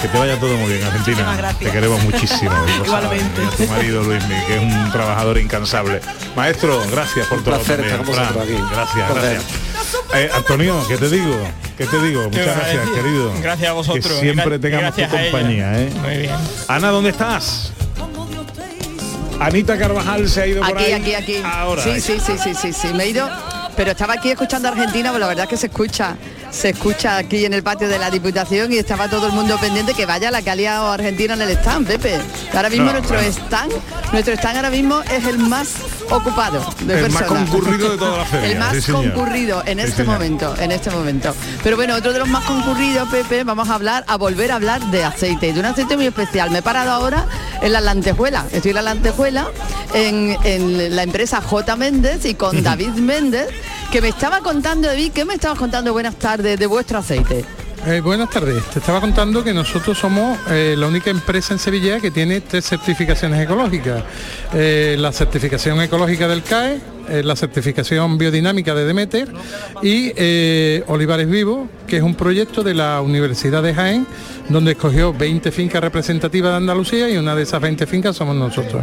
Que 0.00 0.06
te 0.08 0.16
vaya 0.16 0.38
todo 0.38 0.56
muy 0.56 0.72
bien, 0.72 0.84
Argentina. 0.84 1.54
Te 1.58 1.70
queremos 1.70 2.02
muchísimo. 2.04 2.50
lo 2.78 2.84
sabes. 2.84 3.20
Igualmente. 3.20 3.42
Y 3.42 3.46
a 3.46 3.50
tu 3.50 3.66
marido 3.72 4.02
Luismi, 4.04 4.34
que 4.46 4.56
es 4.56 4.62
un 4.62 4.92
trabajador 4.92 5.38
incansable. 5.38 6.00
Maestro, 6.36 6.80
gracias 6.90 7.26
por 7.26 7.42
todo. 7.42 7.56
placer 7.56 7.96
con 7.96 8.06
Fran, 8.06 8.28
aquí. 8.28 8.54
Gracias, 8.70 9.10
gracias. 9.10 9.67
Eh, 10.14 10.30
Antonio, 10.34 10.84
¿qué 10.88 10.96
te 10.96 11.08
digo? 11.08 11.36
¿Qué 11.76 11.86
te 11.86 12.02
digo? 12.02 12.24
Muchas 12.24 12.46
gracias, 12.56 12.88
querido. 12.90 13.32
Gracias 13.42 13.68
a 13.70 13.72
vosotros. 13.72 14.06
Que 14.14 14.20
siempre 14.20 14.58
Gra- 14.58 14.60
tengamos 14.60 14.94
tu 14.96 15.02
compañía, 15.08 15.80
¿eh? 15.80 15.90
Muy 16.02 16.16
bien. 16.16 16.34
Ana, 16.66 16.90
¿dónde 16.90 17.10
estás? 17.10 17.72
Anita 19.40 19.78
Carvajal 19.78 20.28
se 20.28 20.42
ha 20.42 20.46
ido 20.46 20.60
por 20.62 20.70
Aquí, 20.74 20.84
ahí. 20.84 20.92
aquí, 20.92 21.14
aquí. 21.14 21.36
Ahora. 21.44 21.82
Sí, 21.82 22.00
sí, 22.00 22.18
sí, 22.24 22.32
sí, 22.42 22.54
sí, 22.54 22.72
sí. 22.72 22.88
Me 22.92 23.04
he 23.04 23.08
ido, 23.10 23.28
pero 23.76 23.92
estaba 23.92 24.14
aquí 24.14 24.30
escuchando 24.30 24.68
a 24.68 24.72
Argentina, 24.72 25.10
pero 25.10 25.20
la 25.20 25.28
verdad 25.28 25.44
es 25.44 25.50
que 25.50 25.56
se 25.56 25.66
escucha, 25.68 26.16
se 26.50 26.70
escucha 26.70 27.16
aquí 27.18 27.44
en 27.44 27.52
el 27.54 27.62
patio 27.62 27.88
de 27.88 27.98
la 27.98 28.10
Diputación 28.10 28.72
y 28.72 28.78
estaba 28.78 29.08
todo 29.08 29.26
el 29.26 29.32
mundo 29.32 29.58
pendiente 29.60 29.94
que 29.94 30.06
vaya 30.06 30.30
la 30.30 30.42
que 30.42 30.50
ha 30.50 30.54
liado 30.54 30.90
Argentina 30.90 31.34
en 31.34 31.42
el 31.42 31.50
stand, 31.50 31.86
Pepe. 31.86 32.18
Ahora 32.54 32.70
mismo 32.70 32.86
No, 32.86 32.92
nuestro 32.92 33.16
bueno. 33.16 33.30
stand, 33.30 33.72
nuestro 34.12 34.34
stand 34.34 34.56
ahora 34.56 34.70
mismo 34.70 35.00
es 35.02 35.24
el 35.26 35.38
más 35.38 35.74
ocupado 36.10 36.64
de 36.80 36.94
El 37.00 37.10
más 37.10 37.22
personas. 37.22 37.50
concurrido 37.50 37.90
de 37.90 37.98
toda 37.98 38.18
la 38.18 38.24
feria, 38.26 38.48
El 38.52 38.58
más 38.58 38.76
sí, 38.82 38.92
concurrido 38.92 39.62
en 39.66 39.78
Sí, 39.78 39.84
este 39.84 39.96
señor. 39.98 40.14
momento, 40.14 40.54
en 40.58 40.72
este 40.72 40.90
momento. 40.90 41.34
Pero 41.62 41.76
bueno, 41.76 41.94
otro 41.96 42.12
de 42.12 42.18
los 42.18 42.28
más 42.28 42.44
concurridos, 42.44 43.08
Pepe, 43.10 43.44
vamos 43.44 43.68
a 43.68 43.74
hablar, 43.74 44.04
a 44.08 44.16
volver 44.16 44.50
a 44.50 44.56
hablar 44.56 44.80
de 44.90 45.04
aceite, 45.04 45.52
de 45.52 45.60
un 45.60 45.66
aceite 45.66 45.96
muy 45.96 46.06
especial. 46.06 46.50
Me 46.50 46.58
he 46.58 46.62
parado 46.62 46.90
ahora 46.92 47.26
en 47.60 47.72
la 47.72 47.80
lantejuela. 47.80 48.46
Estoy 48.52 48.70
en 48.70 48.76
la 48.76 48.82
lantejuela 48.82 49.48
en, 49.92 50.36
en 50.44 50.96
la 50.96 51.02
empresa 51.02 51.40
J. 51.42 51.76
Méndez 51.76 52.24
y 52.24 52.34
con 52.34 52.62
David 52.62 52.94
Méndez, 52.94 53.48
que 53.90 54.02
me 54.02 54.08
estaba 54.08 54.40
contando, 54.40 54.88
David, 54.88 55.12
¿qué 55.12 55.24
me 55.24 55.34
estabas 55.34 55.58
contando? 55.58 55.92
Buenas 55.92 56.16
tardes, 56.16 56.58
de 56.58 56.66
vuestro 56.66 56.98
aceite. 56.98 57.44
Eh, 57.86 58.00
buenas 58.00 58.28
tardes. 58.28 58.62
Te 58.64 58.80
estaba 58.80 59.00
contando 59.00 59.42
que 59.42 59.54
nosotros 59.54 59.96
somos 59.96 60.38
eh, 60.50 60.74
la 60.76 60.88
única 60.88 61.10
empresa 61.10 61.54
en 61.54 61.58
Sevilla 61.58 62.00
que 62.00 62.10
tiene 62.10 62.40
tres 62.40 62.66
certificaciones 62.66 63.40
ecológicas. 63.40 64.02
Eh, 64.52 64.96
la 64.98 65.12
certificación 65.12 65.80
ecológica 65.80 66.28
del 66.28 66.42
CAE, 66.42 66.80
eh, 67.10 67.22
la 67.24 67.36
certificación 67.36 68.18
biodinámica 68.18 68.74
de 68.74 68.84
Demeter 68.84 69.28
y 69.82 70.12
eh, 70.16 70.82
Olivares 70.88 71.28
Vivos, 71.28 71.68
que 71.86 71.96
es 71.98 72.02
un 72.02 72.14
proyecto 72.14 72.62
de 72.62 72.74
la 72.74 73.00
Universidad 73.00 73.62
de 73.62 73.74
Jaén, 73.74 74.06
donde 74.48 74.72
escogió 74.72 75.12
20 75.12 75.50
fincas 75.52 75.82
representativas 75.82 76.52
de 76.52 76.56
Andalucía 76.56 77.08
y 77.10 77.16
una 77.16 77.34
de 77.34 77.42
esas 77.42 77.60
20 77.60 77.86
fincas 77.86 78.16
somos 78.16 78.36
nosotros. 78.36 78.82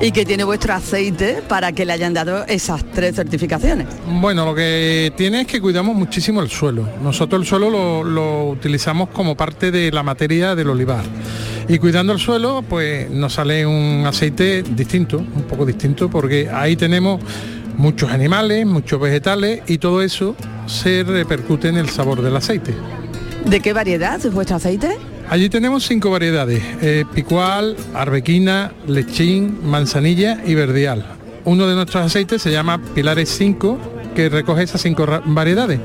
Y 0.00 0.12
que 0.12 0.24
tiene 0.24 0.44
vuestro 0.44 0.74
aceite 0.74 1.42
para 1.46 1.72
que 1.72 1.84
le 1.84 1.92
hayan 1.92 2.14
dado 2.14 2.44
esas 2.46 2.84
tres 2.92 3.16
certificaciones. 3.16 3.86
Bueno, 4.06 4.44
lo 4.44 4.54
que 4.54 5.12
tiene 5.16 5.42
es 5.42 5.46
que 5.46 5.60
cuidamos 5.60 5.94
muchísimo 5.94 6.40
el 6.42 6.50
suelo. 6.50 6.88
Nosotros 7.02 7.40
el 7.40 7.46
suelo 7.46 7.70
lo, 7.70 8.04
lo 8.04 8.48
utilizamos 8.48 9.10
como 9.10 9.36
parte 9.36 9.70
de 9.70 9.92
la 9.92 10.02
materia 10.02 10.54
del 10.54 10.70
olivar. 10.70 11.04
Y 11.68 11.78
cuidando 11.78 12.12
el 12.12 12.18
suelo, 12.18 12.62
pues 12.68 13.10
nos 13.10 13.34
sale 13.34 13.66
un 13.66 14.04
aceite 14.06 14.62
distinto, 14.62 15.18
un 15.18 15.44
poco 15.44 15.64
distinto, 15.64 16.10
porque 16.10 16.50
ahí 16.52 16.76
tenemos 16.76 17.20
muchos 17.76 18.10
animales, 18.10 18.66
muchos 18.66 19.00
vegetales 19.00 19.62
y 19.66 19.78
todo 19.78 20.02
eso 20.02 20.36
se 20.66 21.02
repercute 21.04 21.68
en 21.68 21.76
el 21.76 21.88
sabor 21.88 22.22
del 22.22 22.36
aceite. 22.36 22.74
¿De 23.44 23.60
qué 23.60 23.72
variedad 23.72 24.24
es 24.24 24.32
vuestro 24.32 24.56
aceite? 24.56 24.96
Allí 25.28 25.48
tenemos 25.48 25.86
cinco 25.86 26.10
variedades, 26.10 26.62
eh, 26.82 27.04
picual, 27.14 27.76
arbequina, 27.94 28.72
lechín, 28.86 29.58
manzanilla 29.64 30.40
y 30.46 30.54
verdial. 30.54 31.04
Uno 31.44 31.66
de 31.66 31.74
nuestros 31.74 32.04
aceites 32.04 32.42
se 32.42 32.50
llama 32.50 32.80
Pilares 32.94 33.30
5, 33.30 33.78
que 34.14 34.28
recoge 34.28 34.62
esas 34.62 34.82
cinco 34.82 35.06
variedades. 35.26 35.80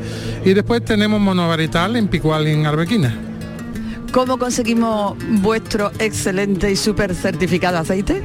Y 0.45 0.53
después 0.53 0.83
tenemos 0.83 1.19
monovarietal 1.21 1.95
en 1.95 2.07
picual 2.07 2.47
y 2.47 2.51
en 2.51 2.65
arbequina. 2.65 3.28
¿Cómo 4.11 4.37
conseguimos 4.39 5.15
vuestro 5.41 5.91
excelente 5.99 6.71
y 6.71 6.75
súper 6.75 7.13
certificado 7.15 7.77
aceite? 7.77 8.21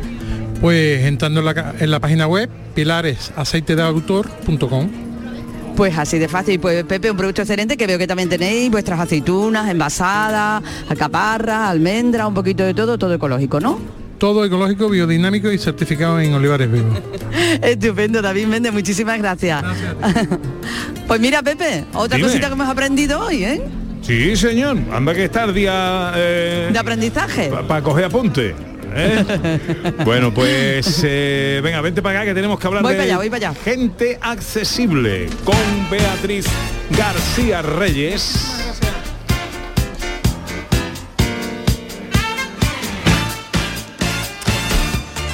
Pues 0.61 1.05
entrando 1.05 1.41
en 1.41 1.47
la, 1.47 1.55
ca- 1.55 1.75
en 1.79 1.91
la 1.91 2.01
página 2.01 2.27
web 2.27 2.49
pilaresaceitedeautor.com. 2.75 4.89
Pues 5.77 5.99
así 5.99 6.19
de 6.19 6.29
fácil. 6.29 6.59
Pues 6.61 6.85
Pepe, 6.85 7.11
un 7.11 7.17
producto 7.17 7.43
excelente 7.43 7.77
que 7.77 7.87
veo 7.87 7.99
que 7.99 8.07
también 8.07 8.29
tenéis 8.29 8.71
vuestras 8.71 9.01
aceitunas 9.01 9.69
envasadas, 9.69 10.63
alcaparras, 10.89 11.69
almendras, 11.69 12.29
un 12.29 12.35
poquito 12.35 12.63
de 12.65 12.73
todo, 12.75 12.97
todo 12.97 13.13
ecológico, 13.15 13.61
¿no? 13.61 13.79
Todo 14.19 14.45
ecológico, 14.45 14.89
biodinámico 14.89 15.51
y 15.51 15.59
certificado 15.59 16.21
en 16.21 16.33
olivares 16.33 16.71
vivos. 16.71 16.97
Estupendo, 17.63 18.23
David 18.23 18.47
Méndez, 18.47 18.73
muchísimas 18.73 19.19
gracias. 19.19 19.65
pues 21.09 21.21
mira, 21.21 21.43
Pepe, 21.43 21.85
otra 21.93 22.17
Dime. 22.17 22.29
cosita 22.29 22.47
que 22.47 22.53
hemos 22.55 22.69
aprendido 22.69 23.21
hoy, 23.27 23.45
¿eh? 23.45 23.61
Sí, 24.07 24.37
señor. 24.37 24.77
Anda 24.93 25.15
que 25.15 25.25
es 25.25 25.31
tardía... 25.31 26.13
Eh, 26.15 26.69
¿De 26.71 26.79
aprendizaje? 26.79 27.51
Para 27.67 27.83
coger 27.83 28.05
apunte. 28.05 28.55
¿Eh? 28.95 29.93
bueno, 30.05 30.33
pues 30.33 31.01
eh, 31.05 31.61
venga, 31.65 31.81
vente 31.81 32.03
para 32.03 32.21
acá 32.21 32.29
que 32.29 32.35
tenemos 32.35 32.61
que 32.61 32.67
hablar 32.67 32.83
voy 32.83 32.93
de 32.93 32.99
para 32.99 33.05
allá, 33.05 33.17
voy 33.17 33.31
para 33.31 33.49
allá. 33.49 33.61
gente 33.65 34.19
accesible 34.21 35.29
con 35.45 35.57
Beatriz 35.91 36.47
García 36.91 37.63
Reyes. 37.63 38.61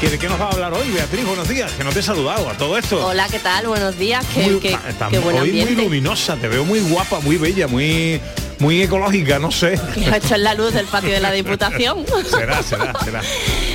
¿De 0.01 0.19
qué 0.19 0.29
nos 0.29 0.41
va 0.41 0.47
a 0.47 0.51
hablar 0.51 0.73
hoy, 0.73 0.91
Beatriz? 0.91 1.25
Buenos 1.25 1.49
días, 1.49 1.71
que 1.73 1.85
no 1.85 1.91
te 1.91 2.01
he 2.01 2.03
saludado 2.03 2.49
a 2.49 2.55
todo 2.55 2.77
esto. 2.77 3.07
Hola, 3.07 3.29
¿qué 3.31 3.39
tal? 3.39 3.69
Buenos 3.69 3.97
días, 3.97 4.27
qué, 4.35 4.51
muy, 4.51 5.39
hoy 5.39 5.53
muy 5.53 5.77
luminosa, 5.77 6.35
te 6.37 6.49
veo 6.49 6.65
muy 6.65 6.81
guapa, 6.81 7.21
muy 7.21 7.37
bella, 7.37 7.69
muy 7.69 8.21
muy 8.61 8.83
ecológica, 8.83 9.39
no 9.39 9.51
sé. 9.51 9.81
Que 9.95 10.07
ha 10.07 10.17
hecho 10.17 10.35
en 10.35 10.45
la 10.45 10.55
luz 10.55 10.73
del 10.73 10.87
patio 10.87 11.11
de 11.11 11.21
la 11.21 11.33
Diputación. 11.33 12.05
será, 12.31 12.63
será, 12.63 12.93
será. 13.05 13.23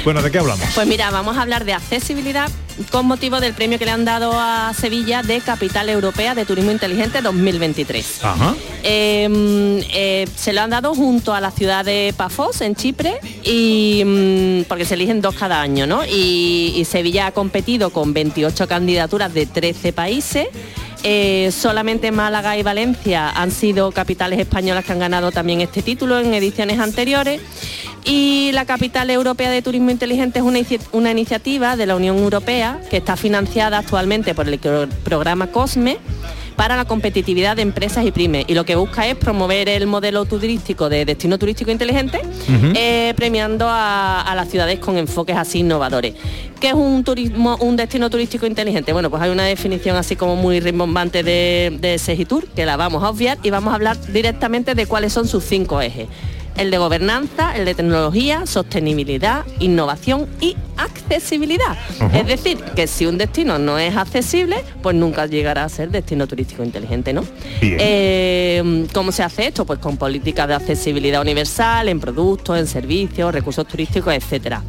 Bueno, 0.03 0.21
¿de 0.21 0.31
qué 0.31 0.39
hablamos? 0.39 0.67
Pues 0.73 0.87
mira, 0.87 1.11
vamos 1.11 1.37
a 1.37 1.41
hablar 1.41 1.65
de 1.65 1.73
accesibilidad 1.73 2.49
con 2.91 3.05
motivo 3.05 3.39
del 3.39 3.53
premio 3.53 3.79
que 3.79 3.85
le 3.85 3.91
han 3.91 4.05
dado 4.05 4.33
a 4.35 4.73
Sevilla 4.73 5.23
de 5.23 5.39
Capital 5.39 5.89
Europea 5.89 6.35
de 6.35 6.45
Turismo 6.45 6.71
Inteligente 6.71 7.21
2023. 7.21 8.23
Ajá. 8.23 8.55
Eh, 8.83 10.25
se 10.35 10.53
lo 10.53 10.61
han 10.61 10.69
dado 10.69 10.93
junto 10.93 11.33
a 11.33 11.41
la 11.41 11.51
ciudad 11.51 11.85
de 11.85 12.13
Pafos, 12.15 12.61
en 12.61 12.75
Chipre, 12.75 13.19
y 13.43 14.03
mm, 14.05 14.63
porque 14.67 14.85
se 14.85 14.95
eligen 14.95 15.21
dos 15.21 15.35
cada 15.35 15.61
año, 15.61 15.87
¿no? 15.87 16.05
Y, 16.05 16.73
y 16.75 16.85
Sevilla 16.85 17.27
ha 17.27 17.31
competido 17.31 17.91
con 17.91 18.13
28 18.13 18.67
candidaturas 18.67 19.33
de 19.33 19.45
13 19.45 19.93
países. 19.93 20.47
Eh, 21.07 21.51
solamente 21.51 22.11
Málaga 22.11 22.57
y 22.57 22.63
Valencia 22.63 23.29
han 23.29 23.51
sido 23.51 23.91
capitales 23.91 24.39
españolas 24.39 24.83
que 24.83 24.91
han 24.91 24.97
ganado 24.97 25.31
también 25.31 25.61
este 25.61 25.83
título 25.83 26.19
en 26.19 26.33
ediciones 26.33 26.79
anteriores. 26.79 27.41
Y 28.05 28.49
la 28.53 28.65
Capital 28.65 29.11
Europea 29.11 29.51
de 29.51 29.61
Turismo 29.61 29.91
Inteligente 29.91 30.39
es 30.39 30.45
una, 30.45 30.59
una 30.93 31.11
iniciativa 31.11 31.75
de 31.75 31.85
la 31.85 31.95
Unión 31.95 32.17
Europea 32.17 32.81
que 32.89 32.97
está 32.97 33.17
financiada 33.17 33.77
actualmente 33.77 34.33
por 34.33 34.49
el 34.49 34.57
programa 35.03 35.51
COSME 35.51 35.99
para 36.55 36.75
la 36.77 36.85
competitividad 36.85 37.55
de 37.55 37.61
empresas 37.61 38.05
y 38.05 38.11
pymes 38.11 38.45
y 38.47 38.53
lo 38.53 38.65
que 38.65 38.75
busca 38.75 39.07
es 39.07 39.15
promover 39.15 39.69
el 39.69 39.87
modelo 39.87 40.25
turístico 40.25 40.89
de 40.89 41.05
destino 41.05 41.37
turístico 41.37 41.71
inteligente 41.71 42.21
eh, 42.75 43.13
premiando 43.15 43.67
a, 43.67 44.21
a 44.21 44.35
las 44.35 44.49
ciudades 44.49 44.79
con 44.79 44.97
enfoques 44.97 45.35
así 45.35 45.59
innovadores. 45.59 46.13
¿Qué 46.59 46.69
es 46.69 46.73
un 46.73 47.03
turismo, 47.03 47.57
un 47.59 47.75
destino 47.75 48.09
turístico 48.09 48.45
inteligente? 48.45 48.93
Bueno, 48.93 49.09
pues 49.09 49.21
hay 49.21 49.29
una 49.29 49.43
definición 49.43 49.97
así 49.97 50.15
como 50.15 50.35
muy 50.35 50.59
rimbombante 50.59 51.21
de, 51.21 51.77
de 51.79 51.97
Segitur, 51.97 52.47
que 52.47 52.65
la 52.65 52.77
vamos 52.77 53.03
a 53.03 53.09
obviar 53.09 53.37
y 53.43 53.49
vamos 53.49 53.71
a 53.71 53.75
hablar 53.75 53.97
directamente 54.07 54.73
de 54.73 54.85
cuáles 54.85 55.11
son 55.13 55.27
sus 55.27 55.43
cinco 55.43 55.81
ejes. 55.81 56.07
El 56.57 56.71
de 56.71 56.77
gobernanza, 56.77 57.55
el 57.55 57.65
de 57.65 57.75
tecnología, 57.75 58.45
sostenibilidad, 58.45 59.45
innovación 59.59 60.27
y 60.39 60.55
accesibilidad. 60.77 61.77
Es 62.13 62.27
decir, 62.27 62.57
que 62.75 62.87
si 62.87 63.05
un 63.05 63.17
destino 63.17 63.59
no 63.59 63.77
es 63.77 63.95
accesible, 63.95 64.57
pues 64.81 64.95
nunca 64.95 65.25
llegará 65.25 65.65
a 65.65 65.69
ser 65.69 65.89
destino 65.89 66.27
turístico 66.27 66.63
inteligente, 66.63 67.13
¿no? 67.13 67.23
Eh, 67.61 68.87
¿Cómo 68.93 69.11
se 69.11 69.23
hace 69.23 69.47
esto? 69.47 69.65
Pues 69.65 69.79
con 69.79 69.97
políticas 69.97 70.47
de 70.47 70.55
accesibilidad 70.55 71.21
universal, 71.21 71.89
en 71.89 71.99
productos, 71.99 72.57
en 72.57 72.67
servicios, 72.67 73.33
recursos 73.33 73.67
turísticos, 73.67 74.13
etcétera. 74.13 74.63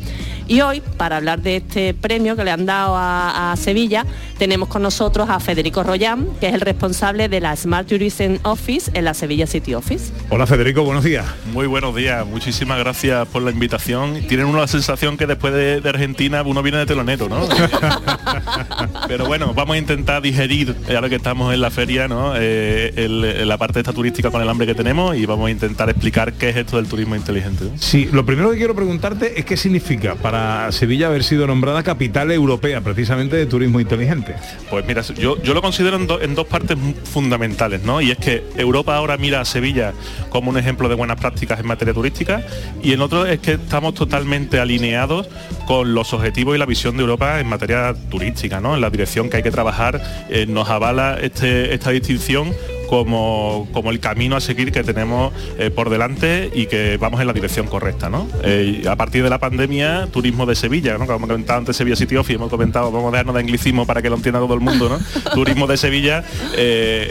Y 0.49 0.61
hoy, 0.61 0.81
para 0.97 1.17
hablar 1.17 1.41
de 1.41 1.57
este 1.57 1.93
premio 1.93 2.37
que 2.37 2.45
le 2.45 2.53
han 2.53 2.67
dado 2.67 2.95
a, 2.97 3.53
a 3.53 3.57
Sevilla, 3.57 4.07
tenemos 4.39 4.69
con 4.69 4.81
nosotros 4.83 5.29
a 5.29 5.41
Federico 5.41 5.83
Royán, 5.83 6.29
que 6.41 6.47
es 6.49 6.55
el 6.55 6.61
responsable 6.61 7.29
de 7.29 7.41
la 7.41 7.57
Smart 7.57 7.89
Tourism 7.89 8.37
Office 8.45 8.91
en 8.95 9.05
la 9.05 9.15
Sevilla 9.15 9.49
City 9.49 9.75
Office. 9.75 10.13
Hola 10.31 10.47
Federico, 10.47 10.85
buenos 10.85 11.03
días. 11.03 11.27
Muy 11.53 11.67
buenos 11.67 11.76
días, 11.85 12.27
muchísimas 12.27 12.79
gracias 12.79 13.29
por 13.29 13.43
la 13.43 13.51
invitación. 13.51 14.23
Tienen 14.27 14.47
una 14.47 14.67
sensación 14.67 15.17
que 15.19 15.27
después 15.27 15.53
de, 15.53 15.81
de 15.83 15.89
Argentina 15.89 16.43
uno 16.43 16.63
viene 16.63 16.79
de 16.79 16.87
telonero, 16.87 17.29
¿no? 17.29 17.47
Pero 19.09 19.27
bueno, 19.27 19.53
vamos 19.55 19.75
a 19.75 19.79
intentar 19.79 20.23
digerir, 20.23 20.75
eh, 20.89 20.95
ahora 20.97 21.09
que 21.09 21.17
estamos 21.17 21.53
en 21.53 21.61
la 21.61 21.71
feria, 21.71 22.09
¿no? 22.09 22.33
Eh, 22.37 22.93
el- 22.97 23.47
la 23.47 23.59
parte 23.59 23.81
esta 23.81 23.93
turística 23.93 24.31
con 24.31 24.41
el 24.43 24.49
hambre 24.49 24.67
que 24.67 24.75
tenemos 24.75 25.17
y 25.17 25.27
vamos 25.27 25.49
a 25.49 25.51
intentar 25.51 25.89
explicar 25.91 26.33
qué 26.33 26.49
es 26.49 26.57
esto 26.57 26.77
del 26.77 26.87
turismo 26.87 27.15
inteligente. 27.15 27.65
¿no? 27.65 27.71
Sí, 27.79 28.09
lo 28.11 28.25
primero 28.25 28.51
que 28.51 28.57
quiero 28.57 28.75
preguntarte 28.75 29.39
es 29.39 29.45
qué 29.45 29.57
significa 29.57 30.15
para 30.17 30.73
Sevilla 30.73 31.07
haber 31.09 31.23
sido 31.25 31.47
nombrada 31.47 31.83
capital 31.83 32.31
europea 32.33 32.81
precisamente 32.81 33.37
de 33.37 33.47
turismo 33.47 33.81
inteligente. 33.81 34.35
Pues 34.71 34.85
mira, 34.87 35.03
yo, 35.03 35.41
yo 35.43 35.53
lo 35.55 35.61
considero 35.63 35.97
en, 35.97 36.07
do- 36.07 36.21
en 36.23 36.35
dos 36.35 36.47
partes 36.47 36.77
fundamentales, 37.05 37.83
¿no? 37.83 38.01
Y 38.01 38.11
es 38.11 38.19
que 38.19 38.45
Europa 38.57 38.97
ahora 38.97 39.17
mira 39.19 39.41
a 39.41 39.45
Sevilla 39.45 39.93
como 40.31 40.51
un 40.51 40.59
ejemplo 40.59 40.89
de 40.89 40.95
buenas 40.95 41.19
prácticas 41.21 41.61
en 41.67 41.69
materia 41.69 41.93
turística 41.93 42.43
y 42.83 42.93
en 42.93 43.01
otro 43.01 43.27
es 43.27 43.41
que 43.41 43.53
estamos 43.53 43.95
totalmente 43.95 44.61
alineados 44.61 45.29
con 45.67 45.95
los 45.95 46.13
objetivos 46.15 46.55
y 46.55 46.59
la 46.59 46.67
visión 46.67 46.97
de 46.97 47.03
Europa 47.03 47.41
en 47.41 47.49
materia 47.49 47.95
turística, 48.09 48.61
¿no? 48.61 48.75
En 48.75 48.81
la 48.81 48.91
dirección 48.91 49.29
que 49.29 49.39
hay 49.39 49.43
que 49.43 49.51
trabajar 49.51 50.01
eh, 50.31 50.47
nos 50.47 50.69
avala 50.71 51.19
este, 51.21 51.75
esta 51.75 51.91
distinción 51.91 52.55
como, 52.89 53.69
como 53.73 53.91
el 53.91 54.01
camino 54.01 54.37
a 54.37 54.41
seguir 54.41 54.73
que 54.73 54.83
tenemos 54.83 55.33
eh, 55.59 55.71
por 55.71 55.91
delante 55.91 56.51
y 56.55 56.67
que 56.67 56.97
vamos 56.99 57.21
en 57.21 57.27
la 57.27 57.33
dirección 57.33 57.67
correcta. 57.67 58.09
¿no? 58.09 58.29
Eh, 58.43 58.81
y 58.83 58.87
a 58.87 58.97
partir 58.97 59.23
de 59.23 59.31
la 59.31 59.39
pandemia, 59.39 60.09
turismo 60.13 60.47
de 60.47 60.55
Sevilla, 60.55 60.97
¿no? 60.99 61.07
como 61.07 61.27
comentaba 61.27 61.59
antes 61.59 61.77
Sevilla 61.77 61.97
City 61.97 62.17
Office, 62.17 62.35
hemos 62.35 62.51
comentado, 62.51 62.91
vamos 62.91 63.09
a 63.09 63.13
dejarnos 63.13 63.35
de 63.35 63.41
anglicismo 63.41 63.87
para 63.87 64.03
que 64.03 64.11
lo 64.11 64.17
entienda 64.17 64.39
todo 64.41 64.55
el 64.55 64.61
mundo, 64.61 64.89
¿no? 64.89 65.31
turismo 65.35 65.67
de 65.67 65.77
Sevilla, 65.77 66.25
eh, 66.57 67.09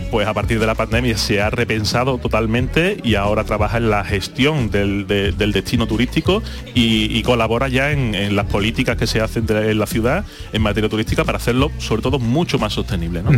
eh, 0.00 0.08
pues 0.10 0.26
a 0.26 0.34
partir 0.34 0.58
de 0.58 0.66
la 0.66 0.74
pandemia 0.74 1.16
se 1.18 1.40
ha 1.40 1.50
repensado 1.50 2.18
totalmente 2.18 2.96
y 3.04 3.14
ahora 3.14 3.44
trabaja 3.44 3.76
en 3.78 3.90
la 3.90 4.04
gestión 4.04 4.70
del, 4.70 5.06
de- 5.06 5.32
del 5.32 5.52
destino 5.52 5.86
turístico 5.86 6.42
y, 6.74 7.16
y 7.16 7.22
colabora 7.22 7.68
ya 7.68 7.90
en, 7.92 8.14
en 8.14 8.36
las 8.36 8.46
políticas 8.46 8.96
que 8.96 9.06
se 9.06 9.20
hacen 9.20 9.46
de- 9.46 9.70
en 9.72 9.78
la 9.78 9.86
ciudad 9.86 10.24
en 10.52 10.62
materia 10.62 10.88
turística 10.88 11.24
para 11.24 11.38
hacerlo 11.38 11.70
sobre 11.78 12.02
todo 12.02 12.18
mucho 12.18 12.58
más 12.58 12.72
sostenible. 12.72 13.22
¿no? 13.22 13.30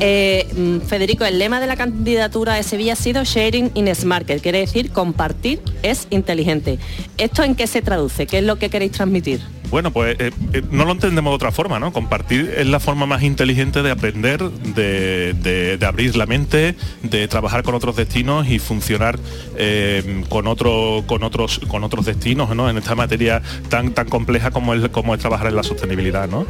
Eh, 0.00 0.46
mm, 0.56 0.86
Federico, 0.86 1.24
el 1.28 1.38
lema 1.38 1.60
de 1.60 1.66
la 1.66 1.76
candidatura 1.76 2.54
de 2.54 2.62
Sevilla 2.62 2.92
ha 2.94 2.96
sido 2.96 3.24
Sharing 3.24 3.72
in 3.74 3.94
Smart, 3.94 4.26
que 4.26 4.38
quiere 4.38 4.58
decir 4.60 4.90
compartir 4.90 5.60
es 5.82 6.06
inteligente. 6.10 6.78
¿Esto 7.18 7.42
en 7.42 7.54
qué 7.54 7.66
se 7.66 7.82
traduce? 7.82 8.26
¿Qué 8.26 8.38
es 8.38 8.44
lo 8.44 8.56
que 8.56 8.70
queréis 8.70 8.92
transmitir? 8.92 9.40
Bueno, 9.68 9.90
pues 9.90 10.16
eh, 10.20 10.30
eh, 10.52 10.62
no 10.70 10.84
lo 10.84 10.92
entendemos 10.92 11.32
de 11.32 11.34
otra 11.34 11.50
forma, 11.50 11.80
¿no? 11.80 11.92
Compartir 11.92 12.54
es 12.56 12.68
la 12.68 12.78
forma 12.78 13.04
más 13.06 13.24
inteligente 13.24 13.82
de 13.82 13.90
aprender, 13.90 14.40
de, 14.40 15.76
abrir 15.84 16.14
la 16.14 16.26
mente, 16.26 16.76
de 17.02 17.26
trabajar 17.26 17.64
con 17.64 17.74
otros 17.74 17.96
destinos 17.96 18.46
y 18.48 18.60
funcionar 18.60 19.18
eh, 19.56 20.22
con, 20.28 20.46
otro, 20.46 21.02
con, 21.08 21.24
otros, 21.24 21.60
con 21.66 21.82
otros 21.82 22.06
destinos, 22.06 22.54
¿no? 22.54 22.70
En 22.70 22.78
esta 22.78 22.94
materia 22.94 23.42
tan, 23.68 23.92
tan 23.92 24.08
compleja 24.08 24.52
como 24.52 24.72
es, 24.72 24.88
como 24.90 25.14
es 25.14 25.20
trabajar 25.20 25.48
en 25.48 25.56
la 25.56 25.64
sostenibilidad, 25.64 26.28
¿no? 26.28 26.46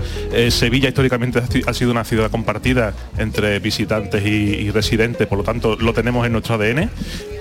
Sevilla 0.50 0.88
históricamente 0.88 1.38
ha 1.38 1.46
si- 1.46 1.62
ha 1.66 1.72
sido 1.72 1.92
una 1.92 2.04
ciudad 2.04 2.30
compartida 2.30 2.92
entre 3.16 3.58
visitantes 3.60 4.26
y 4.26 4.65
residentes, 4.70 5.26
por 5.26 5.38
lo 5.38 5.44
tanto 5.44 5.76
lo 5.76 5.92
tenemos 5.92 6.26
en 6.26 6.32
nuestro 6.32 6.54
ADN 6.54 6.90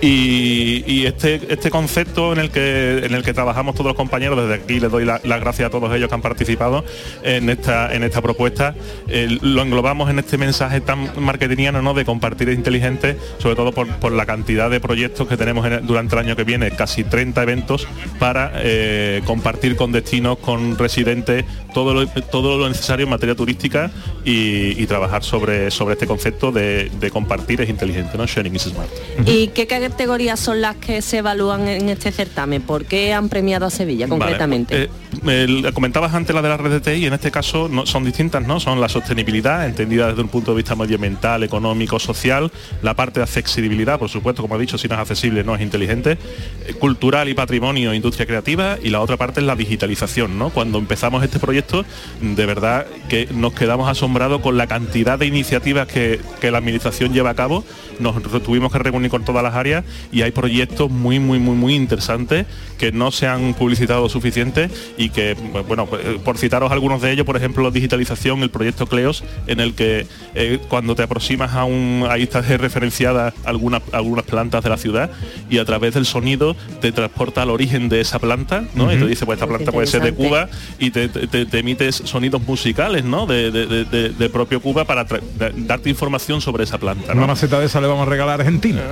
y, 0.01 1.05
este, 1.05 1.41
este 1.49 1.69
concepto 1.69 2.33
en 2.33 2.39
el, 2.39 2.51
que, 2.51 3.01
en 3.05 3.13
el 3.13 3.23
que 3.23 3.33
trabajamos 3.33 3.75
todos 3.75 3.87
los 3.87 3.95
compañeros, 3.95 4.37
desde 4.37 4.63
aquí 4.63 4.79
les 4.79 4.91
doy 4.91 5.05
la- 5.05 5.21
las 5.23 5.39
gracias 5.39 5.67
a 5.67 5.69
todos 5.69 5.93
ellos 5.95 6.09
que 6.09 6.15
han 6.15 6.21
participado 6.21 6.83
en 7.23 7.49
esta, 7.49 7.93
en 7.93 8.03
esta 8.03 8.21
propuesta, 8.21 8.75
eh, 9.07 9.37
lo 9.41 9.61
englobamos 9.61 10.09
en 10.09 10.19
este 10.19 10.37
mensaje 10.37 10.81
tan 10.81 11.11
marketingiano 11.19 11.81
¿no? 11.81 11.93
de 11.93 12.05
compartir 12.05 12.49
inteligente, 12.49 13.17
sobre 13.39 13.55
todo 13.55 13.71
por, 13.71 13.87
por 13.97 14.11
la 14.11 14.25
cantidad 14.25 14.69
de 14.69 14.79
proyectos 14.79 15.27
que 15.27 15.37
tenemos 15.37 15.65
durante 15.83 16.15
el 16.15 16.19
año 16.19 16.35
que 16.35 16.43
viene, 16.43 16.71
casi 16.71 17.03
30 17.03 17.41
eventos 17.43 17.87
para 18.19 18.51
eh, 18.57 19.21
compartir 19.25 19.75
con 19.75 19.91
destinos, 19.91 20.37
con 20.39 20.77
residentes, 20.77 21.45
todo 21.73 21.93
lo, 21.93 22.07
todo 22.07 22.57
lo 22.57 22.67
necesario 22.67 23.05
en 23.05 23.09
materia 23.09 23.35
turística 23.35 23.91
y, 24.23 24.85
trabajar 24.85 25.23
sobre, 25.23 25.71
sobre 25.71 25.93
este 25.93 26.05
concepto 26.05 26.51
de 26.51 27.09
compartir 27.19 27.61
es 27.61 27.69
inteligente, 27.69 28.17
¿no? 28.17 28.25
Sharing 28.27 28.53
is 28.57 28.63
smart. 28.63 28.89
¿Y 29.25 29.47
qué 29.47 29.67
categorías 29.67 30.37
son 30.37 30.59
las 30.59 30.75
que 30.75 31.01
se 31.01 31.19
evalúan 31.19 31.65
en 31.69 31.87
este 31.87 32.11
certamen? 32.11 32.61
¿Por 32.61 32.83
qué 32.83 33.13
han 33.13 33.29
premiado 33.29 33.65
a 33.65 33.69
Sevilla 33.69 34.05
Vale, 34.05 34.19
concretamente? 34.19 34.83
eh, 34.83 34.89
el- 35.25 35.71
comentabas 35.73 36.13
antes 36.13 36.35
la 36.35 36.41
de 36.41 36.49
la 36.49 36.57
red 36.57 36.71
de 36.71 36.81
TI 36.81 37.05
en 37.05 37.13
este 37.13 37.31
caso 37.31 37.69
no, 37.69 37.85
son 37.85 38.03
distintas, 38.03 38.45
¿no? 38.45 38.59
Son 38.59 38.81
la 38.81 38.89
sostenibilidad, 38.89 39.65
entendida 39.65 40.09
desde 40.09 40.21
un 40.23 40.27
punto 40.27 40.51
de 40.51 40.57
vista 40.57 40.75
medioambiental, 40.75 41.41
económico, 41.43 41.99
social, 41.99 42.51
la 42.81 42.95
parte 42.95 43.21
de 43.21 43.23
accesibilidad, 43.23 43.97
por 43.97 44.09
supuesto, 44.09 44.41
como 44.41 44.57
he 44.57 44.59
dicho, 44.59 44.77
si 44.77 44.89
no 44.89 44.95
es 44.95 44.99
accesible 44.99 45.45
no 45.45 45.55
es 45.55 45.61
inteligente, 45.61 46.17
eh, 46.67 46.73
cultural 46.73 47.29
y 47.29 47.33
patrimonio, 47.33 47.93
industria 47.93 48.25
creativa, 48.25 48.77
y 48.83 48.89
la 48.89 48.99
otra 48.99 49.15
parte 49.15 49.39
es 49.39 49.45
la 49.45 49.55
digitalización, 49.55 50.37
¿no? 50.37 50.49
Cuando 50.49 50.79
empezamos 50.79 51.23
este 51.23 51.39
proyecto, 51.39 51.85
de 52.21 52.45
verdad 52.45 52.85
que 53.07 53.29
nos 53.33 53.53
quedamos 53.53 53.87
asombrados 53.89 54.41
con 54.41 54.57
la 54.57 54.67
cantidad 54.67 55.17
de 55.17 55.27
iniciativas 55.27 55.87
que, 55.87 56.19
que 56.41 56.51
la 56.51 56.57
administración 56.57 57.04
lleva 57.11 57.29
a 57.31 57.35
cabo, 57.35 57.63
nos 57.99 58.21
tuvimos 58.43 58.71
que 58.71 58.79
reunir 58.79 59.09
con 59.09 59.23
todas 59.25 59.43
las 59.43 59.55
áreas 59.55 59.83
y 60.11 60.21
hay 60.21 60.31
proyectos 60.31 60.89
muy, 60.91 61.19
muy, 61.19 61.39
muy, 61.39 61.55
muy 61.55 61.75
interesantes 61.75 62.45
que 62.77 62.91
no 62.91 63.11
se 63.11 63.27
han 63.27 63.53
publicitado 63.53 64.09
suficiente 64.09 64.69
y 64.97 65.09
que, 65.09 65.35
bueno, 65.67 65.85
pues, 65.85 66.05
eh, 66.05 66.19
por 66.23 66.37
citaros 66.37 66.71
algunos 66.71 67.01
de 67.01 67.11
ellos, 67.11 67.25
por 67.25 67.37
ejemplo, 67.37 67.71
digitalización, 67.71 68.43
el 68.43 68.49
proyecto 68.49 68.85
Cleos, 68.87 69.23
en 69.47 69.59
el 69.59 69.73
que 69.73 70.05
eh, 70.35 70.59
cuando 70.67 70.95
te 70.95 71.03
aproximas 71.03 71.53
a 71.53 71.63
un, 71.63 72.05
ahí 72.09 72.23
estás 72.23 72.47
referenciadas 72.47 73.33
algunas, 73.45 73.81
algunas 73.91 74.25
plantas 74.25 74.63
de 74.63 74.69
la 74.69 74.77
ciudad 74.77 75.09
y 75.49 75.57
a 75.59 75.65
través 75.65 75.93
del 75.93 76.05
sonido 76.05 76.55
te 76.81 76.91
transporta 76.91 77.41
al 77.41 77.49
origen 77.49 77.87
de 77.89 78.01
esa 78.01 78.19
planta, 78.19 78.65
¿no? 78.75 78.91
Y 78.91 78.97
te 78.97 79.07
dice, 79.07 79.25
pues 79.25 79.37
esta 79.37 79.47
planta 79.47 79.71
puede 79.71 79.87
ser 79.87 80.01
de 80.01 80.13
Cuba 80.27 80.49
y 80.79 80.91
te, 80.91 81.07
te- 81.09 81.27
te- 81.27 81.45
te 81.45 81.59
emites 81.59 81.95
sonidos 82.05 82.41
musicales, 82.45 83.03
¿no? 83.05 83.25
De, 83.25 83.51
de- 83.51 83.65
de- 83.85 84.29
propio 84.29 84.59
Cuba 84.61 84.83
para 84.85 85.05
darte 85.55 85.89
información 85.89 86.41
sobre 86.41 86.63
esa 86.65 86.77
planta, 86.77 86.94
¿no? 87.07 87.13
Una 87.13 87.27
maceta 87.27 87.59
de 87.59 87.65
esa 87.67 87.81
le 87.81 87.87
vamos 87.87 88.07
a 88.07 88.09
regalar 88.09 88.39
a 88.39 88.43
Argentina. 88.43 88.81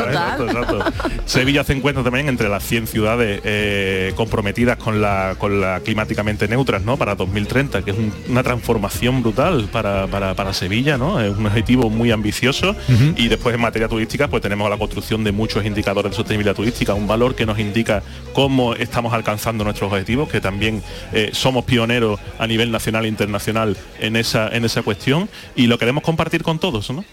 Exacto, 0.00 0.46
exacto. 0.46 0.84
Sevilla 1.26 1.64
se 1.64 1.72
encuentra 1.72 2.02
también 2.02 2.28
entre 2.28 2.48
las 2.48 2.62
100 2.64 2.86
ciudades 2.86 3.40
eh, 3.44 4.12
comprometidas 4.16 4.76
con 4.78 5.00
la, 5.00 5.34
con 5.38 5.60
la 5.60 5.80
climáticamente 5.80 6.48
neutras, 6.48 6.82
¿no? 6.82 6.96
Para 6.96 7.14
2030, 7.14 7.82
que 7.82 7.90
es 7.92 7.96
un- 7.98 8.12
una 8.28 8.42
transformación 8.42 9.22
brutal 9.22 9.68
para, 9.70 10.06
para- 10.06 10.34
para 10.34 10.52
Sevilla, 10.52 10.96
¿no? 10.96 11.20
Es 11.20 11.36
un 11.36 11.46
objetivo 11.46 11.90
muy 11.90 12.10
ambicioso 12.10 12.74
y 13.16 13.28
después 13.28 13.54
en 13.54 13.60
materia 13.60 13.88
turística 13.88 14.28
pues 14.28 14.42
tenemos 14.42 14.68
la 14.70 14.76
construcción 14.78 15.22
de 15.24 15.32
muchos 15.32 15.64
indicadores 15.64 16.10
de 16.12 16.16
sostenibilidad 16.16 16.54
turística, 16.54 16.94
un 16.94 17.06
valor 17.06 17.34
que 17.34 17.46
nos 17.46 17.58
indica 17.58 18.02
cómo 18.32 18.74
estamos 18.74 19.12
alcanzando 19.12 19.64
nuestros 19.64 19.92
objetivos, 19.92 20.28
que 20.28 20.40
también 20.40 20.82
eh, 21.12 21.30
somos 21.32 21.64
pioneros 21.64 22.18
a 22.38 22.46
nivel 22.46 22.70
nacional 22.70 23.04
e 23.04 23.08
internacional 23.08 23.76
en 24.00 24.16
esa, 24.16 24.48
en 24.48 24.64
esa 24.64 24.82
cuestión 24.82 25.28
y 25.56 25.66
lo 25.66 25.78
queremos 25.78 26.02
compartir 26.02 26.42
con 26.42 26.58
todos, 26.58 26.90
¿no? 26.90 27.04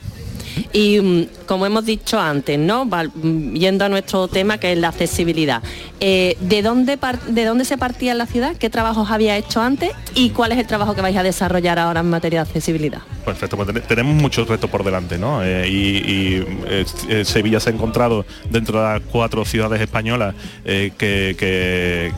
Y 0.73 0.99
mm, 0.99 1.25
como 1.47 1.65
hemos 1.65 1.85
dicho 1.85 2.19
antes, 2.19 2.57
¿no? 2.59 2.85
Mm, 2.85 3.53
Yendo 3.55 3.85
a 3.85 3.89
nuestro 3.89 4.27
tema 4.27 4.57
que 4.57 4.71
es 4.73 4.77
la 4.77 4.89
accesibilidad. 4.89 5.61
eh, 5.99 6.37
¿de, 6.39 6.61
dónde 6.61 6.97
¿De 7.27 7.45
dónde 7.45 7.65
se 7.65 7.77
partía 7.77 8.13
la 8.13 8.25
ciudad? 8.25 8.55
¿Qué 8.57 8.69
trabajos 8.69 9.09
había 9.11 9.37
hecho 9.37 9.61
antes? 9.61 9.91
¿Y 10.15 10.29
cuál 10.31 10.51
es 10.51 10.57
el 10.59 10.67
trabajo 10.67 10.93
que 10.95 11.01
vais 11.01 11.15
a 11.17 11.23
desarrollar 11.23 11.79
ahora 11.79 12.01
en 12.01 12.09
materia 12.09 12.43
de 12.43 12.47
accesibilidad? 12.49 12.99
Perfecto, 13.25 13.55
pues 13.57 13.67
ten- 13.71 13.81
tenemos 13.87 14.15
muchos 14.15 14.47
retos 14.47 14.69
por 14.69 14.83
delante, 14.83 15.17
¿no? 15.17 15.43
Eh, 15.43 15.67
y 15.69 16.43
eh, 16.67 17.23
Sevilla 17.25 17.59
se 17.59 17.69
ha 17.69 17.73
encontrado 17.73 18.25
dentro 18.49 18.79
de 18.79 18.85
las 18.87 19.01
cuatro 19.11 19.43
ciudades 19.45 19.81
españolas 19.81 20.35
que, 20.63 20.91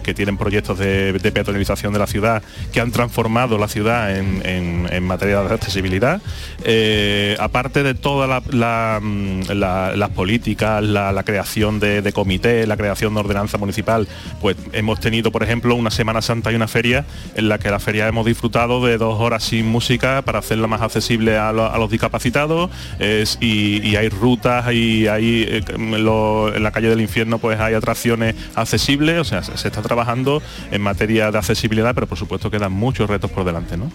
que- 0.04 0.14
tienen 0.14 0.38
proyectos 0.38 0.78
de, 0.80 1.14
de 1.14 1.32
peatonalización 1.32 1.94
de 1.94 2.00
la 2.00 2.08
ciudad, 2.08 2.42
que 2.74 2.80
han 2.82 2.92
transformado 2.92 3.58
la 3.58 3.68
ciudad 3.68 4.16
en, 4.18 4.42
en- 4.46 5.04
materia 5.04 5.42
de 5.42 5.54
accesibilidad. 5.54 6.22
Aparte 7.40 7.84
de 7.84 7.94
mm, 8.30 9.42
la- 9.54 9.94
las 9.96 10.10
políticas, 10.10 10.84
la, 10.84 11.24
creación 11.24 11.80
de, 11.80 12.02
de 12.02 12.14
comités, 12.14 12.68
la 12.68 12.78
creación 12.78 13.14
de 13.14 13.20
ordenanza 13.20 13.58
municipal, 13.58 14.08
pues 14.42 14.56
hemos 14.74 15.00
tenido, 15.00 15.32
por 15.32 15.44
ejemplo, 15.44 15.76
una 15.76 15.92
Semana 15.92 16.22
Santa 16.22 16.52
y 16.52 16.56
una 16.56 16.68
feria 16.68 17.06
en 17.36 17.50
la 17.50 17.58
que 17.60 17.70
la 17.70 17.80
feria 17.80 18.08
hemos 18.08 18.26
disfrutado 18.26 18.86
de 18.86 18.98
dos 18.98 19.20
horas 19.20 19.44
sin 19.44 19.66
música 19.68 20.22
para 20.24 20.40
hacerla 20.40 20.68
más 20.68 20.82
accesible 20.82 21.38
a, 21.38 21.52
lo- 21.52 21.72
a 21.72 21.78
los 21.78 21.90
discapacitados 21.90 22.70
es- 23.00 23.38
y, 23.42 23.96
hay 23.96 24.10
rutas 24.10 24.72
y 24.74 25.08
hay 25.08 25.44
eh, 25.48 25.64
en 25.68 26.64
la 26.64 26.72
calle 26.72 26.90
del 26.90 27.02
infierno 27.02 27.38
pues 27.40 27.60
hay 27.60 27.74
atracciones 27.74 28.36
accesibles, 28.56 29.20
o 29.20 29.24
sea, 29.24 29.44
se, 29.44 29.58
se 29.58 29.68
está 29.68 29.82
trabajando 29.82 30.42
en 30.72 30.82
materia 30.82 31.32
de 31.32 31.38
accesibilidad, 31.38 31.94
pero 31.96 32.08
por 32.08 32.18
supuesto 32.18 32.50
quedan 32.52 32.72
muchos 32.72 33.10
retos 33.10 33.30
por 33.32 33.44
delante, 33.44 33.78
¿no? 33.78 33.92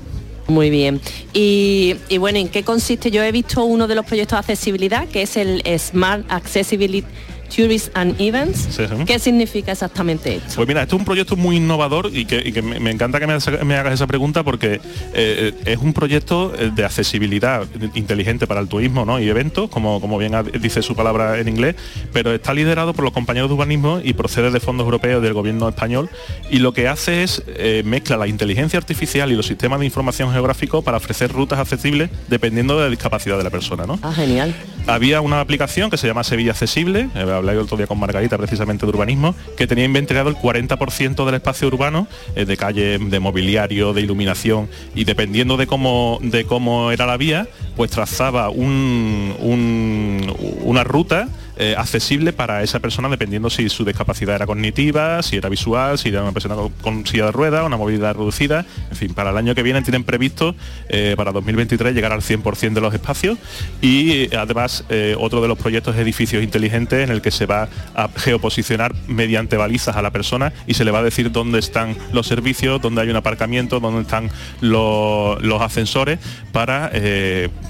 Muy 0.47 0.71
bien. 0.71 1.01
Y, 1.33 1.97
bueno, 2.19 2.39
¿en 2.39 2.49
qué 2.49 2.63
consiste? 2.65 3.11
Yo 3.11 3.23
he 3.23 3.33
visto 3.33 3.65
uno 3.65 3.87
de 3.87 3.95
los 3.95 4.05
proyectos 4.05 4.37
de 4.37 4.41
accesibilidad, 4.41 5.09
que 5.09 5.23
es 5.23 5.37
el 5.37 5.63
Smart 5.79 6.25
Accessibility 6.29 7.07
Tourists 7.55 7.91
and 7.95 8.21
Events. 8.21 8.69
Sí, 8.71 8.85
sí. 8.89 9.05
¿Qué 9.07 9.19
significa 9.19 9.73
exactamente 9.73 10.37
esto? 10.37 10.53
Pues 10.57 10.69
mira, 10.69 10.83
esto 10.83 10.97
es 10.97 11.01
un 11.01 11.05
proyecto 11.07 11.37
muy 11.37 11.57
innovador 11.57 12.11
y 12.13 12.25
que, 12.25 12.43
y 12.45 12.53
que 12.53 12.63
me, 12.63 12.81
me 12.81 12.91
encanta 12.91 13.19
que 13.21 13.27
me, 13.27 13.35
hagas- 13.35 13.65
me 13.65 13.77
hagas 13.77 13.95
esa 13.95 14.07
pregunta 14.07 14.43
porque 14.43 14.81
eh, 15.13 15.53
es 15.65 15.79
un 15.79 15.93
proyecto 15.93 16.53
eh, 16.59 16.71
de 16.75 16.85
accesibilidad 16.85 17.67
inteligente 17.95 18.47
para 18.47 18.61
el 18.61 18.69
turismo 18.69 19.05
¿no? 19.05 19.21
y 19.21 19.29
eventos, 19.29 19.71
como, 19.71 20.01
como 20.01 20.19
bien 20.19 20.33
dice 20.61 20.83
su 20.83 20.95
palabra 20.97 21.39
en 21.39 21.49
inglés, 21.49 21.77
pero 22.13 22.33
está 22.35 22.53
liderado 22.55 22.93
por 22.95 23.05
los 23.05 23.13
compañeros 23.13 23.49
de 23.51 23.55
urbanismo 23.55 24.01
y 24.03 24.13
procede 24.15 24.51
de 24.51 24.61
fondos 24.61 24.85
europeos 24.85 25.23
del 25.23 25.33
gobierno 25.33 25.69
español 25.69 26.09
y 26.51 26.59
lo 26.59 26.73
que 26.73 26.89
hace 26.89 27.23
es 27.23 27.43
eh, 27.47 27.83
mezcla 27.85 28.17
la 28.17 28.27
inteligencia 28.27 28.79
artificial 28.79 29.31
y 29.33 29.37
los 29.37 29.47
sistemas 29.47 29.81
de 29.81 29.87
información 29.87 30.33
geográfico 30.33 30.83
para 30.83 30.97
ofrecer 30.97 31.31
rutas 31.33 31.59
accesibles 31.59 32.11
dependiendo 32.29 32.77
de 32.79 32.85
la 32.85 32.91
discapacidad 32.91 33.37
de 33.39 33.45
la 33.45 33.51
persona. 33.51 33.87
¿no? 33.87 33.99
Ah, 34.03 34.13
genial. 34.15 34.55
había 34.87 35.21
una 35.21 35.41
aplicación 35.41 35.91
que 35.91 35.97
se 35.97 36.07
llama 36.07 36.25
Sevilla 36.25 36.53
Accesible, 36.53 37.09
eh, 37.15 37.25
hablé 37.35 37.53
el 37.53 37.59
otro 37.59 37.77
día 37.77 37.87
con 37.87 37.99
Margarita 37.99 38.39
precisamente 38.39 38.87
de 38.87 38.91
urbanismo, 38.91 39.35
que 39.57 39.67
tenía 39.67 39.85
inventariado 39.85 40.29
el 40.31 40.37
40% 40.37 41.25
del 41.27 41.35
espacio 41.35 41.69
urbano, 41.69 42.07
eh, 42.37 42.45
de 42.45 42.57
calle, 42.57 42.99
de 42.99 43.21
mobiliario, 43.21 43.93
de 43.93 44.01
iluminación, 44.03 44.69
y 44.95 45.05
dependiendo 45.05 45.57
de 45.57 45.67
cómo, 45.67 46.19
de 46.23 46.45
cómo 46.45 46.91
era 46.91 47.07
la 47.07 47.17
vía, 47.17 47.47
pues 47.77 47.91
trazaba 47.91 48.49
un- 48.51 49.35
un- 49.41 50.35
una 50.65 50.85
ruta 50.85 51.29
eh, 51.57 51.77
accesible 51.79 52.33
para 52.33 52.65
esa 52.65 52.81
persona 52.81 53.09
dependiendo 53.09 53.49
si 53.49 53.69
su 53.69 53.85
discapacidad 53.85 54.35
era 54.35 54.47
cognitiva, 54.47 55.23
si 55.23 55.37
era 55.37 55.49
visual, 55.49 55.99
si 55.99 56.09
era 56.09 56.23
una 56.23 56.33
persona 56.33 56.57
con, 56.83 57.07
silla 57.07 57.27
de 57.27 57.33
ruedas, 57.33 57.65
una 57.65 57.77
movilidad 57.77 58.15
reducida, 58.15 58.67
en 58.91 58.97
fin, 58.97 59.15
para 59.15 59.31
el 59.31 59.37
año 59.37 59.55
que 59.55 59.63
viene 59.63 59.81
tienen 59.83 60.03
previsto 60.03 60.57
eh, 60.89 61.15
para 61.17 61.31
2023 61.31 61.95
llegar 61.95 62.13
al 62.13 62.23
100% 62.23 62.73
de 62.73 62.81
los 62.81 62.93
espacios 62.93 63.39
y 63.81 64.23
eh, 64.25 64.31
además 64.37 64.85
otro 65.19 65.41
de 65.43 65.49
los 65.49 65.59
proyectos 65.59 65.95
es 65.95 66.01
edificios 66.01 66.43
inteligentes 66.43 67.05
en 67.05 67.11
el 67.11 67.23
que 67.23 67.31
se 67.31 67.47
va 67.47 67.69
a 67.95 68.09
geoposicionar 68.17 68.95
mediante 69.07 69.57
balizas 69.57 69.97
a 69.97 70.03
la 70.03 70.11
persona 70.11 70.53
y 70.67 70.75
se 70.75 70.85
le 70.85 70.91
va 70.91 71.01
a 71.01 71.03
decir 71.03 71.31
dónde 71.31 71.59
están 71.59 71.97
los 72.13 72.27
servicios, 72.27 72.81
dónde 72.81 73.03
hay 73.03 73.11
un 73.11 73.17
aparcamiento, 73.17 73.81
dónde 73.81 74.03
están 74.03 74.31
los, 74.61 75.39
ascensores 75.61 76.19
para 76.53 76.91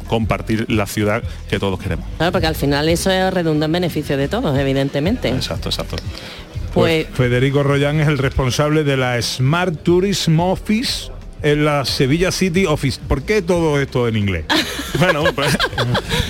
compartir 0.07 0.67
la 0.71 0.87
ciudad 0.87 1.23
que 1.49 1.59
todos 1.59 1.79
queremos. 1.81 2.07
Claro, 2.17 2.33
porque 2.33 2.47
al 2.47 2.55
final 2.55 2.89
eso 2.89 3.11
es 3.11 3.33
redunda 3.33 3.67
en 3.67 3.73
beneficio 3.75 4.17
de 4.17 4.29
todos, 4.29 4.59
evidentemente. 4.59 5.29
Exacto, 5.29 5.69
exacto. 5.69 5.97
Pues 6.73 7.07
Federico 7.13 7.63
Royán 7.63 8.01
es 8.01 8.09
el 8.09 8.19
responsable 8.19 8.83
de 8.83 8.97
la 8.97 9.21
Smart 9.21 9.83
Tourism 9.83 10.41
Office 10.41 11.11
en 11.45 11.65
la 11.65 11.85
Sevilla 11.85 12.33
City 12.33 12.67
Office. 12.67 13.01
¿Por 13.07 13.23
qué 13.23 13.43
todo 13.43 13.81
esto 13.81 14.09
en 14.09 14.17
inglés? 14.17 14.45
Bueno, 14.97 15.25
pues, 15.35 15.59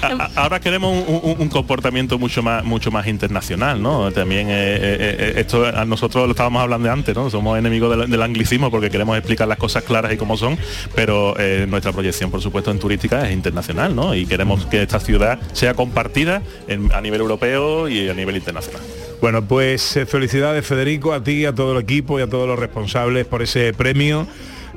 a- 0.00 0.06
a- 0.06 0.30
ahora 0.36 0.58
queremos 0.58 0.90
un, 1.06 1.20
un- 1.22 1.36
un 1.38 1.48
comportamiento 1.50 2.18
mucho 2.18 2.42
más 2.42 2.64
mucho 2.64 2.90
más 2.90 3.06
internacional, 3.06 3.82
¿no? 3.82 4.10
También 4.10 4.48
eh, 4.48 4.52
eh, 4.54 5.16
eh, 5.18 5.32
esto 5.36 5.66
a 5.66 5.84
nosotros 5.84 6.24
lo 6.24 6.30
estábamos 6.30 6.62
hablando 6.62 6.90
antes, 6.90 7.14
¿no? 7.14 7.28
Somos 7.28 7.58
enemigos 7.58 7.94
del, 7.94 8.10
del 8.10 8.22
anglicismo 8.22 8.70
porque 8.70 8.88
queremos 8.88 9.18
explicar 9.18 9.48
las 9.48 9.58
cosas 9.58 9.82
claras 9.82 10.14
y 10.14 10.16
cómo 10.16 10.38
son, 10.38 10.56
pero 10.94 11.34
eh, 11.38 11.66
nuestra 11.68 11.92
proyección, 11.92 12.30
por 12.30 12.40
supuesto, 12.40 12.70
en 12.70 12.78
turística 12.78 13.28
es 13.28 13.34
internacional, 13.34 13.94
¿no? 13.94 14.14
Y 14.14 14.24
queremos 14.24 14.64
que 14.64 14.80
esta 14.82 14.98
ciudad 14.98 15.38
sea 15.52 15.74
compartida 15.74 16.40
en- 16.66 16.90
a 16.94 17.02
nivel 17.02 17.20
europeo 17.20 17.86
y 17.90 18.08
a 18.08 18.14
nivel 18.14 18.36
internacional. 18.36 18.80
Bueno, 19.20 19.44
pues 19.44 19.98
felicidades 20.08 20.66
Federico, 20.66 21.12
a 21.12 21.22
ti, 21.22 21.44
a 21.44 21.54
todo 21.54 21.76
el 21.76 21.82
equipo 21.82 22.18
y 22.18 22.22
a 22.22 22.28
todos 22.30 22.48
los 22.48 22.58
responsables 22.58 23.26
por 23.26 23.42
ese 23.42 23.74
premio 23.74 24.26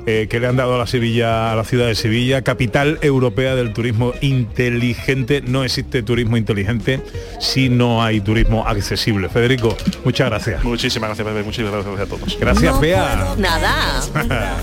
eh, 0.06 0.26
que 0.30 0.40
le 0.40 0.46
han 0.46 0.56
dado 0.56 0.74
a 0.74 0.78
la 0.78 0.86
Sevilla, 0.86 1.52
a 1.52 1.56
la 1.56 1.64
ciudad 1.64 1.86
de 1.86 1.94
Sevilla, 1.94 2.42
capital 2.42 2.98
europea 3.02 3.54
del 3.54 3.72
turismo 3.72 4.12
inteligente. 4.20 5.42
No 5.42 5.64
existe 5.64 6.02
turismo 6.02 6.36
inteligente 6.36 7.00
si 7.40 7.68
no 7.68 8.02
hay 8.02 8.20
turismo 8.20 8.66
accesible. 8.66 9.28
Federico, 9.28 9.76
muchas 10.04 10.28
gracias. 10.28 10.64
Muchísimas 10.64 11.08
gracias, 11.08 11.26
Pepe, 11.26 11.42
muchísimas 11.42 11.72
gracias 11.72 12.00
a 12.00 12.06
todos. 12.06 12.38
Gracias, 12.38 12.80
Bea. 12.80 13.34
Nada. 13.38 14.02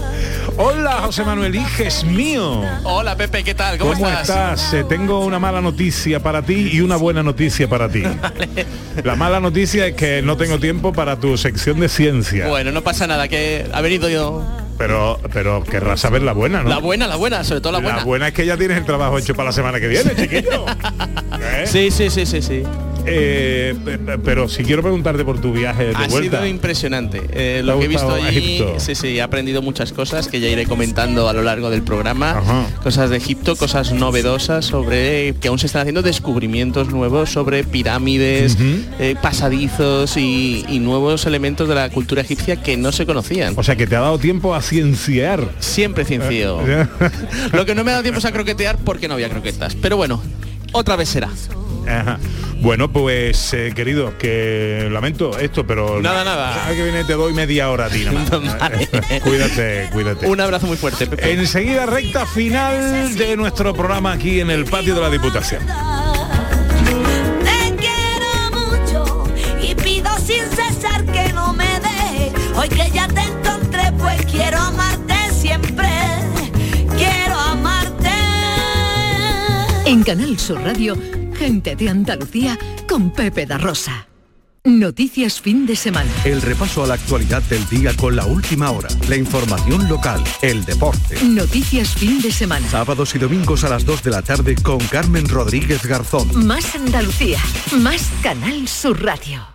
Hola, 0.57 1.01
José 1.01 1.23
Manuel, 1.25 1.53
hijes 1.53 2.05
mío. 2.05 2.61
Hola 2.83 3.17
Pepe, 3.17 3.43
¿qué 3.43 3.53
tal? 3.53 3.77
¿Cómo, 3.77 3.93
¿Cómo 3.93 4.09
estás? 4.09 4.73
Eh, 4.73 4.86
tengo 4.88 5.19
una 5.25 5.38
mala 5.38 5.59
noticia 5.59 6.21
para 6.21 6.41
ti 6.41 6.69
y 6.71 6.79
una 6.79 6.95
buena 6.95 7.23
noticia 7.23 7.67
para 7.67 7.89
ti. 7.89 8.03
La 9.03 9.15
mala 9.15 9.41
noticia 9.41 9.88
es 9.88 9.95
que 9.95 10.21
no 10.21 10.38
tengo 10.38 10.57
tiempo 10.59 10.93
para 10.93 11.19
tu 11.19 11.38
sección 11.38 11.81
de 11.81 11.89
ciencia. 11.89 12.47
Bueno, 12.47 12.71
no 12.71 12.81
pasa 12.81 13.05
nada, 13.05 13.27
que 13.27 13.65
ha 13.73 13.81
venido 13.81 14.07
yo. 14.07 14.64
Pero, 14.78 15.19
pero 15.32 15.63
querrás 15.63 16.01
saber 16.01 16.21
la 16.21 16.34
buena, 16.34 16.61
¿no? 16.61 16.69
La 16.69 16.80
buena, 16.80 17.07
la 17.07 17.15
buena, 17.15 17.43
sobre 17.43 17.61
todo 17.61 17.73
la 17.73 17.80
buena. 17.80 17.97
La 17.97 18.03
buena 18.03 18.28
es 18.28 18.34
que 18.34 18.45
ya 18.45 18.57
tienes 18.57 18.78
el 18.78 18.86
trabajo 18.86 19.17
hecho 19.17 19.34
para 19.34 19.47
la 19.49 19.53
semana 19.53 19.80
que 19.80 19.88
viene, 19.88 20.15
chiquillo. 20.17 20.65
¿Eh? 21.39 21.63
Sí, 21.65 21.91
sí, 21.91 22.09
sí, 22.09 22.26
sí, 22.26 22.41
sí. 22.41 22.63
Eh, 23.08 23.76
pe- 23.84 23.97
pero 24.24 24.47
si 24.47 24.64
quiero 24.64 24.82
preguntarte 24.82 25.24
por 25.24 25.39
tu 25.39 25.51
viaje 25.53 25.86
de 25.86 25.95
Ha 25.95 26.08
vuelta. 26.08 26.38
sido 26.39 26.47
impresionante. 26.47 27.22
Eh, 27.32 27.58
¿Te 27.58 27.64
lo 27.64 27.74
ha 27.74 27.80
que 27.80 27.86
he 27.86 27.88
visto 27.88 28.12
allí, 28.14 28.64
sí, 28.78 28.95
sí, 28.95 29.08
he 29.18 29.22
aprendido 29.22 29.62
muchas 29.62 29.91
cosas 29.93 30.28
que 30.28 30.39
ya 30.39 30.47
iré 30.47 30.66
comentando 30.66 31.28
a 31.30 31.34
lo 31.34 31.43
largo 31.43 31.70
del 31.70 31.82
programa. 31.84 32.66
Cosas 32.84 33.10
de 33.10 33.18
Egipto, 33.18 33.56
cosas 33.56 33.91
novedosas 33.91 34.66
sobre 34.66 35.36
que 35.39 35.47
aún 35.49 35.60
se 35.60 35.68
están 35.68 35.82
haciendo 35.82 36.01
descubrimientos 36.01 36.89
nuevos 36.89 37.30
sobre 37.32 37.64
pirámides, 37.64 38.58
eh, 38.99 39.16
pasadizos 39.22 40.18
y, 40.18 40.66
y 40.70 40.80
nuevos 40.80 41.26
elementos 41.26 41.68
de 41.70 41.76
la 41.76 41.89
cultura 41.89 42.22
egipcia 42.22 42.62
que 42.62 42.78
no 42.78 42.91
se 42.91 43.06
conocían. 43.06 43.53
O 43.58 43.64
sea 43.64 43.76
que 43.76 43.88
te 43.88 43.95
ha 43.95 44.01
dado 44.01 44.18
tiempo 44.20 44.56
a 44.56 44.62
cienciar. 44.62 45.47
Siempre 45.60 46.06
ciencio. 46.06 46.60
Lo 47.53 47.66
que 47.66 47.76
no 47.76 47.84
me 47.84 47.91
ha 47.91 47.93
dado 47.93 48.03
tiempo 48.03 48.20
es 48.20 48.26
a 48.26 48.32
croquetear 48.32 48.78
porque 48.84 49.08
no 49.08 49.14
había 49.16 49.30
croquetas. 49.30 49.76
Pero 49.76 49.97
bueno, 49.97 50.22
otra 50.72 50.95
vez 50.95 51.10
será. 51.10 51.30
Ajá. 51.88 52.19
Bueno, 52.61 52.91
pues 52.91 53.53
eh, 53.53 53.73
querido, 53.75 54.17
que 54.17 54.88
lamento 54.91 55.38
esto, 55.38 55.67
pero 55.67 56.01
Nada, 56.01 56.23
nada. 56.23 56.67
que 56.69 56.81
viene 56.83 57.03
te 57.03 57.13
doy 57.13 57.33
media 57.33 57.69
hora 57.69 57.86
a 57.86 57.89
ti 57.89 58.05
nada 58.05 58.39
más. 58.39 58.55
cuídate, 59.23 59.89
cuídate. 59.91 60.27
Un 60.27 60.39
abrazo 60.41 60.65
muy 60.67 60.77
fuerte, 60.77 61.05
Pepe. 61.05 61.33
Enseguida 61.33 61.86
recta 61.86 62.25
final 62.25 63.15
de 63.15 63.36
nuestro 63.38 63.73
programa 63.73 64.13
aquí 64.13 64.39
en 64.39 64.49
el 64.49 64.65
patio 64.65 64.95
de 64.95 65.01
la 65.01 65.09
Diputación. 65.09 65.61
Te 67.43 67.75
quiero 67.77 68.51
mucho 68.67 69.23
y 69.61 69.75
pido 69.75 70.09
sin 70.17 70.43
cesar 70.49 71.05
que 71.05 71.33
no 71.33 71.53
me 71.53 71.65
dejes. 71.79 72.33
Hoy 72.55 72.69
que 72.69 72.89
ya 72.91 73.07
te 73.09 73.21
encontré, 73.21 73.91
pues 73.99 74.25
quiero 74.25 74.57
amarte 74.59 75.13
siempre. 75.33 75.88
Quiero 76.97 77.36
amarte. 77.38 78.09
En 79.86 80.03
Canal 80.03 80.39
Sur 80.39 80.61
Radio, 80.63 80.95
gente 81.36 81.75
de 81.75 81.89
Andalucía 81.89 82.57
con 82.88 83.11
Pepe 83.11 83.45
da 83.45 83.57
Rosa. 83.57 84.07
Noticias 84.65 85.39
fin 85.41 85.67
de 85.67 85.75
semana. 85.75 86.09
El 86.23 86.41
repaso 86.41 86.83
a 86.83 86.88
la 86.88 86.95
actualidad 86.95 87.43
del 87.43 87.69
día 87.69 87.95
con 87.95 88.15
la 88.15 88.25
última 88.25 88.71
hora, 88.71 88.88
la 89.07 89.15
información 89.15 89.88
local, 89.88 90.23
el 90.41 90.65
deporte. 90.65 91.23
Noticias 91.23 91.93
fin 91.93 92.19
de 92.19 92.31
semana. 92.31 92.67
Sábados 92.67 93.13
y 93.13 93.19
domingos 93.19 93.63
a 93.63 93.69
las 93.69 93.86
2 93.86 94.01
de 94.01 94.09
la 94.09 94.23
tarde 94.23 94.55
con 94.55 94.79
Carmen 94.79 95.29
Rodríguez 95.29 95.86
Garzón. 95.86 96.47
Más 96.47 96.73
Andalucía, 96.73 97.39
más 97.79 98.09
Canal 98.23 98.67
Sur 98.67 99.03
Radio. 99.03 99.55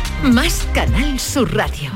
más 0.23 0.65
Canal 0.73 1.19
Sur 1.19 1.53
Radio. 1.55 1.91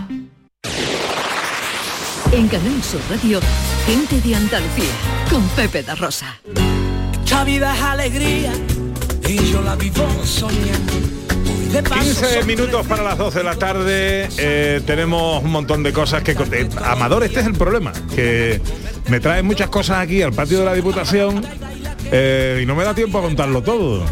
En 2.31 2.47
Canal 2.47 2.83
Sur 2.83 2.99
Radio, 3.09 3.39
gente 3.85 4.19
de 4.21 4.35
Andalucía, 4.35 4.91
con 5.29 5.47
Pepe 5.49 5.83
da 5.83 5.95
Rosa. 5.95 6.37
Esta 7.23 7.43
vida 7.43 7.73
es 7.75 7.81
alegría 7.81 8.51
y 9.27 9.51
yo 9.51 9.61
la 9.61 9.75
vivo 9.75 10.05
soñando. 10.23 10.93
Voy 11.45 11.65
de 11.71 11.83
paso 11.83 12.01
15 12.03 12.13
sobre- 12.25 12.43
minutos 12.43 12.87
para 12.87 13.03
las 13.03 13.17
12 13.17 13.37
de 13.39 13.43
la 13.43 13.55
tarde. 13.55 14.29
eh, 14.37 14.81
tenemos 14.85 15.43
un 15.43 15.51
montón 15.51 15.83
de 15.83 15.93
cosas 15.93 16.23
que... 16.23 16.31
eh, 16.31 16.69
Amador, 16.83 17.23
este 17.23 17.39
es 17.41 17.45
el 17.45 17.53
problema. 17.53 17.91
Que 18.15 18.61
me 19.09 19.19
trae 19.19 19.43
muchas 19.43 19.69
cosas 19.69 19.99
aquí 19.99 20.21
al 20.21 20.33
patio 20.33 20.59
de 20.59 20.65
la 20.65 20.73
Diputación 20.73 21.45
eh, 22.17 22.59
y 22.63 22.65
no 22.65 22.75
me 22.75 22.83
da 22.83 22.93
tiempo 22.93 23.19
a 23.19 23.21
contarlo 23.21 23.61
todo. 23.61 24.05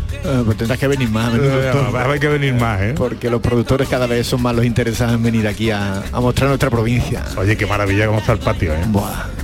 pues 0.45 0.57
tendrás 0.57 0.79
que 0.79 0.87
venir 0.87 1.09
más 1.09 1.27
a 1.27 1.31
menudo. 1.31 1.63
Eh, 1.63 1.71
Tom. 1.71 1.95
hay 1.95 2.19
que 2.19 2.27
venir 2.27 2.53
más, 2.53 2.81
¿eh? 2.81 2.93
Porque 2.97 3.29
los 3.29 3.41
productores 3.41 3.87
cada 3.87 4.07
vez 4.07 4.27
son 4.27 4.41
más 4.41 4.55
los 4.55 4.65
interesados 4.65 5.15
en 5.15 5.23
venir 5.23 5.47
aquí 5.47 5.71
a, 5.71 6.03
a 6.11 6.19
mostrar 6.19 6.49
nuestra 6.49 6.69
provincia. 6.69 7.23
Oye, 7.37 7.55
qué 7.55 7.65
maravilla 7.65 8.07
cómo 8.07 8.19
está 8.19 8.33
el 8.33 8.39
patio, 8.39 8.73
¿eh? 8.73 8.83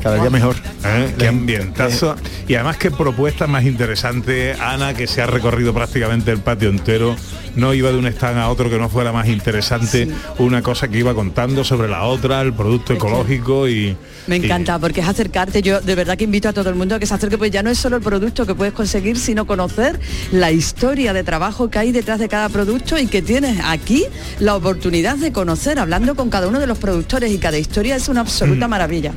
cada 0.01 0.19
día 0.19 0.29
mejor. 0.29 0.55
¿Eh? 0.85 1.13
Qué 1.17 1.27
ambientazo. 1.27 2.15
Y 2.47 2.55
además 2.55 2.77
qué 2.77 2.91
propuesta 2.91 3.47
más 3.47 3.63
interesante, 3.65 4.53
Ana, 4.53 4.93
que 4.93 5.07
se 5.07 5.21
ha 5.21 5.27
recorrido 5.27 5.73
prácticamente 5.73 6.31
el 6.31 6.39
patio 6.39 6.69
entero. 6.69 7.15
No 7.55 7.73
iba 7.73 7.91
de 7.91 7.97
un 7.97 8.07
stand 8.07 8.37
a 8.37 8.49
otro 8.49 8.69
que 8.69 8.77
no 8.77 8.89
fuera 8.89 9.11
más 9.11 9.27
interesante. 9.27 10.07
Una 10.37 10.61
cosa 10.61 10.87
que 10.87 10.99
iba 10.99 11.13
contando 11.13 11.63
sobre 11.63 11.89
la 11.89 12.03
otra, 12.03 12.41
el 12.41 12.53
producto 12.53 12.93
ecológico 12.93 13.67
y... 13.67 13.95
Me 14.27 14.37
y- 14.37 14.45
encanta 14.45 14.77
porque 14.79 15.01
es 15.01 15.07
acercarte, 15.07 15.61
yo 15.61 15.81
de 15.81 15.95
verdad 15.95 16.17
que 16.17 16.23
invito 16.25 16.49
a 16.49 16.53
todo 16.53 16.69
el 16.69 16.75
mundo 16.75 16.95
a 16.95 16.99
que 16.99 17.05
se 17.05 17.13
acerque, 17.13 17.37
pues 17.37 17.51
ya 17.51 17.63
no 17.63 17.69
es 17.69 17.77
solo 17.77 17.95
el 17.97 18.01
producto 18.03 18.45
que 18.45 18.55
puedes 18.55 18.73
conseguir, 18.73 19.17
sino 19.17 19.45
conocer 19.47 19.99
la 20.31 20.51
historia 20.51 21.13
de 21.13 21.23
trabajo 21.23 21.69
que 21.69 21.79
hay 21.79 21.91
detrás 21.91 22.19
de 22.19 22.27
cada 22.29 22.49
producto 22.49 22.97
y 22.97 23.07
que 23.07 23.21
tienes 23.21 23.59
aquí 23.63 24.05
la 24.39 24.55
oportunidad 24.55 25.17
de 25.17 25.31
conocer, 25.31 25.79
hablando 25.79 26.15
con 26.15 26.29
cada 26.29 26.47
uno 26.47 26.59
de 26.59 26.67
los 26.67 26.77
productores 26.77 27.31
y 27.31 27.37
cada 27.37 27.57
historia 27.57 27.95
es 27.95 28.07
una 28.09 28.21
absoluta 28.21 28.67
Mm. 28.67 28.69
maravilla. 28.69 29.13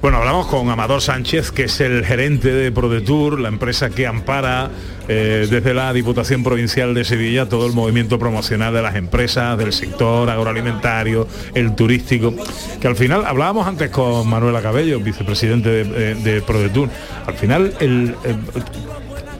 Bueno, 0.00 0.18
hablamos 0.18 0.46
con 0.48 0.68
Amador 0.68 1.00
Sánchez, 1.00 1.50
que 1.50 1.64
es 1.64 1.80
el 1.80 2.04
gerente 2.04 2.52
de 2.52 2.70
ProDetour, 2.70 3.40
la 3.40 3.48
empresa 3.48 3.88
que 3.88 4.06
ampara 4.06 4.70
eh, 5.08 5.46
desde 5.50 5.74
la 5.74 5.92
Diputación 5.92 6.42
Provincial 6.42 6.94
de 6.94 7.04
Sevilla 7.04 7.48
todo 7.48 7.66
el 7.66 7.72
movimiento 7.72 8.18
promocional 8.18 8.72
de 8.74 8.82
las 8.82 8.94
empresas, 8.96 9.56
del 9.58 9.72
sector 9.72 10.28
agroalimentario, 10.30 11.26
el 11.54 11.74
turístico, 11.74 12.34
que 12.80 12.88
al 12.88 12.96
final 12.96 13.24
hablábamos 13.26 13.66
antes 13.66 13.90
con 13.90 14.28
Manuela 14.28 14.62
Cabello, 14.62 15.00
vicepresidente 15.00 15.68
de, 15.68 15.84
de- 15.84 16.14
de 16.14 16.42
ProDetour, 16.42 16.88
al 17.26 17.34
final 17.34 17.74
el- 17.80 18.14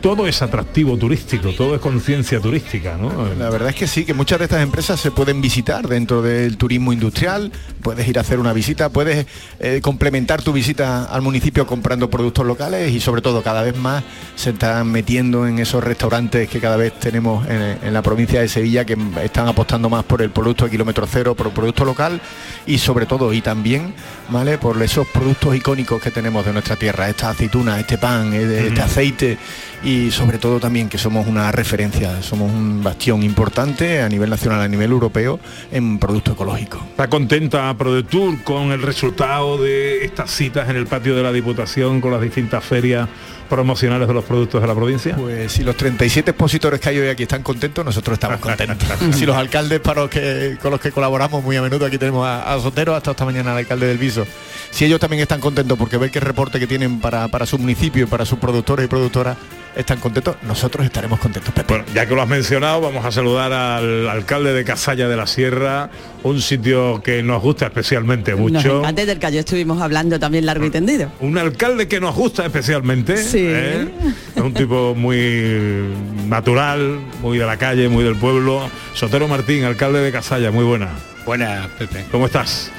todo 0.04 0.26
es 0.26 0.42
atractivo 0.42 0.98
turístico, 0.98 1.52
todo 1.52 1.74
es 1.74 1.80
conciencia 1.80 2.38
turística, 2.38 2.98
¿no? 2.98 3.10
La 3.38 3.48
verdad 3.48 3.70
es 3.70 3.74
que 3.74 3.86
sí, 3.86 4.04
que 4.04 4.12
muchas 4.12 4.38
de 4.38 4.44
estas 4.44 4.62
empresas 4.62 5.00
se 5.00 5.10
pueden 5.10 5.40
visitar 5.40 5.88
dentro 5.88 6.20
del 6.20 6.58
turismo 6.58 6.92
industrial, 6.92 7.50
puedes 7.80 8.06
ir 8.06 8.18
a 8.18 8.20
hacer 8.20 8.38
una 8.38 8.52
visita, 8.52 8.90
puedes 8.90 9.26
eh, 9.60 9.80
complementar 9.82 10.42
tu 10.42 10.52
visita 10.52 11.06
al 11.06 11.22
municipio 11.22 11.66
comprando 11.66 12.10
productos 12.10 12.44
locales 12.44 12.92
y 12.92 13.00
sobre 13.00 13.22
todo 13.22 13.42
cada 13.42 13.62
vez 13.62 13.78
más 13.78 14.04
se 14.36 14.50
están 14.50 14.92
metiendo 14.92 15.48
en 15.48 15.58
esos 15.58 15.82
restaurantes 15.82 16.50
que 16.50 16.60
cada 16.60 16.76
vez 16.76 16.92
tenemos 17.00 17.48
en, 17.48 17.78
en 17.82 17.94
la 17.94 18.02
provincia 18.02 18.42
de 18.42 18.48
Sevilla 18.48 18.84
que 18.84 18.98
están 19.22 19.48
apostando 19.48 19.88
más 19.88 20.04
por 20.04 20.20
el 20.20 20.28
producto 20.28 20.66
de 20.66 20.70
kilómetro 20.70 21.06
cero, 21.10 21.34
por 21.34 21.46
el 21.46 21.54
producto 21.54 21.86
local 21.86 22.20
y 22.66 22.76
sobre 22.76 23.06
todo 23.06 23.32
y 23.32 23.40
también, 23.40 23.94
¿vale? 24.28 24.58
Por 24.58 24.82
esos 24.82 25.06
productos 25.06 25.56
icónicos 25.56 26.02
que 26.02 26.10
tenemos 26.10 26.44
de 26.44 26.52
nuestra 26.52 26.76
tierra, 26.76 27.08
esta 27.08 27.30
aceituna, 27.30 27.80
este 27.80 27.96
pan, 27.96 28.34
eh, 28.34 28.66
este 28.68 28.82
aceite 28.82 29.38
y 29.84 30.10
sobre 30.10 30.38
todo 30.38 30.60
también 30.60 30.88
que 30.88 30.96
somos 30.96 31.26
una 31.26 31.52
referencia, 31.52 32.22
somos 32.22 32.50
un 32.50 32.82
bastión 32.82 33.22
importante 33.22 34.00
a 34.00 34.08
nivel 34.08 34.30
nacional, 34.30 34.62
a 34.62 34.68
nivel 34.68 34.90
europeo 34.90 35.38
en 35.70 35.98
producto 35.98 36.32
ecológico. 36.32 36.78
¿Está 36.90 37.08
contenta 37.08 37.76
ProDetour 37.76 38.42
con 38.42 38.72
el 38.72 38.80
resultado 38.80 39.58
de 39.58 40.04
estas 40.04 40.30
citas 40.30 40.70
en 40.70 40.76
el 40.76 40.86
patio 40.86 41.14
de 41.14 41.22
la 41.22 41.32
Diputación 41.32 42.00
con 42.00 42.12
las 42.12 42.22
distintas 42.22 42.64
ferias 42.64 43.08
promocionales 43.50 44.08
de 44.08 44.14
los 44.14 44.24
productos 44.24 44.62
de 44.62 44.66
la 44.66 44.74
provincia? 44.74 45.16
Pues 45.16 45.52
si 45.52 45.62
los 45.62 45.76
37 45.76 46.30
expositores 46.30 46.80
que 46.80 46.88
hay 46.88 46.98
hoy 47.00 47.08
aquí 47.08 47.24
están 47.24 47.42
contentos, 47.42 47.84
nosotros 47.84 48.14
estamos 48.14 48.40
contentos. 48.40 48.88
si 49.12 49.26
los 49.26 49.36
alcaldes 49.36 49.80
para 49.80 50.02
los 50.02 50.10
que, 50.10 50.56
con 50.62 50.70
los 50.70 50.80
que 50.80 50.92
colaboramos 50.92 51.44
muy 51.44 51.56
a 51.56 51.62
menudo, 51.62 51.84
aquí 51.84 51.98
tenemos 51.98 52.26
a, 52.26 52.54
a 52.54 52.58
Sotero, 52.58 52.94
hasta 52.94 53.10
esta 53.10 53.26
mañana 53.26 53.52
al 53.52 53.58
alcalde 53.58 53.86
del 53.86 53.98
Viso, 53.98 54.26
si 54.70 54.86
ellos 54.86 54.98
también 54.98 55.20
están 55.20 55.40
contentos 55.40 55.76
porque 55.76 55.98
ver 55.98 56.10
qué 56.10 56.20
reporte 56.20 56.58
que 56.58 56.66
tienen 56.66 57.00
para, 57.00 57.28
para 57.28 57.44
su 57.44 57.58
municipio 57.58 58.04
y 58.04 58.06
para 58.06 58.24
sus 58.24 58.38
productores 58.38 58.86
y 58.86 58.88
productoras 58.88 59.36
están 59.76 59.98
contentos, 59.98 60.36
nosotros 60.42 60.84
estaremos 60.86 61.18
contentos. 61.18 61.52
Pepe. 61.52 61.66
Bueno, 61.68 61.84
ya 61.94 62.06
que 62.06 62.14
lo 62.14 62.22
has 62.22 62.28
mencionado, 62.28 62.80
vamos 62.80 63.04
a 63.04 63.10
saludar 63.12 63.52
al 63.52 64.08
alcalde 64.08 64.52
de 64.52 64.64
Casalla 64.64 65.08
de 65.08 65.16
la 65.16 65.26
Sierra, 65.26 65.90
un 66.22 66.40
sitio 66.40 67.02
que 67.02 67.22
nos 67.22 67.42
gusta 67.42 67.66
especialmente 67.66 68.32
Nos 68.32 68.40
mucho. 68.40 68.80
encanta 68.80 69.04
del 69.04 69.18
que 69.18 69.26
ayer 69.26 69.40
estuvimos 69.40 69.80
hablando 69.82 70.18
también 70.18 70.46
largo 70.46 70.64
y 70.64 70.70
tendido. 70.70 71.10
Un 71.20 71.38
alcalde 71.38 71.88
que 71.88 72.00
nos 72.00 72.14
gusta 72.14 72.46
especialmente. 72.46 73.16
Sí. 73.16 73.38
¿eh? 73.46 73.88
Es 74.34 74.42
un 74.42 74.54
tipo 74.54 74.94
muy 74.94 75.92
natural, 76.28 77.00
muy 77.20 77.38
de 77.38 77.46
la 77.46 77.56
calle, 77.56 77.88
muy 77.88 78.04
del 78.04 78.16
pueblo. 78.16 78.68
Sotero 78.94 79.28
Martín, 79.28 79.64
alcalde 79.64 80.00
de 80.00 80.12
Casalla, 80.12 80.50
muy 80.50 80.64
buena. 80.64 80.90
Buenas, 81.26 81.66
Pepe. 81.78 82.04
¿Cómo 82.10 82.26
estás? 82.26 82.70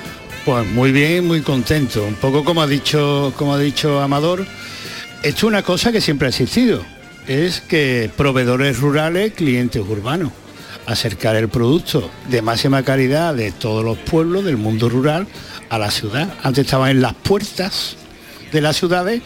Pues 0.45 0.65
muy 0.67 0.91
bien, 0.91 1.25
muy 1.25 1.41
contento. 1.41 2.03
Un 2.05 2.13
poco 2.15 2.43
como 2.43 2.61
ha 2.61 2.67
dicho, 2.67 3.33
como 3.35 3.53
ha 3.55 3.59
dicho 3.59 3.99
Amador, 4.01 4.45
es 5.25 5.43
una 5.43 5.63
cosa 5.63 5.91
que 5.91 6.01
siempre 6.01 6.27
ha 6.27 6.29
existido. 6.29 6.85
Es 7.27 7.59
que 7.59 8.11
proveedores 8.15 8.77
rurales, 8.77 9.33
clientes 9.33 9.81
urbanos. 9.81 10.31
Acercar 10.85 11.35
el 11.35 11.49
producto 11.49 12.11
de 12.29 12.43
máxima 12.43 12.83
calidad 12.83 13.33
de 13.33 13.51
todos 13.51 13.83
los 13.83 13.97
pueblos 13.97 14.45
del 14.45 14.57
mundo 14.57 14.87
rural 14.87 15.25
a 15.69 15.79
la 15.79 15.89
ciudad. 15.89 16.31
Antes 16.43 16.65
estaban 16.65 16.91
en 16.91 17.01
las 17.01 17.15
puertas 17.15 17.97
de 18.51 18.61
las 18.61 18.77
ciudades, 18.77 19.23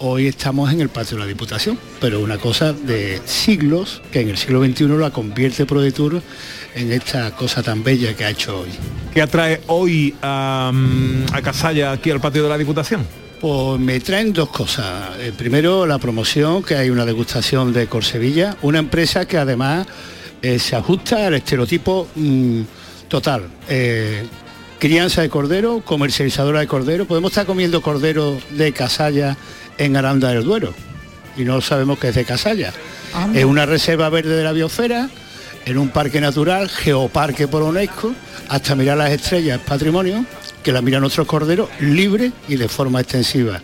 hoy 0.00 0.26
estamos 0.26 0.72
en 0.72 0.80
el 0.80 0.88
patio 0.88 1.16
de 1.16 1.22
la 1.22 1.28
Diputación. 1.28 1.78
Pero 2.00 2.18
una 2.18 2.38
cosa 2.38 2.72
de 2.72 3.22
siglos 3.24 4.02
que 4.10 4.22
en 4.22 4.30
el 4.30 4.38
siglo 4.38 4.60
XXI 4.64 4.88
la 4.88 5.10
convierte 5.10 5.66
ProDetour 5.66 6.20
en 6.74 6.90
esta 6.90 7.30
cosa 7.36 7.62
tan 7.62 7.84
bella 7.84 8.12
que 8.16 8.24
ha 8.24 8.30
hecho 8.30 8.58
hoy. 8.58 8.70
¿Qué 9.14 9.22
atrae 9.22 9.60
hoy 9.68 10.16
a, 10.20 10.72
mm, 10.74 11.26
a 11.32 11.42
Casalla 11.42 11.92
aquí 11.92 12.10
al 12.10 12.20
patio 12.20 12.42
de 12.42 12.48
la 12.48 12.58
Diputación? 12.58 13.27
Pues 13.40 13.78
me 13.78 14.00
traen 14.00 14.32
dos 14.32 14.48
cosas. 14.48 15.16
Eh, 15.18 15.32
primero, 15.36 15.86
la 15.86 15.98
promoción, 15.98 16.62
que 16.62 16.74
hay 16.74 16.90
una 16.90 17.04
degustación 17.04 17.72
de 17.72 17.86
Corsevilla, 17.86 18.56
una 18.62 18.80
empresa 18.80 19.26
que 19.26 19.38
además 19.38 19.86
eh, 20.42 20.58
se 20.58 20.74
ajusta 20.74 21.26
al 21.26 21.34
estereotipo 21.34 22.08
mm, 22.16 22.62
total. 23.08 23.48
Eh, 23.68 24.26
crianza 24.80 25.22
de 25.22 25.28
cordero, 25.28 25.82
comercializadora 25.84 26.60
de 26.60 26.66
cordero. 26.66 27.06
Podemos 27.06 27.30
estar 27.30 27.46
comiendo 27.46 27.80
cordero 27.80 28.38
de 28.50 28.72
Casalla 28.72 29.36
en 29.78 29.96
Aranda 29.96 30.30
del 30.30 30.42
Duero 30.42 30.74
y 31.36 31.44
no 31.44 31.60
sabemos 31.60 31.98
que 31.98 32.08
es 32.08 32.14
de 32.14 32.24
Casalla. 32.24 32.72
Es 33.32 33.44
una 33.44 33.64
reserva 33.64 34.08
verde 34.10 34.36
de 34.36 34.44
la 34.44 34.52
biosfera, 34.52 35.08
en 35.64 35.78
un 35.78 35.88
parque 35.90 36.20
natural, 36.20 36.68
geoparque 36.68 37.46
por 37.46 37.62
UNESCO, 37.62 38.12
hasta 38.48 38.74
mirar 38.74 38.98
las 38.98 39.10
estrellas, 39.10 39.60
patrimonio, 39.66 40.24
que 40.62 40.72
la 40.72 40.82
miran 40.82 41.02
nuestros 41.02 41.26
corderos 41.26 41.68
libre 41.80 42.32
y 42.48 42.56
de 42.56 42.68
forma 42.68 43.00
extensiva. 43.00 43.60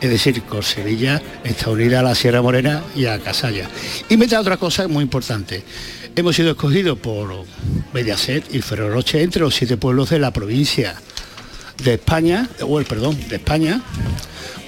Es 0.00 0.10
decir, 0.10 0.42
Corsevilla 0.42 1.20
está 1.42 1.70
unida 1.70 2.00
a 2.00 2.02
la 2.02 2.14
Sierra 2.14 2.40
Morena 2.40 2.84
y 2.94 3.06
a 3.06 3.18
Casalla. 3.18 3.68
Y 4.08 4.16
me 4.16 4.26
da 4.26 4.40
otra 4.40 4.56
cosa 4.56 4.86
muy 4.86 5.02
importante. 5.02 5.64
Hemos 6.14 6.36
sido 6.36 6.50
escogidos 6.52 6.98
por 6.98 7.44
Mediaset 7.92 8.54
y 8.54 8.60
Ferrero 8.60 8.90
Rocher 8.90 9.22
entre 9.22 9.42
los 9.42 9.54
siete 9.54 9.76
pueblos 9.76 10.10
de 10.10 10.18
la 10.18 10.32
provincia 10.32 10.94
de 11.82 11.94
España, 11.94 12.48
o 12.62 12.78
el 12.78 12.86
perdón, 12.86 13.18
de 13.28 13.36
España, 13.36 13.80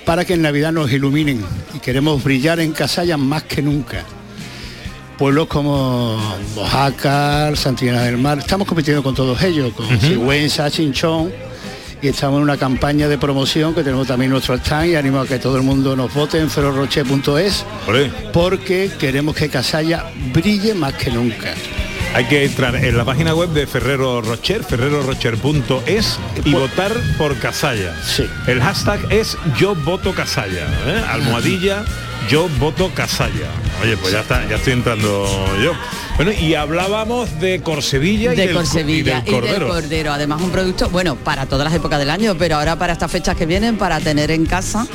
para 0.04 0.24
que 0.24 0.34
en 0.34 0.42
Navidad 0.42 0.72
nos 0.72 0.90
iluminen 0.92 1.44
y 1.74 1.78
queremos 1.78 2.22
brillar 2.22 2.60
en 2.60 2.72
Casalla 2.72 3.16
más 3.16 3.44
que 3.44 3.62
nunca. 3.62 4.04
Pueblos 5.20 5.48
como 5.48 6.18
Oaxaca, 6.56 7.54
Santillana 7.54 8.04
del 8.04 8.16
Mar, 8.16 8.38
estamos 8.38 8.66
compitiendo 8.66 9.02
con 9.02 9.14
todos 9.14 9.42
ellos, 9.42 9.70
con 9.74 9.84
Ujú. 9.84 10.06
Sigüenza, 10.06 10.70
Chinchón, 10.70 11.30
y 12.00 12.08
estamos 12.08 12.38
en 12.38 12.44
una 12.44 12.56
campaña 12.56 13.06
de 13.06 13.18
promoción 13.18 13.74
que 13.74 13.82
tenemos 13.82 14.06
también 14.06 14.30
nuestro 14.30 14.54
stand 14.54 14.86
y 14.86 14.96
animo 14.96 15.20
a 15.20 15.26
que 15.26 15.38
todo 15.38 15.58
el 15.58 15.62
mundo 15.62 15.94
nos 15.94 16.14
vote 16.14 16.38
en 16.38 16.48
ferroroche.es 16.48 17.66
porque 18.32 18.90
queremos 18.98 19.36
que 19.36 19.50
Casalla 19.50 20.06
brille 20.32 20.72
más 20.72 20.94
que 20.94 21.10
nunca. 21.10 21.52
Hay 22.14 22.24
que 22.24 22.46
entrar 22.46 22.74
en 22.74 22.96
la 22.96 23.04
página 23.04 23.34
web 23.34 23.50
de 23.50 23.66
Ferrero 23.66 24.22
Rocher, 24.22 24.64
ferrerorocher.es 24.64 26.18
y 26.46 26.52
votar 26.54 26.92
por 27.18 27.36
Casalla. 27.36 27.94
El 28.46 28.62
hashtag 28.62 29.00
es 29.12 29.36
yo 29.58 29.74
voto 29.74 30.14
Casalla. 30.14 30.66
¿eh? 30.86 31.04
Almohadilla, 31.06 31.84
yo 32.28 32.48
voto 32.58 32.90
Casalla. 32.94 33.48
Oye, 33.82 33.96
pues 33.96 34.12
ya 34.12 34.20
está, 34.20 34.46
ya 34.48 34.56
estoy 34.56 34.74
entrando 34.74 35.26
yo. 35.62 35.72
Bueno, 36.16 36.32
y 36.32 36.54
hablábamos 36.54 37.40
de 37.40 37.60
Corsevilla 37.62 38.32
y, 38.34 38.36
de 38.36 38.42
del, 38.46 38.52
co- 38.54 38.60
Corsevilla 38.60 39.22
y 39.26 39.30
del 39.30 39.34
cordero. 39.34 39.68
cordero. 39.68 40.12
Además 40.12 40.42
un 40.42 40.50
producto, 40.50 40.90
bueno, 40.90 41.16
para 41.16 41.46
todas 41.46 41.64
las 41.64 41.74
épocas 41.74 41.98
del 41.98 42.10
año, 42.10 42.36
pero 42.38 42.56
ahora 42.56 42.76
para 42.76 42.92
estas 42.92 43.10
fechas 43.10 43.36
que 43.36 43.46
vienen, 43.46 43.78
para 43.78 43.98
tener 44.00 44.30
en 44.30 44.44
casa, 44.44 44.86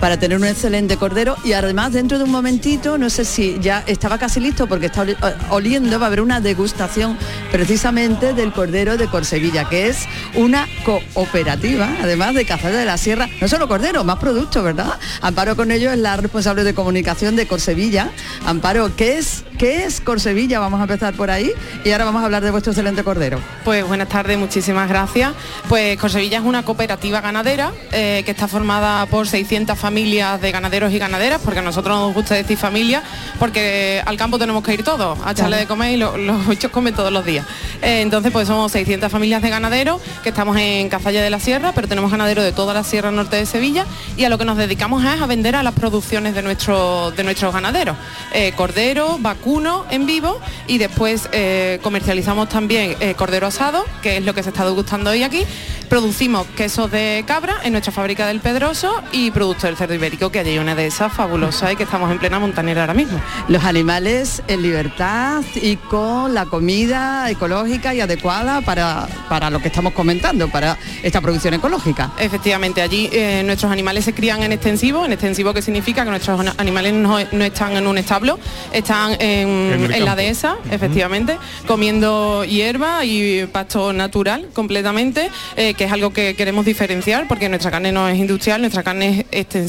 para 0.00 0.18
tener 0.18 0.36
un 0.38 0.44
excelente 0.44 0.96
cordero 0.96 1.36
y 1.44 1.52
además 1.52 1.92
dentro 1.92 2.18
de 2.18 2.24
un 2.24 2.30
momentito, 2.30 2.98
no 2.98 3.08
sé 3.10 3.24
si 3.24 3.58
ya 3.60 3.82
estaba 3.86 4.18
casi 4.18 4.40
listo 4.40 4.66
porque 4.66 4.86
está 4.86 5.02
oli- 5.02 5.16
oliendo, 5.50 5.98
va 5.98 6.06
a 6.06 6.08
haber 6.08 6.20
una 6.20 6.40
degustación 6.40 7.16
precisamente 7.52 8.34
del 8.34 8.52
cordero 8.52 8.96
de 8.96 9.06
Corsevilla, 9.08 9.68
que 9.68 9.88
es 9.88 9.98
una 10.34 10.66
cooperativa, 11.14 11.88
además 12.02 12.34
de 12.34 12.44
Cazalla 12.44 12.78
de 12.78 12.84
la 12.84 12.98
Sierra, 12.98 13.28
no 13.40 13.48
solo 13.48 13.68
cordero, 13.68 14.04
más 14.04 14.18
productos, 14.18 14.62
¿verdad? 14.62 14.98
Amparo 15.22 15.56
con 15.56 15.70
ello 15.70 15.90
es 15.92 15.98
la 15.98 16.16
responsable 16.16 16.64
de 16.64 16.74
comunicación 16.74 17.36
de 17.36 17.46
Corsevilla. 17.46 18.10
Amparo, 18.44 18.94
¿qué 18.96 19.18
es, 19.18 19.44
qué 19.58 19.84
es 19.84 20.00
Corsevilla? 20.00 20.58
Vamos 20.58 20.80
a 20.80 20.84
empezar 20.84 21.14
por 21.14 21.30
ahí 21.30 21.52
y 21.84 21.90
ahora 21.92 22.04
vamos 22.06 22.22
a 22.22 22.24
hablar 22.26 22.42
de 22.42 22.50
vuestro 22.50 22.72
excelente 22.72 23.04
cordero. 23.04 23.38
Pues 23.64 23.86
buenas 23.86 24.08
tardes, 24.08 24.36
muchísimas 24.38 24.88
gracias. 24.88 25.32
Pues 25.68 25.96
Corsevilla 25.98 26.38
es 26.38 26.44
una 26.44 26.64
cooperativa 26.64 27.20
ganadera 27.20 27.72
eh, 27.92 28.22
que 28.24 28.32
está 28.32 28.48
formada 28.48 29.06
por 29.06 29.26
600 29.28 29.78
familias 29.84 30.40
de 30.40 30.50
ganaderos 30.50 30.90
y 30.94 30.98
ganaderas, 30.98 31.42
porque 31.44 31.58
a 31.58 31.62
nosotros 31.62 31.94
nos 31.98 32.14
gusta 32.14 32.34
decir 32.34 32.56
familia, 32.56 33.02
porque 33.38 34.02
al 34.06 34.16
campo 34.16 34.38
tenemos 34.38 34.64
que 34.64 34.72
ir 34.72 34.82
todos, 34.82 35.18
a 35.22 35.32
echarle 35.32 35.58
de 35.58 35.66
comer 35.66 35.92
y 35.92 35.96
lo- 35.98 36.16
los 36.16 36.48
bichos 36.48 36.70
comen 36.70 36.94
todos 36.94 37.12
los 37.12 37.22
días. 37.26 37.44
Eh, 37.82 38.00
entonces 38.00 38.32
pues 38.32 38.48
somos 38.48 38.72
600 38.72 39.12
familias 39.12 39.42
de 39.42 39.50
ganaderos 39.50 40.00
que 40.22 40.30
estamos 40.30 40.56
en 40.56 40.88
Cazalla 40.88 41.20
de 41.22 41.28
la 41.28 41.38
Sierra, 41.38 41.72
pero 41.74 41.86
tenemos 41.86 42.10
ganaderos 42.10 42.44
de 42.44 42.52
toda 42.52 42.72
la 42.72 42.82
Sierra 42.82 43.10
Norte 43.10 43.36
de 43.36 43.44
Sevilla 43.44 43.84
y 44.16 44.24
a 44.24 44.30
lo 44.30 44.38
que 44.38 44.46
nos 44.46 44.56
dedicamos 44.56 45.04
es 45.04 45.20
a 45.20 45.26
vender 45.26 45.54
a 45.54 45.62
las 45.62 45.74
producciones 45.74 46.34
de, 46.34 46.40
nuestro, 46.40 47.10
de 47.10 47.22
nuestros 47.24 47.52
ganaderos. 47.52 47.96
Eh, 48.32 48.52
cordero, 48.56 49.18
vacuno 49.20 49.84
en 49.90 50.06
vivo 50.06 50.40
y 50.66 50.78
después 50.78 51.28
eh, 51.32 51.78
comercializamos 51.82 52.48
también 52.48 52.96
cordero 53.18 53.46
asado, 53.48 53.84
que 54.02 54.16
es 54.16 54.24
lo 54.24 54.32
que 54.34 54.42
se 54.42 54.48
está 54.48 54.64
degustando 54.64 55.10
hoy 55.10 55.22
aquí. 55.22 55.44
Producimos 55.88 56.46
quesos 56.56 56.90
de 56.90 57.24
cabra 57.26 57.56
en 57.62 57.72
nuestra 57.72 57.92
fábrica 57.92 58.26
del 58.26 58.40
Pedroso 58.40 59.02
y 59.12 59.30
productos 59.30 59.64
del 59.74 59.78
cerdo 59.78 59.94
ibérico, 59.94 60.30
que 60.30 60.38
allí 60.38 60.50
hay 60.50 60.58
una 60.58 60.74
de 60.74 60.86
esas 60.86 61.12
fabulosas 61.12 61.72
y 61.72 61.76
que 61.76 61.82
estamos 61.82 62.10
en 62.10 62.18
plena 62.18 62.38
montanera 62.38 62.82
ahora 62.82 62.94
mismo. 62.94 63.20
Los 63.48 63.64
animales 63.64 64.42
en 64.46 64.62
libertad 64.62 65.42
y 65.54 65.76
con 65.76 66.32
la 66.32 66.46
comida 66.46 67.28
ecológica 67.28 67.92
y 67.92 68.00
adecuada 68.00 68.60
para, 68.60 69.08
para 69.28 69.50
lo 69.50 69.60
que 69.60 69.68
estamos 69.68 69.92
comentando, 69.92 70.48
para 70.48 70.78
esta 71.02 71.20
producción 71.20 71.54
ecológica. 71.54 72.12
Efectivamente, 72.18 72.82
allí 72.82 73.08
eh, 73.12 73.42
nuestros 73.44 73.72
animales 73.72 74.04
se 74.04 74.12
crían 74.12 74.42
en 74.42 74.52
extensivo, 74.52 75.04
en 75.04 75.12
extensivo 75.12 75.52
que 75.52 75.62
significa 75.62 76.04
que 76.04 76.10
nuestros 76.10 76.40
animales 76.56 76.92
no, 76.92 77.18
no 77.32 77.44
están 77.44 77.76
en 77.76 77.86
un 77.86 77.98
establo, 77.98 78.38
están 78.72 79.12
en, 79.14 79.48
En 79.48 79.84
el 79.84 79.92
en 79.92 80.04
la 80.04 80.14
dehesa, 80.14 80.56
efectivamente, 80.70 81.38
comiendo 81.66 82.44
hierba 82.44 83.04
y 83.04 83.46
pasto 83.46 83.92
natural 83.92 84.48
completamente, 84.52 85.30
eh, 85.56 85.74
que 85.74 85.84
es 85.84 85.92
algo 85.92 86.12
que 86.12 86.34
queremos 86.36 86.64
diferenciar 86.64 87.26
porque 87.26 87.48
nuestra 87.48 87.70
carne 87.70 87.90
no 87.90 88.08
es 88.08 88.18
industrial, 88.18 88.60
nuestra 88.60 88.82
carne 88.82 89.26
es 89.30 89.40
extensiva 89.40 89.63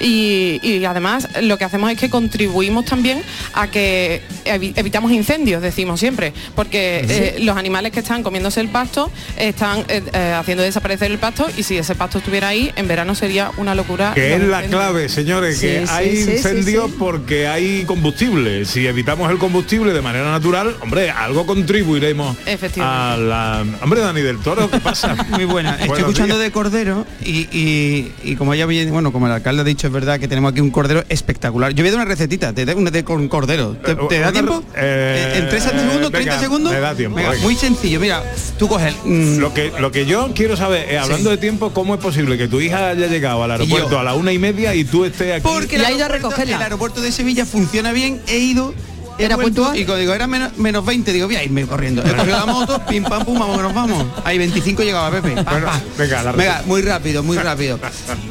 y, 0.00 0.60
y 0.62 0.84
además 0.84 1.28
lo 1.42 1.58
que 1.58 1.64
hacemos 1.64 1.90
es 1.90 1.98
que 1.98 2.10
contribuimos 2.10 2.84
también 2.84 3.22
a 3.54 3.68
que 3.68 4.22
evi- 4.44 4.72
evitamos 4.76 5.12
incendios, 5.12 5.62
decimos 5.62 6.00
siempre, 6.00 6.32
porque 6.54 7.04
eh, 7.08 7.36
los 7.40 7.56
animales 7.56 7.92
que 7.92 8.00
están 8.00 8.22
comiéndose 8.22 8.60
el 8.60 8.68
pasto 8.68 9.10
están 9.36 9.80
eh, 9.88 10.02
eh, 10.12 10.34
haciendo 10.38 10.62
desaparecer 10.62 11.10
el 11.10 11.18
pasto 11.18 11.46
y 11.56 11.62
si 11.62 11.76
ese 11.78 11.94
pasto 11.94 12.18
estuviera 12.18 12.48
ahí, 12.48 12.72
en 12.76 12.88
verano 12.88 13.14
sería 13.14 13.50
una 13.56 13.74
locura. 13.74 14.12
Que 14.14 14.34
es 14.34 14.40
la 14.40 14.58
incendios. 14.64 14.70
clave, 14.82 15.08
señores, 15.08 15.58
Sí, 15.58 15.66
que 15.66 15.86
sí, 15.86 15.92
hay 15.92 16.08
incendios 16.20 16.90
sí. 16.90 16.96
porque 16.98 17.46
hay 17.46 17.84
combustible. 17.84 18.64
Si 18.64 18.86
evitamos 18.86 19.30
el 19.30 19.38
combustible 19.38 19.92
de 19.92 20.02
manera 20.02 20.30
natural, 20.30 20.76
hombre, 20.80 21.10
algo 21.10 21.46
contribuiremos 21.46 22.36
a 22.80 23.16
la... 23.18 23.64
Hombre, 23.82 24.00
Dani 24.00 24.20
del 24.20 24.38
Toro, 24.38 24.70
¿qué 24.70 24.80
pasa? 24.80 25.14
Muy 25.30 25.44
buena. 25.44 25.72
Estoy 25.72 25.88
Buenos 25.88 26.08
escuchando 26.10 26.36
días. 26.36 26.46
de 26.46 26.52
cordero 26.52 27.06
y, 27.24 27.48
y- 27.52 28.12
y 28.22 28.36
como 28.36 28.54
ya 28.54 28.66
bien, 28.66 28.90
bueno, 28.90 29.12
como 29.12 29.23
el 29.26 29.32
alcalde 29.32 29.62
ha 29.62 29.64
dicho, 29.64 29.86
es 29.86 29.92
verdad 29.92 30.18
que 30.20 30.28
tenemos 30.28 30.52
aquí 30.52 30.60
un 30.60 30.70
cordero 30.70 31.04
espectacular. 31.08 31.72
Yo 31.72 31.82
voy 31.82 31.88
a 31.88 31.92
dar 31.92 32.00
una 32.00 32.08
recetita, 32.08 32.52
te 32.52 32.64
da 32.64 32.74
una 32.74 32.90
de 32.90 33.04
con 33.04 33.28
cordero. 33.28 33.72
¿Te, 33.84 33.94
te 33.94 34.18
da 34.18 34.28
una- 34.28 34.32
tiempo? 34.32 34.62
eh, 34.76 35.34
¿En 35.42 35.48
3 35.48 35.62
segundos, 35.62 36.10
30 36.10 36.18
venga, 36.18 36.38
segundos? 36.40 36.72
me 36.72 36.80
da 36.80 36.94
tiempo, 36.94 37.16
Venga, 37.16 37.30
venga. 37.30 37.42
muy 37.42 37.54
sencillo, 37.56 38.00
mira, 38.00 38.22
tú 38.58 38.68
coges 38.68 38.94
el, 39.06 39.38
Lo 39.38 39.52
que, 39.54 39.72
lo 39.78 39.90
que 39.92 40.06
yo 40.06 40.32
quiero 40.34 40.56
saber, 40.56 40.88
eh, 40.90 40.98
hablando 40.98 41.30
de 41.30 41.36
tiempo, 41.38 41.70
¿cómo 41.72 41.94
es 41.94 42.00
posible 42.00 42.36
que 42.38 42.48
tu 42.48 42.60
hija 42.60 42.90
haya 42.90 43.06
llegado 43.06 43.42
al 43.44 43.50
aeropuerto 43.50 43.98
a 43.98 44.04
la 44.04 44.14
una 44.14 44.32
y 44.32 44.38
media 44.38 44.74
y 44.74 44.84
tú 44.84 45.04
estés 45.04 45.32
aquí? 45.34 45.42
Porque 45.42 45.76
el 45.76 45.84
aeropuerto, 45.84 46.42
el 46.42 46.54
aeropuerto 46.54 47.00
de 47.00 47.12
Sevilla 47.12 47.44
funciona 47.46 47.92
bien, 47.92 48.20
he 48.28 48.38
ido. 48.38 48.74
¿Era 49.18 49.36
puntual? 49.36 49.76
Y 49.76 49.84
digo, 49.84 49.94
era 49.96 50.26
menos, 50.26 50.56
menos 50.58 50.84
20, 50.84 51.12
digo, 51.12 51.26
voy 51.26 51.36
a 51.36 51.44
irme 51.44 51.66
corriendo. 51.66 52.02
He 52.04 52.12
cogido 52.14 52.38
la 52.38 52.46
moto, 52.46 52.82
pim 52.86 53.04
pam 53.04 53.24
pum, 53.24 53.38
vamos 53.38 53.56
que 53.56 53.62
nos 53.62 53.74
vamos. 53.74 54.06
Ahí 54.24 54.38
25 54.38 54.82
llegaba 54.82 55.10
Pepe. 55.10 55.42
Pa, 55.42 55.60
pa. 55.60 55.80
venga, 55.96 56.22
la 56.22 56.32
Venga, 56.32 56.62
muy 56.66 56.82
rápido, 56.82 57.22
muy 57.22 57.36
rápido. 57.36 57.78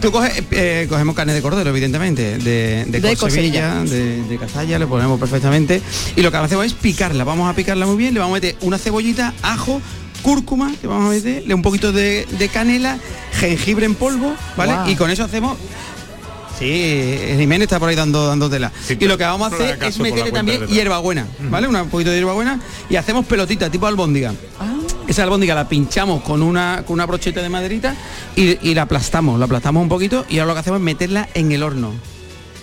Tú 0.02 0.12
coges, 0.12 0.44
eh, 0.52 0.88
cogemos 0.90 1.16
carne 1.16 1.34
de 1.34 1.42
cordero, 1.42 1.70
evidentemente, 1.70 2.38
de, 2.38 2.86
de, 2.86 2.86
De 2.86 3.00
de, 3.02 4.24
de 4.24 4.38
cazalla, 4.38 4.80
le 4.80 4.88
ponemos 4.88 5.20
perfectamente. 5.20 5.82
Y 6.16 6.22
lo 6.22 6.32
que 6.32 6.38
hacemos 6.38 6.66
es 6.66 6.74
picarla, 6.74 7.24
vamos 7.24 7.50
a 7.50 7.56
picarla 7.56 7.86
muy 7.86 7.96
bien, 7.96 8.14
le 8.14 8.20
vamos 8.20 8.34
a 8.38 8.42
meter 8.42 8.56
una 8.62 8.78
cebollita, 8.78 9.34
ajo, 9.42 9.82
cúrcuma, 10.22 10.74
le 10.82 10.88
vamos 10.88 11.12
a 11.12 11.14
meterle 11.14 11.54
un 11.54 11.62
poquito 11.62 11.92
de, 11.92 12.28
de 12.38 12.50
canela, 12.50 12.98
jengibre 13.34 13.86
en 13.86 13.96
polvo, 13.96 14.34
¿vale? 14.58 14.92
Y 14.92 14.96
con 14.96 15.10
eso 15.10 15.24
hacemos 15.24 15.58
Sí, 16.64 17.36
Jiménez 17.40 17.66
está 17.66 17.80
por 17.80 17.90
ahí 17.90 17.96
dando, 17.96 18.28
dando 18.28 18.50
tela. 18.50 18.72
y 18.90 19.06
lo 19.06 19.18
que 19.18 19.24
vamos 19.24 19.52
a 19.52 19.56
hacer 19.56 19.78
es 19.90 20.00
meterle 20.00 20.32
también 20.32 20.60
hierbabuena, 20.74 21.28
¿vale? 21.50 21.68
Una- 21.68 21.84
Un 21.84 21.90
poquito 21.90 22.10
de 22.12 22.18
hierbabuena 22.18 22.60
y 22.90 22.96
hacemos 22.96 23.26
pelotita, 23.26 23.70
tipo 23.70 23.86
albóndiga. 23.88 24.34
Esa 25.08 25.24
albóndiga 25.24 25.54
la 25.54 25.68
pinchamos 25.68 26.22
con 26.24 26.42
una, 26.42 26.84
con 26.88 26.94
una 26.94 27.06
brocheta 27.06 27.42
de 27.42 27.50
maderita 27.50 27.96
y, 28.38 28.58
y 28.70 28.74
la 28.74 28.84
aplastamos, 28.84 29.38
la 29.38 29.46
aplastamos 29.46 29.84
un 29.84 29.90
poquito 29.90 30.26
y 30.30 30.40
ahora 30.40 30.52
lo 30.52 30.54
que 30.56 30.60
hacemos 30.62 30.80
es 30.80 30.84
meterla 30.86 31.28
en 31.34 31.52
el 31.52 31.62
horno. 31.64 31.92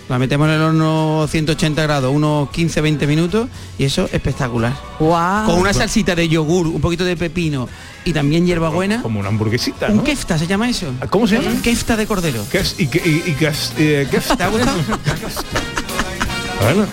La 0.09 0.19
metemos 0.19 0.47
en 0.49 0.55
el 0.55 0.61
horno 0.61 1.25
180 1.29 1.81
grados, 1.83 2.13
unos 2.13 2.49
15-20 2.49 3.07
minutos 3.07 3.47
y 3.77 3.85
eso 3.85 4.05
es 4.05 4.13
espectacular. 4.15 4.73
Con 4.97 5.59
una 5.59 5.73
salsita 5.73 6.15
de 6.15 6.27
yogur, 6.27 6.67
un 6.67 6.81
poquito 6.81 7.05
de 7.05 7.15
pepino 7.15 7.69
y 8.03 8.11
también 8.11 8.45
hierbabuena. 8.45 9.01
Como 9.01 9.19
una 9.19 9.29
hamburguesita, 9.29 9.87
Un 9.87 10.03
kefta 10.03 10.37
se 10.37 10.47
llama 10.47 10.69
eso. 10.69 10.87
¿Cómo 11.09 11.27
se 11.27 11.39
llama? 11.39 11.61
Kefta 11.61 11.95
de 11.95 12.07
cordero. 12.07 12.43
Eh. 12.51 14.03
Bueno, 16.61 16.87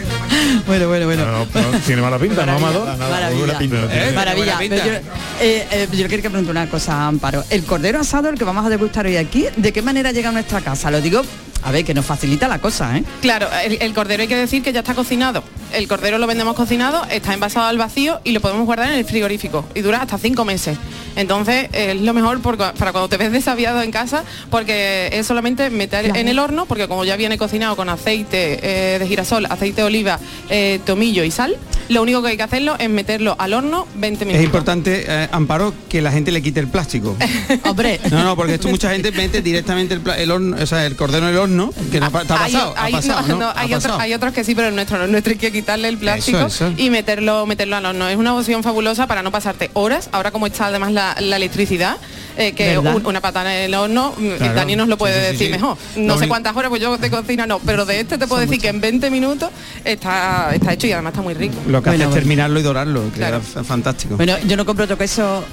bueno, 0.66 0.88
bueno, 0.88 1.06
bueno. 1.06 1.26
no, 1.26 1.70
no 1.72 1.78
tiene 1.80 2.00
mala 2.00 2.18
pinta, 2.18 2.46
¿no, 2.46 2.52
Amador? 2.52 2.96
Maravilla. 2.96 3.58
¿Eh? 3.90 4.12
Maravilla. 4.14 4.58
pinta. 4.58 4.76
Yo, 4.76 4.92
eh, 4.92 5.02
eh, 5.40 5.88
yo 5.92 6.08
quiero 6.08 6.22
que 6.22 6.30
pregunte 6.30 6.50
una 6.50 6.68
cosa, 6.70 7.06
Amparo. 7.06 7.44
El 7.50 7.64
cordero 7.64 8.00
asado, 8.00 8.28
el 8.28 8.38
que 8.38 8.44
vamos 8.44 8.64
a 8.64 8.70
degustar 8.70 9.06
hoy 9.06 9.16
aquí, 9.16 9.46
¿de 9.56 9.72
qué 9.72 9.82
manera 9.82 10.12
llega 10.12 10.30
a 10.30 10.32
nuestra 10.32 10.60
casa? 10.62 10.90
Lo 10.90 11.00
digo, 11.00 11.22
a 11.62 11.70
ver, 11.72 11.84
que 11.84 11.94
nos 11.94 12.06
facilita 12.06 12.48
la 12.48 12.58
cosa, 12.60 12.96
¿eh? 12.96 13.04
Claro, 13.20 13.48
el, 13.64 13.78
el 13.80 13.94
cordero 13.94 14.22
hay 14.22 14.28
que 14.28 14.36
decir 14.36 14.62
que 14.62 14.72
ya 14.72 14.80
está 14.80 14.94
cocinado. 14.94 15.42
El 15.72 15.86
cordero 15.86 16.16
lo 16.18 16.26
vendemos 16.26 16.54
cocinado, 16.54 17.04
está 17.10 17.34
envasado 17.34 17.66
al 17.66 17.76
vacío 17.76 18.20
y 18.24 18.32
lo 18.32 18.40
podemos 18.40 18.64
guardar 18.64 18.90
en 18.90 18.98
el 18.98 19.04
frigorífico 19.04 19.66
y 19.74 19.80
dura 19.82 20.00
hasta 20.00 20.16
cinco 20.16 20.44
meses. 20.46 20.78
Entonces 21.16 21.68
es 21.72 22.00
lo 22.00 22.14
mejor 22.14 22.40
por- 22.40 22.56
para 22.56 22.92
cuando 22.92 23.08
te 23.08 23.16
ves 23.16 23.32
desaviado 23.32 23.82
en 23.82 23.90
casa 23.90 24.24
porque 24.50 25.10
es 25.12 25.26
solamente 25.26 25.68
meter 25.70 26.16
en 26.16 26.28
el 26.28 26.38
horno 26.38 26.66
porque 26.66 26.88
como 26.88 27.04
ya 27.04 27.16
viene 27.16 27.36
cocinado 27.38 27.76
con 27.76 27.88
aceite 27.88 28.60
eh, 28.62 28.98
de 28.98 29.06
girasol, 29.06 29.46
aceite 29.46 29.82
de 29.82 29.86
oliva, 29.86 30.18
eh, 30.48 30.80
tomillo 30.86 31.24
y 31.24 31.30
sal, 31.30 31.56
lo 31.88 32.02
único 32.02 32.22
que 32.22 32.28
hay 32.28 32.36
que 32.36 32.42
hacerlo 32.44 32.76
es 32.78 32.88
meterlo 32.88 33.34
al 33.38 33.52
horno 33.54 33.86
20 33.96 34.22
Es 34.22 34.26
minutos. 34.26 34.44
importante, 34.44 35.04
eh, 35.08 35.28
Amparo, 35.32 35.74
que 35.88 36.00
la 36.02 36.12
gente 36.12 36.30
le 36.30 36.40
quite 36.42 36.60
el 36.60 36.68
plástico. 36.68 37.16
Hombre. 37.64 37.98
No, 38.10 38.22
no, 38.24 38.36
porque 38.36 38.54
esto 38.54 38.68
mucha 38.68 38.90
gente 38.90 39.10
mete 39.12 39.42
directamente 39.42 39.94
el, 39.94 40.02
el 40.16 40.30
horno, 40.30 40.56
o 40.60 40.66
sea, 40.66 40.86
el 40.86 40.96
cordero 40.96 41.26
en 41.28 41.34
el 41.34 41.38
horno, 41.38 41.47
no 41.48 41.70
está 41.70 42.06
Hay- 42.06 42.52
pasado, 42.52 42.74
ha 42.76 42.84
hay- 42.84 42.92
pasado, 42.92 43.20
no, 43.22 43.28
¿no? 43.28 43.36
no, 43.40 43.46
Ha 43.48 43.60
hay, 43.60 43.66
otros, 43.66 43.82
pasado. 43.84 44.00
hay 44.00 44.14
otros 44.14 44.32
que 44.32 44.44
sí, 44.44 44.54
pero 44.54 44.68
el 44.68 44.74
nuestro 44.74 44.98
no. 44.98 45.04
El 45.04 45.12
nuestro 45.12 45.32
hay 45.32 45.38
que 45.38 45.50
quitarle 45.52 45.88
el 45.88 45.98
plástico 45.98 46.46
eso. 46.46 46.72
y 46.76 46.90
meterlo, 46.90 47.46
meterlo 47.46 47.76
al 47.76 47.86
horno. 47.86 48.08
Es 48.08 48.16
una 48.16 48.34
opción 48.34 48.62
fabulosa 48.62 49.06
para 49.06 49.22
no 49.22 49.30
pasarte 49.30 49.70
horas. 49.74 50.08
Ahora 50.12 50.30
como 50.30 50.46
está 50.46 50.66
además 50.66 50.92
la, 50.92 51.16
la 51.20 51.36
electricidad, 51.36 51.96
eh, 52.36 52.52
que 52.52 52.78
un- 52.78 53.04
una 53.06 53.20
patana 53.20 53.56
en 53.56 53.62
el 53.64 53.74
horno, 53.74 54.14
mm, 54.16 54.30
Claro. 54.36 54.54
Dani 54.54 54.76
nos 54.76 54.88
lo 54.88 54.96
puede 54.98 55.14
Sí, 55.14 55.20
sí, 55.20 55.26
sí, 55.26 55.32
decir 55.32 55.46
sí. 55.46 55.52
mejor. 55.52 55.76
Lo 55.96 56.02
No 56.02 56.18
sé 56.18 56.28
cuántas 56.28 56.54
horas, 56.56 56.68
pues 56.70 56.80
yo 56.82 56.96
de 56.96 57.10
cocina 57.10 57.46
no, 57.46 57.58
pero 57.60 57.84
de 57.84 58.00
este 58.00 58.18
te 58.18 58.26
puedo 58.26 58.40
decir 58.40 58.60
que 58.60 58.68
en 58.68 58.80
20 58.80 59.10
minutos 59.10 59.50
está, 59.84 60.50
está 60.54 60.72
hecho 60.72 60.86
y 60.86 60.92
además 60.92 61.12
está 61.12 61.22
muy 61.22 61.34
rico. 61.34 61.54
Lo 61.66 61.82
que 61.82 61.90
hace 61.90 61.96
Bueno, 61.98 62.10
es 62.10 62.14
terminarlo 62.16 62.60
y 62.60 62.62
dorarlo, 62.62 63.04
que 63.12 63.18
Claro. 63.18 63.40
era 63.54 63.64
fantástico. 63.64 64.16
Bueno, 64.16 64.36
yo 64.46 64.56
no 64.56 64.64
compro 64.64 64.84
otro 64.84 64.96
queso, 64.98 65.44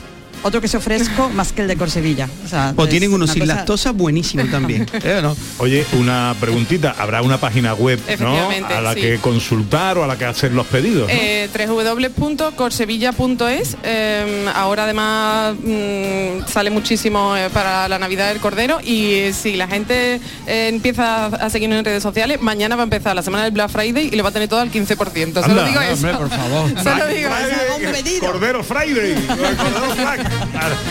otro 0.46 0.62
queso 0.62 0.80
fresco 0.80 1.30
más 1.30 1.52
que 1.54 1.64
el 1.64 1.68
de 1.68 1.76
Corsevilla. 1.76 2.30
O, 2.46 2.48
sea, 2.48 2.74
o 2.78 2.88
tienen 2.88 3.12
uno 3.12 3.26
una 3.26 3.34
sin 3.34 3.42
cosa- 3.42 3.56
lactosa 3.56 3.92
buenísimo 3.92 4.44
también. 4.52 4.86
¿eh 4.94 5.20
no? 5.22 5.36
Oye, 5.58 5.84
una 5.94 6.36
preguntita, 6.40 6.96
¿habrá 7.00 7.22
una 7.24 7.40
página 7.40 7.74
web 7.74 8.00
¿no? 8.20 8.50
A 8.70 8.82
la 8.82 8.94
sí. 8.94 9.02
que 9.02 9.18
consultar 9.18 9.98
o 9.98 10.04
a 10.04 10.08
la 10.08 10.18
que 10.18 10.26
hacer 10.26 10.52
los 10.52 10.68
pedidos? 10.68 11.08
¿no? 11.08 11.14
Eh, 11.14 11.50
www.corsevilla.es 11.68 13.78
eh, 13.84 14.46
ahora 14.54 14.84
además 14.84 15.56
mm, 15.64 16.46
sale 16.48 16.70
muchísimo 16.70 17.36
eh, 17.36 17.50
para 17.52 17.88
la 17.88 17.98
Navidad 17.98 18.28
del 18.30 18.40
Cordero 18.40 18.80
y 18.84 19.14
eh, 19.14 19.34
si 19.34 19.56
la 19.56 19.68
gente 19.68 20.20
eh, 20.48 20.70
empieza 20.72 21.26
a 21.26 21.50
seguirnos 21.50 21.80
en 21.80 21.86
redes 21.86 22.04
sociales, 22.04 22.40
mañana 22.40 22.76
va 22.76 22.84
a 22.84 22.86
empezar 22.86 23.16
la 23.16 23.24
semana 23.24 23.44
del 23.46 23.52
Black 23.54 23.72
Friday 23.72 24.10
y 24.12 24.16
le 24.16 24.22
va 24.22 24.30
a 24.30 24.32
tener 24.32 24.48
todo 24.48 24.60
al 24.60 24.72
15%. 24.72 24.96
Solo 25.46 25.64
digo 25.66 25.82
eso. 25.82 25.94
hombre, 25.94 26.14
por 26.16 26.30
favor. 26.30 26.70
Solo 26.84 27.08
digo 27.08 27.30
eso. 27.30 28.20
Cordero 28.20 28.64
Friday. 28.64 29.16
Cordero 29.28 29.96
Black. 29.96 30.32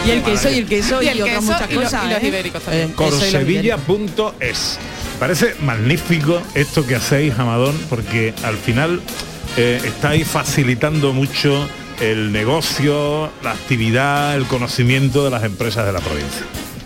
Y 0.06 0.10
el 0.10 0.22
queso, 0.22 0.50
y 0.50 0.58
el 0.58 0.66
queso, 0.66 1.02
y, 1.02 1.06
Y 1.06 1.08
el 1.08 1.22
otras 1.22 1.38
queso 1.40 1.52
muchas 1.52 1.70
y 1.70 1.74
lo- 1.74 1.82
cosas. 1.82 2.04
y 2.04 2.08
los 2.14 2.22
¿eh? 2.22 2.26
ibéricos 2.28 2.62
también. 2.62 2.88
Eh. 2.90 2.92
Corsevilla.es. 2.94 4.78
Parece 5.18 5.54
magnífico 5.62 6.42
esto 6.54 6.86
que 6.86 6.96
hacéis, 6.96 7.38
Amadón, 7.38 7.78
porque 7.88 8.34
al 8.42 8.56
final 8.56 9.00
eh, 9.56 9.80
estáis 9.84 10.26
facilitando 10.26 11.12
mucho 11.12 11.68
el 12.00 12.32
negocio, 12.32 13.30
la 13.42 13.52
actividad, 13.52 14.34
el 14.36 14.44
conocimiento 14.46 15.24
de 15.24 15.30
las 15.30 15.44
empresas 15.44 15.86
de 15.86 15.92
la 15.92 16.00
provincia. 16.00 16.42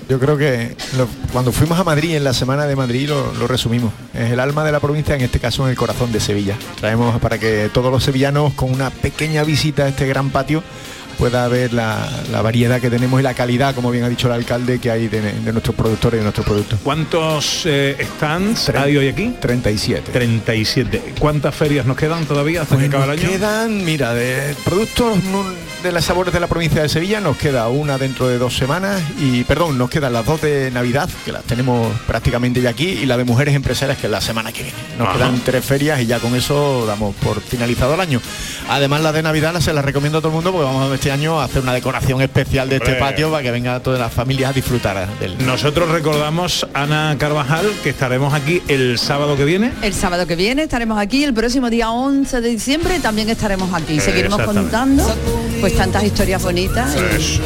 Yo 0.08 0.18
creo 0.18 0.36
que 0.38 0.74
lo- 0.96 1.08
cuando 1.32 1.52
fuimos 1.52 1.78
a 1.78 1.84
Madrid 1.84 2.14
en 2.16 2.24
la 2.24 2.32
semana 2.32 2.66
de 2.66 2.76
Madrid 2.76 3.08
lo, 3.08 3.32
lo 3.34 3.46
resumimos. 3.46 3.92
Es 4.14 4.30
el 4.30 4.40
alma 4.40 4.64
de 4.64 4.72
la 4.72 4.80
provincia, 4.80 5.14
en 5.14 5.20
este 5.22 5.38
caso 5.40 5.64
en 5.64 5.70
el 5.70 5.76
corazón 5.76 6.12
de 6.12 6.20
Sevilla. 6.20 6.56
Traemos 6.80 7.18
para 7.20 7.38
que 7.38 7.70
todos 7.72 7.90
los 7.90 8.04
sevillanos 8.04 8.52
con 8.54 8.70
una 8.72 8.90
pequeña 8.90 9.42
visita 9.44 9.84
a 9.84 9.88
este 9.88 10.06
gran 10.06 10.30
patio 10.30 10.62
pueda 11.18 11.46
ver 11.48 11.72
la, 11.72 12.08
la 12.30 12.42
variedad 12.42 12.80
que 12.80 12.90
tenemos 12.90 13.20
y 13.20 13.22
la 13.22 13.34
calidad, 13.34 13.74
como 13.74 13.90
bien 13.90 14.04
ha 14.04 14.08
dicho 14.08 14.28
el 14.28 14.34
alcalde, 14.34 14.78
que 14.78 14.90
hay 14.90 15.08
de, 15.08 15.20
de 15.20 15.52
nuestros 15.52 15.74
productores 15.74 16.18
y 16.18 16.18
de 16.18 16.22
nuestros 16.22 16.46
productos. 16.46 16.78
¿Cuántos 16.82 17.62
eh, 17.66 17.96
stands 18.16 18.68
hay 18.70 18.96
hoy 18.96 19.08
aquí? 19.08 19.34
37. 19.40 20.12
37. 20.12 21.14
¿Cuántas 21.18 21.54
ferias 21.54 21.84
nos 21.86 21.96
quedan 21.96 22.24
todavía 22.24 22.62
hasta 22.62 22.76
que 22.78 22.86
acabe 22.86 23.04
el 23.04 23.10
año? 23.10 23.28
quedan, 23.28 23.84
mira, 23.84 24.14
de 24.14 24.54
productos 24.64 25.18
de 25.82 25.92
las 25.92 26.04
sabores 26.04 26.32
de 26.34 26.40
la 26.40 26.46
provincia 26.46 26.82
de 26.82 26.88
Sevilla, 26.88 27.20
nos 27.20 27.36
queda 27.36 27.68
una 27.68 27.98
dentro 27.98 28.28
de 28.28 28.38
dos 28.38 28.56
semanas 28.56 29.00
y, 29.18 29.44
perdón, 29.44 29.78
nos 29.78 29.90
quedan 29.90 30.12
las 30.12 30.24
dos 30.24 30.40
de 30.40 30.70
Navidad, 30.70 31.08
que 31.24 31.32
las 31.32 31.44
tenemos 31.44 31.92
prácticamente 32.06 32.60
ya 32.60 32.70
aquí, 32.70 32.88
y 32.88 33.06
la 33.06 33.16
de 33.16 33.24
mujeres 33.24 33.54
empresarias, 33.54 33.98
que 33.98 34.06
es 34.06 34.10
la 34.10 34.20
semana 34.20 34.52
que 34.52 34.62
viene. 34.64 34.78
Nos 34.98 35.08
Ajá. 35.08 35.16
quedan 35.18 35.40
tres 35.44 35.64
ferias 35.64 36.00
y 36.00 36.06
ya 36.06 36.18
con 36.18 36.34
eso 36.34 36.84
damos 36.86 37.14
por 37.16 37.40
finalizado 37.40 37.94
el 37.94 38.00
año. 38.00 38.20
Además, 38.68 39.02
la 39.02 39.12
de 39.12 39.22
Navidad 39.22 39.52
la 39.52 39.60
se 39.60 39.72
la 39.72 39.82
recomiendo 39.82 40.18
a 40.18 40.20
todo 40.20 40.28
el 40.30 40.34
mundo 40.34 40.52
porque 40.52 40.66
vamos 40.66 40.84
este 41.08 41.22
año 41.22 41.40
a 41.40 41.44
hacer 41.44 41.62
una 41.62 41.72
decoración 41.72 42.20
especial 42.20 42.68
de 42.68 42.76
este 42.76 42.92
Hombre. 42.92 43.00
patio 43.00 43.30
para 43.30 43.42
que 43.42 43.50
venga 43.50 43.80
todas 43.80 43.98
las 43.98 44.12
familias 44.12 44.50
a 44.50 44.52
disfrutar 44.52 45.08
del... 45.18 45.38
Nosotros 45.46 45.88
recordamos, 45.88 46.66
Ana 46.74 47.16
Carvajal, 47.18 47.66
que 47.82 47.88
estaremos 47.88 48.34
aquí 48.34 48.60
el 48.68 48.98
sábado 48.98 49.34
que 49.34 49.46
viene. 49.46 49.72
El 49.80 49.94
sábado 49.94 50.26
que 50.26 50.36
viene 50.36 50.64
estaremos 50.64 50.98
aquí, 50.98 51.24
el 51.24 51.32
próximo 51.32 51.70
día 51.70 51.90
11 51.90 52.42
de 52.42 52.48
diciembre 52.50 53.00
también 53.00 53.30
estaremos 53.30 53.72
aquí. 53.72 54.00
Seguiremos 54.00 54.42
contando 54.42 55.02
pues 55.60 55.76
tantas 55.76 56.04
historias 56.04 56.42
bonitas 56.42 56.94
y 56.96 57.40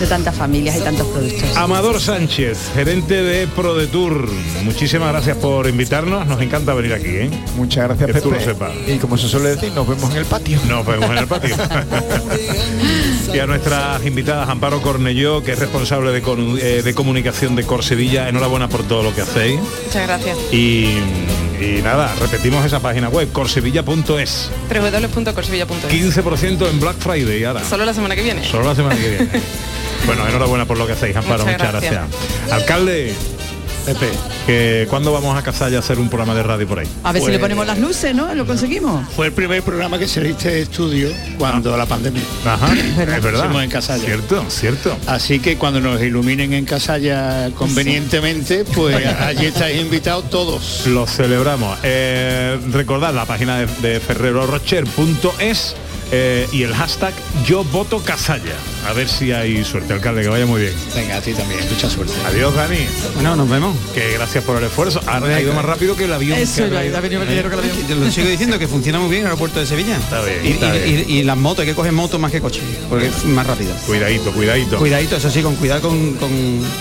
de 0.00 0.06
tantas 0.06 0.34
familias 0.34 0.76
y 0.76 0.80
tantos 0.80 1.06
productos. 1.08 1.56
Amador 1.56 2.00
Sánchez, 2.00 2.70
gerente 2.74 3.22
de 3.22 3.46
ProDetour. 3.48 4.28
Muchísimas 4.64 5.10
gracias 5.12 5.36
por 5.38 5.66
invitarnos. 5.68 6.26
Nos 6.26 6.40
encanta 6.40 6.72
venir 6.74 6.92
aquí, 6.94 7.08
¿eh? 7.08 7.30
Muchas 7.56 7.84
gracias, 7.88 8.12
Que 8.12 8.20
tú 8.20 8.30
lo 8.30 8.40
sepas. 8.40 8.72
Y 8.86 8.96
como 8.98 9.16
se 9.18 9.28
suele 9.28 9.50
decir, 9.50 9.72
nos 9.72 9.88
vemos 9.88 10.10
en 10.12 10.18
el 10.18 10.24
patio. 10.26 10.58
Nos 10.68 10.86
vemos 10.86 11.10
en 11.10 11.18
el 11.18 11.26
patio. 11.26 11.56
y 13.34 13.38
a 13.38 13.46
nuestras 13.46 14.04
invitadas, 14.06 14.48
Amparo 14.48 14.80
Cornelló, 14.82 15.42
que 15.42 15.52
es 15.52 15.58
responsable 15.58 16.12
de, 16.12 16.22
con- 16.22 16.58
eh, 16.60 16.82
de 16.82 16.94
comunicación 16.94 17.56
de 17.56 17.64
Corsevilla. 17.64 18.28
Enhorabuena 18.28 18.68
por 18.68 18.82
todo 18.84 19.02
lo 19.02 19.14
que 19.14 19.22
hacéis. 19.22 19.58
Muchas 19.86 20.06
gracias. 20.06 20.36
Y, 20.52 20.98
y 21.60 21.82
nada, 21.82 22.14
repetimos 22.20 22.64
esa 22.64 22.80
página 22.80 23.08
web, 23.08 23.30
corsevilla.es. 23.32 24.50
www.corsevilla.es 24.68 26.24
15% 26.24 26.70
en 26.70 26.80
Black 26.80 26.96
Friday 26.98 27.44
ahora. 27.44 27.64
Solo 27.64 27.84
la 27.84 27.94
semana 27.94 28.14
que 28.14 28.22
viene. 28.22 28.44
Solo 28.44 28.64
la 28.64 28.74
semana 28.74 28.96
que 28.96 29.08
viene. 29.08 29.28
bueno, 30.06 30.26
enhorabuena 30.26 30.64
por 30.66 30.78
lo 30.78 30.86
que 30.86 30.92
hacéis, 30.92 31.16
Amparo. 31.16 31.44
Muchas 31.44 31.58
Muchas, 31.58 31.72
gracias. 31.72 31.94
gracias. 31.94 32.52
Alcalde, 32.52 33.14
Pepe, 33.88 34.10
que 34.46 34.86
¿cuándo 34.90 35.12
vamos 35.12 35.34
a 35.34 35.42
Casalla 35.42 35.78
a 35.78 35.80
hacer 35.80 35.98
un 35.98 36.10
programa 36.10 36.34
de 36.34 36.42
radio 36.42 36.68
por 36.68 36.78
ahí? 36.78 36.86
A 37.04 37.10
ver 37.12 37.22
si 37.22 37.24
Pues- 37.28 37.32
le 37.32 37.38
ponemos 37.38 37.66
las 37.66 37.78
luces, 37.78 38.14
¿no? 38.14 38.34
Lo 38.34 38.44
conseguimos. 38.46 39.08
Fue 39.16 39.28
el 39.28 39.32
primer 39.32 39.62
programa 39.62 39.98
que 39.98 40.06
se 40.06 40.20
le 40.20 40.28
hice 40.32 40.50
de 40.50 40.60
estudio 40.62 41.08
cuando 41.38 41.74
la 41.74 41.86
pandemia. 41.86 42.20
Ajá, 42.44 42.68
es 42.76 42.96
verdad. 43.22 43.44
Hicimos 43.46 43.62
en 43.64 43.70
Casalla. 43.70 44.04
Cierto, 44.04 44.44
cierto. 44.50 44.94
Así 45.06 45.38
que 45.40 45.56
cuando 45.56 45.80
nos 45.80 46.02
iluminen 46.02 46.52
en 46.52 46.66
Casalla 46.66 47.48
convenientemente, 47.54 48.66
pues 48.74 49.06
allí 49.20 49.46
estáis 49.46 49.80
invitados 49.80 50.28
todos. 50.28 50.86
Lo 50.86 51.06
celebramos. 51.06 51.78
Eh, 51.82 52.58
recordad 52.70 53.14
la 53.14 53.24
página 53.24 53.56
de, 53.60 53.66
de 53.88 54.00
ferrerorocher.es 54.00 55.74
eh, 56.12 56.48
y 56.52 56.62
el 56.62 56.74
hashtag 56.74 57.12
yo 57.46 57.64
voto 57.64 58.00
Casalla. 58.02 58.54
A 58.86 58.92
ver 58.92 59.08
si 59.08 59.32
hay 59.32 59.64
suerte, 59.64 59.92
alcalde, 59.92 60.22
que 60.22 60.28
vaya 60.28 60.46
muy 60.46 60.62
bien. 60.62 60.72
Venga, 60.94 61.16
a 61.16 61.20
ti 61.20 61.32
también, 61.32 61.60
mucha 61.70 61.90
suerte. 61.90 62.12
Adiós, 62.26 62.54
Dani. 62.54 62.78
Bueno, 63.14 63.36
nos 63.36 63.48
vemos. 63.48 63.76
Que 63.94 64.12
gracias 64.14 64.44
por 64.44 64.56
el 64.56 64.64
esfuerzo. 64.64 65.00
Ha, 65.06 65.16
ha 65.18 65.40
ido 65.40 65.52
más 65.52 65.64
rápido 65.64 65.96
que 65.96 66.04
el 66.04 66.12
avión. 66.12 66.38
Eso, 66.38 66.68
que 66.70 66.76
ha. 66.78 66.84
Yo 67.88 67.94
lo 67.96 68.10
sigo 68.10 68.28
diciendo 68.28 68.58
que 68.58 68.68
funciona 68.68 68.98
muy 68.98 69.10
bien 69.10 69.20
el 69.22 69.26
aeropuerto 69.26 69.58
de 69.60 69.66
Sevilla. 69.66 69.96
Está 69.96 70.22
bien, 70.22 70.38
Y, 70.44 70.48
está 70.50 70.76
y- 70.76 71.04
y- 71.08 71.18
y 71.18 71.22
las 71.24 71.36
motos, 71.36 71.60
hay 71.60 71.66
que 71.66 71.74
coger 71.74 71.92
motos 71.92 72.18
más 72.20 72.30
que 72.32 72.40
coche, 72.40 72.60
porque 72.88 73.06
es 73.08 73.24
más 73.24 73.46
rápido. 73.46 73.74
Cuidadito, 73.86 74.32
cuidadito. 74.32 74.78
Cuidadito, 74.78 75.16
eso 75.16 75.30
sí, 75.30 75.42
con 75.42 75.56
cuidado 75.56 75.82
con, 75.82 76.14
con, 76.14 76.30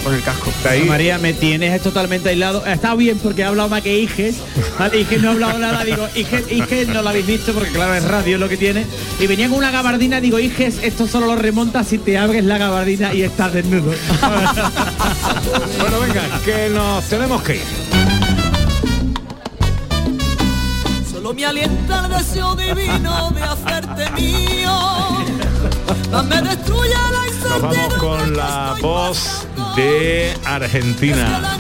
con 0.03 0.13
el 0.13 0.21
casco. 0.21 0.51
María, 0.86 1.17
me 1.17 1.34
tienes 1.34 1.82
totalmente 1.82 2.30
aislado. 2.30 2.65
Está 2.65 2.95
bien 2.95 3.17
porque 3.17 3.43
ha 3.43 3.49
hablado 3.49 3.69
más 3.69 3.82
que 3.82 3.97
Iges. 3.99 4.36
¿vale? 4.80 4.99
Iges 5.01 5.21
no 5.21 5.30
ha 5.30 5.32
hablado 5.34 5.59
nada. 5.59 5.84
Digo, 5.84 6.07
Iges, 6.15 6.43
Iges 6.51 6.88
no 6.89 7.01
lo 7.01 7.09
habéis 7.09 7.25
visto 7.28 7.53
porque 7.53 7.71
claro, 7.71 7.93
es 7.95 8.03
radio 8.03 8.38
lo 8.38 8.47
que 8.47 8.57
tiene. 8.57 8.86
Y 9.20 9.26
venía 9.26 9.49
con 9.49 9.57
una 9.57 9.72
gabardina. 9.72 10.22
Digo, 10.22 10.39
Iges, 10.39 10.80
esto 10.84 11.07
solo 11.07 11.26
lo 11.28 11.36
remonta 11.36 11.84
si 11.84 11.97
te 11.97 12.18
abres 12.18 12.45
la 12.45 12.57
gabardina 12.57 13.13
y 13.13 13.24
estás 13.24 13.53
desnudo. 13.53 13.91
bueno, 15.80 15.99
venga, 15.99 16.39
que 16.45 16.70
nos 16.70 17.03
tenemos 17.05 17.41
que 17.41 17.55
ir. 17.55 17.63
Solo 21.11 21.34
me 21.34 21.45
alienta 21.45 22.05
el 22.05 22.11
deseo 22.11 22.55
divino 22.55 23.32
de 23.32 23.41
hacerte 23.41 24.11
mío. 24.11 24.72
No 26.11 26.24
me 26.24 26.41
destruya 26.41 26.97
la 27.11 27.49
Nos 27.49 27.61
vamos 27.61 27.93
con 27.95 28.38
la 28.38 28.76
voz 28.82 29.47
de 29.76 30.38
Argentina. 30.45 31.57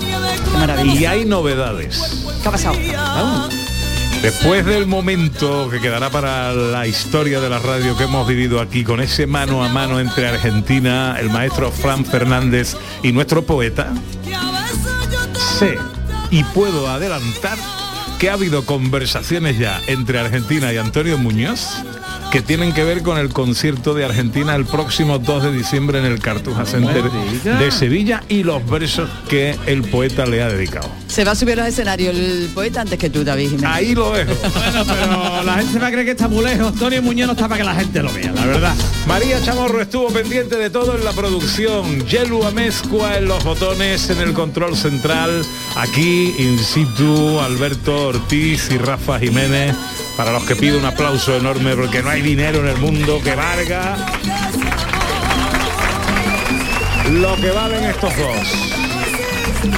Y 0.83 1.05
hay 1.05 1.25
novedades. 1.25 2.23
¿Qué 2.41 2.47
ha 2.47 2.51
pasado? 2.51 2.77
Después 4.21 4.65
del 4.65 4.87
momento 4.87 5.69
que 5.69 5.79
quedará 5.79 6.09
para 6.09 6.51
la 6.53 6.87
historia 6.87 7.39
de 7.39 7.49
la 7.49 7.59
radio 7.59 7.95
que 7.97 8.05
hemos 8.05 8.27
vivido 8.27 8.59
aquí 8.59 8.83
con 8.83 8.99
ese 8.99 9.27
mano 9.27 9.63
a 9.63 9.69
mano 9.69 9.99
entre 9.99 10.27
Argentina, 10.27 11.17
el 11.19 11.29
maestro 11.29 11.71
Fran 11.71 12.03
Fernández 12.03 12.75
y 13.03 13.11
nuestro 13.11 13.45
poeta, 13.45 13.93
sé 15.57 15.77
y 16.31 16.43
puedo 16.43 16.89
adelantar 16.89 17.57
que 18.19 18.29
ha 18.29 18.33
habido 18.33 18.65
conversaciones 18.65 19.57
ya 19.59 19.81
entre 19.87 20.19
Argentina 20.19 20.73
y 20.73 20.77
Antonio 20.77 21.17
Muñoz 21.17 21.83
que 22.31 22.41
tienen 22.41 22.73
que 22.73 22.83
ver 22.83 23.03
con 23.03 23.17
el 23.17 23.29
concierto 23.29 23.93
de 23.93 24.05
Argentina 24.05 24.55
el 24.55 24.65
próximo 24.65 25.19
2 25.19 25.43
de 25.43 25.51
diciembre 25.51 25.99
en 25.99 26.05
el 26.05 26.19
Cartuja 26.19 26.65
Center 26.65 27.03
de 27.11 27.71
Sevilla 27.71 28.23
y 28.27 28.43
los 28.43 28.67
versos 28.69 29.09
que 29.29 29.55
el 29.65 29.83
poeta 29.83 30.25
le 30.25 30.41
ha 30.41 30.49
dedicado. 30.49 30.89
Se 31.07 31.23
va 31.23 31.31
a 31.31 31.35
subir 31.35 31.53
a 31.53 31.63
los 31.63 31.67
escenarios 31.67 32.15
el 32.15 32.49
poeta 32.53 32.81
antes 32.81 32.99
que 32.99 33.09
tú, 33.09 33.23
David 33.23 33.51
Jiménez. 33.51 33.69
Ahí 33.71 33.95
lo 33.95 34.11
dejo. 34.11 34.33
Bueno, 34.57 34.83
pero 34.85 35.43
la 35.43 35.53
gente 35.55 35.73
se 35.73 35.79
va 35.79 35.87
a 35.87 35.91
creer 35.91 36.05
que 36.05 36.11
está 36.11 36.27
muy 36.27 36.43
lejos. 36.43 36.73
Antonio 36.73 37.01
Muñoz 37.01 37.27
no 37.27 37.33
está 37.33 37.47
para 37.47 37.59
que 37.59 37.63
la 37.63 37.75
gente 37.75 38.01
lo 38.01 38.11
vea, 38.11 38.31
la 38.31 38.45
verdad. 38.45 38.75
María 39.07 39.41
Chamorro 39.41 39.81
estuvo 39.81 40.09
pendiente 40.09 40.57
de 40.57 40.69
todo 40.69 40.95
en 40.95 41.05
la 41.05 41.13
producción. 41.13 42.05
Yelu 42.05 42.43
Amezcua 42.43 43.17
en 43.17 43.25
los 43.25 43.43
botones, 43.43 44.09
en 44.09 44.19
el 44.19 44.33
control 44.33 44.75
central. 44.75 45.43
Aquí, 45.75 46.35
in 46.37 46.59
situ, 46.59 47.39
Alberto 47.39 48.07
Ortiz 48.07 48.69
y 48.71 48.77
Rafa 48.77 49.19
Jiménez. 49.19 49.75
Para 50.17 50.31
los 50.31 50.43
que 50.45 50.55
pido 50.55 50.79
un 50.79 50.85
aplauso 50.85 51.37
enorme 51.37 51.75
porque 51.75 52.01
no 52.01 52.09
hay 52.09 52.16
dinero 52.21 52.59
en 52.59 52.67
el 52.67 52.77
mundo 52.77 53.21
que 53.23 53.35
valga 53.35 53.97
lo 57.11 57.35
que 57.37 57.51
valen 57.51 57.83
estos 57.85 58.15
dos. 58.17 58.67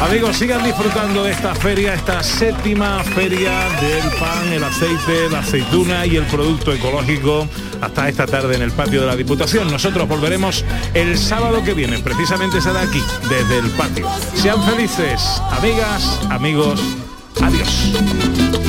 Amigos, 0.01 0.37
sigan 0.37 0.63
disfrutando 0.63 1.23
de 1.23 1.31
esta 1.31 1.53
feria, 1.55 1.93
esta 1.93 2.23
séptima 2.23 3.03
feria 3.03 3.51
del 3.81 4.09
pan, 4.19 4.53
el 4.53 4.63
aceite, 4.63 5.29
la 5.29 5.39
aceituna 5.39 6.05
y 6.05 6.15
el 6.15 6.25
producto 6.25 6.73
ecológico 6.73 7.47
hasta 7.81 8.07
esta 8.07 8.25
tarde 8.25 8.55
en 8.55 8.61
el 8.61 8.71
patio 8.71 9.01
de 9.01 9.07
la 9.07 9.15
Diputación. 9.15 9.69
Nosotros 9.69 10.07
volveremos 10.07 10.63
el 10.93 11.17
sábado 11.17 11.63
que 11.63 11.73
viene, 11.73 11.99
precisamente 11.99 12.61
será 12.61 12.81
aquí, 12.81 13.01
desde 13.29 13.59
el 13.59 13.69
patio. 13.71 14.07
Sean 14.35 14.63
felices, 14.63 15.41
amigas, 15.51 16.19
amigos, 16.29 16.81
adiós. 17.41 18.68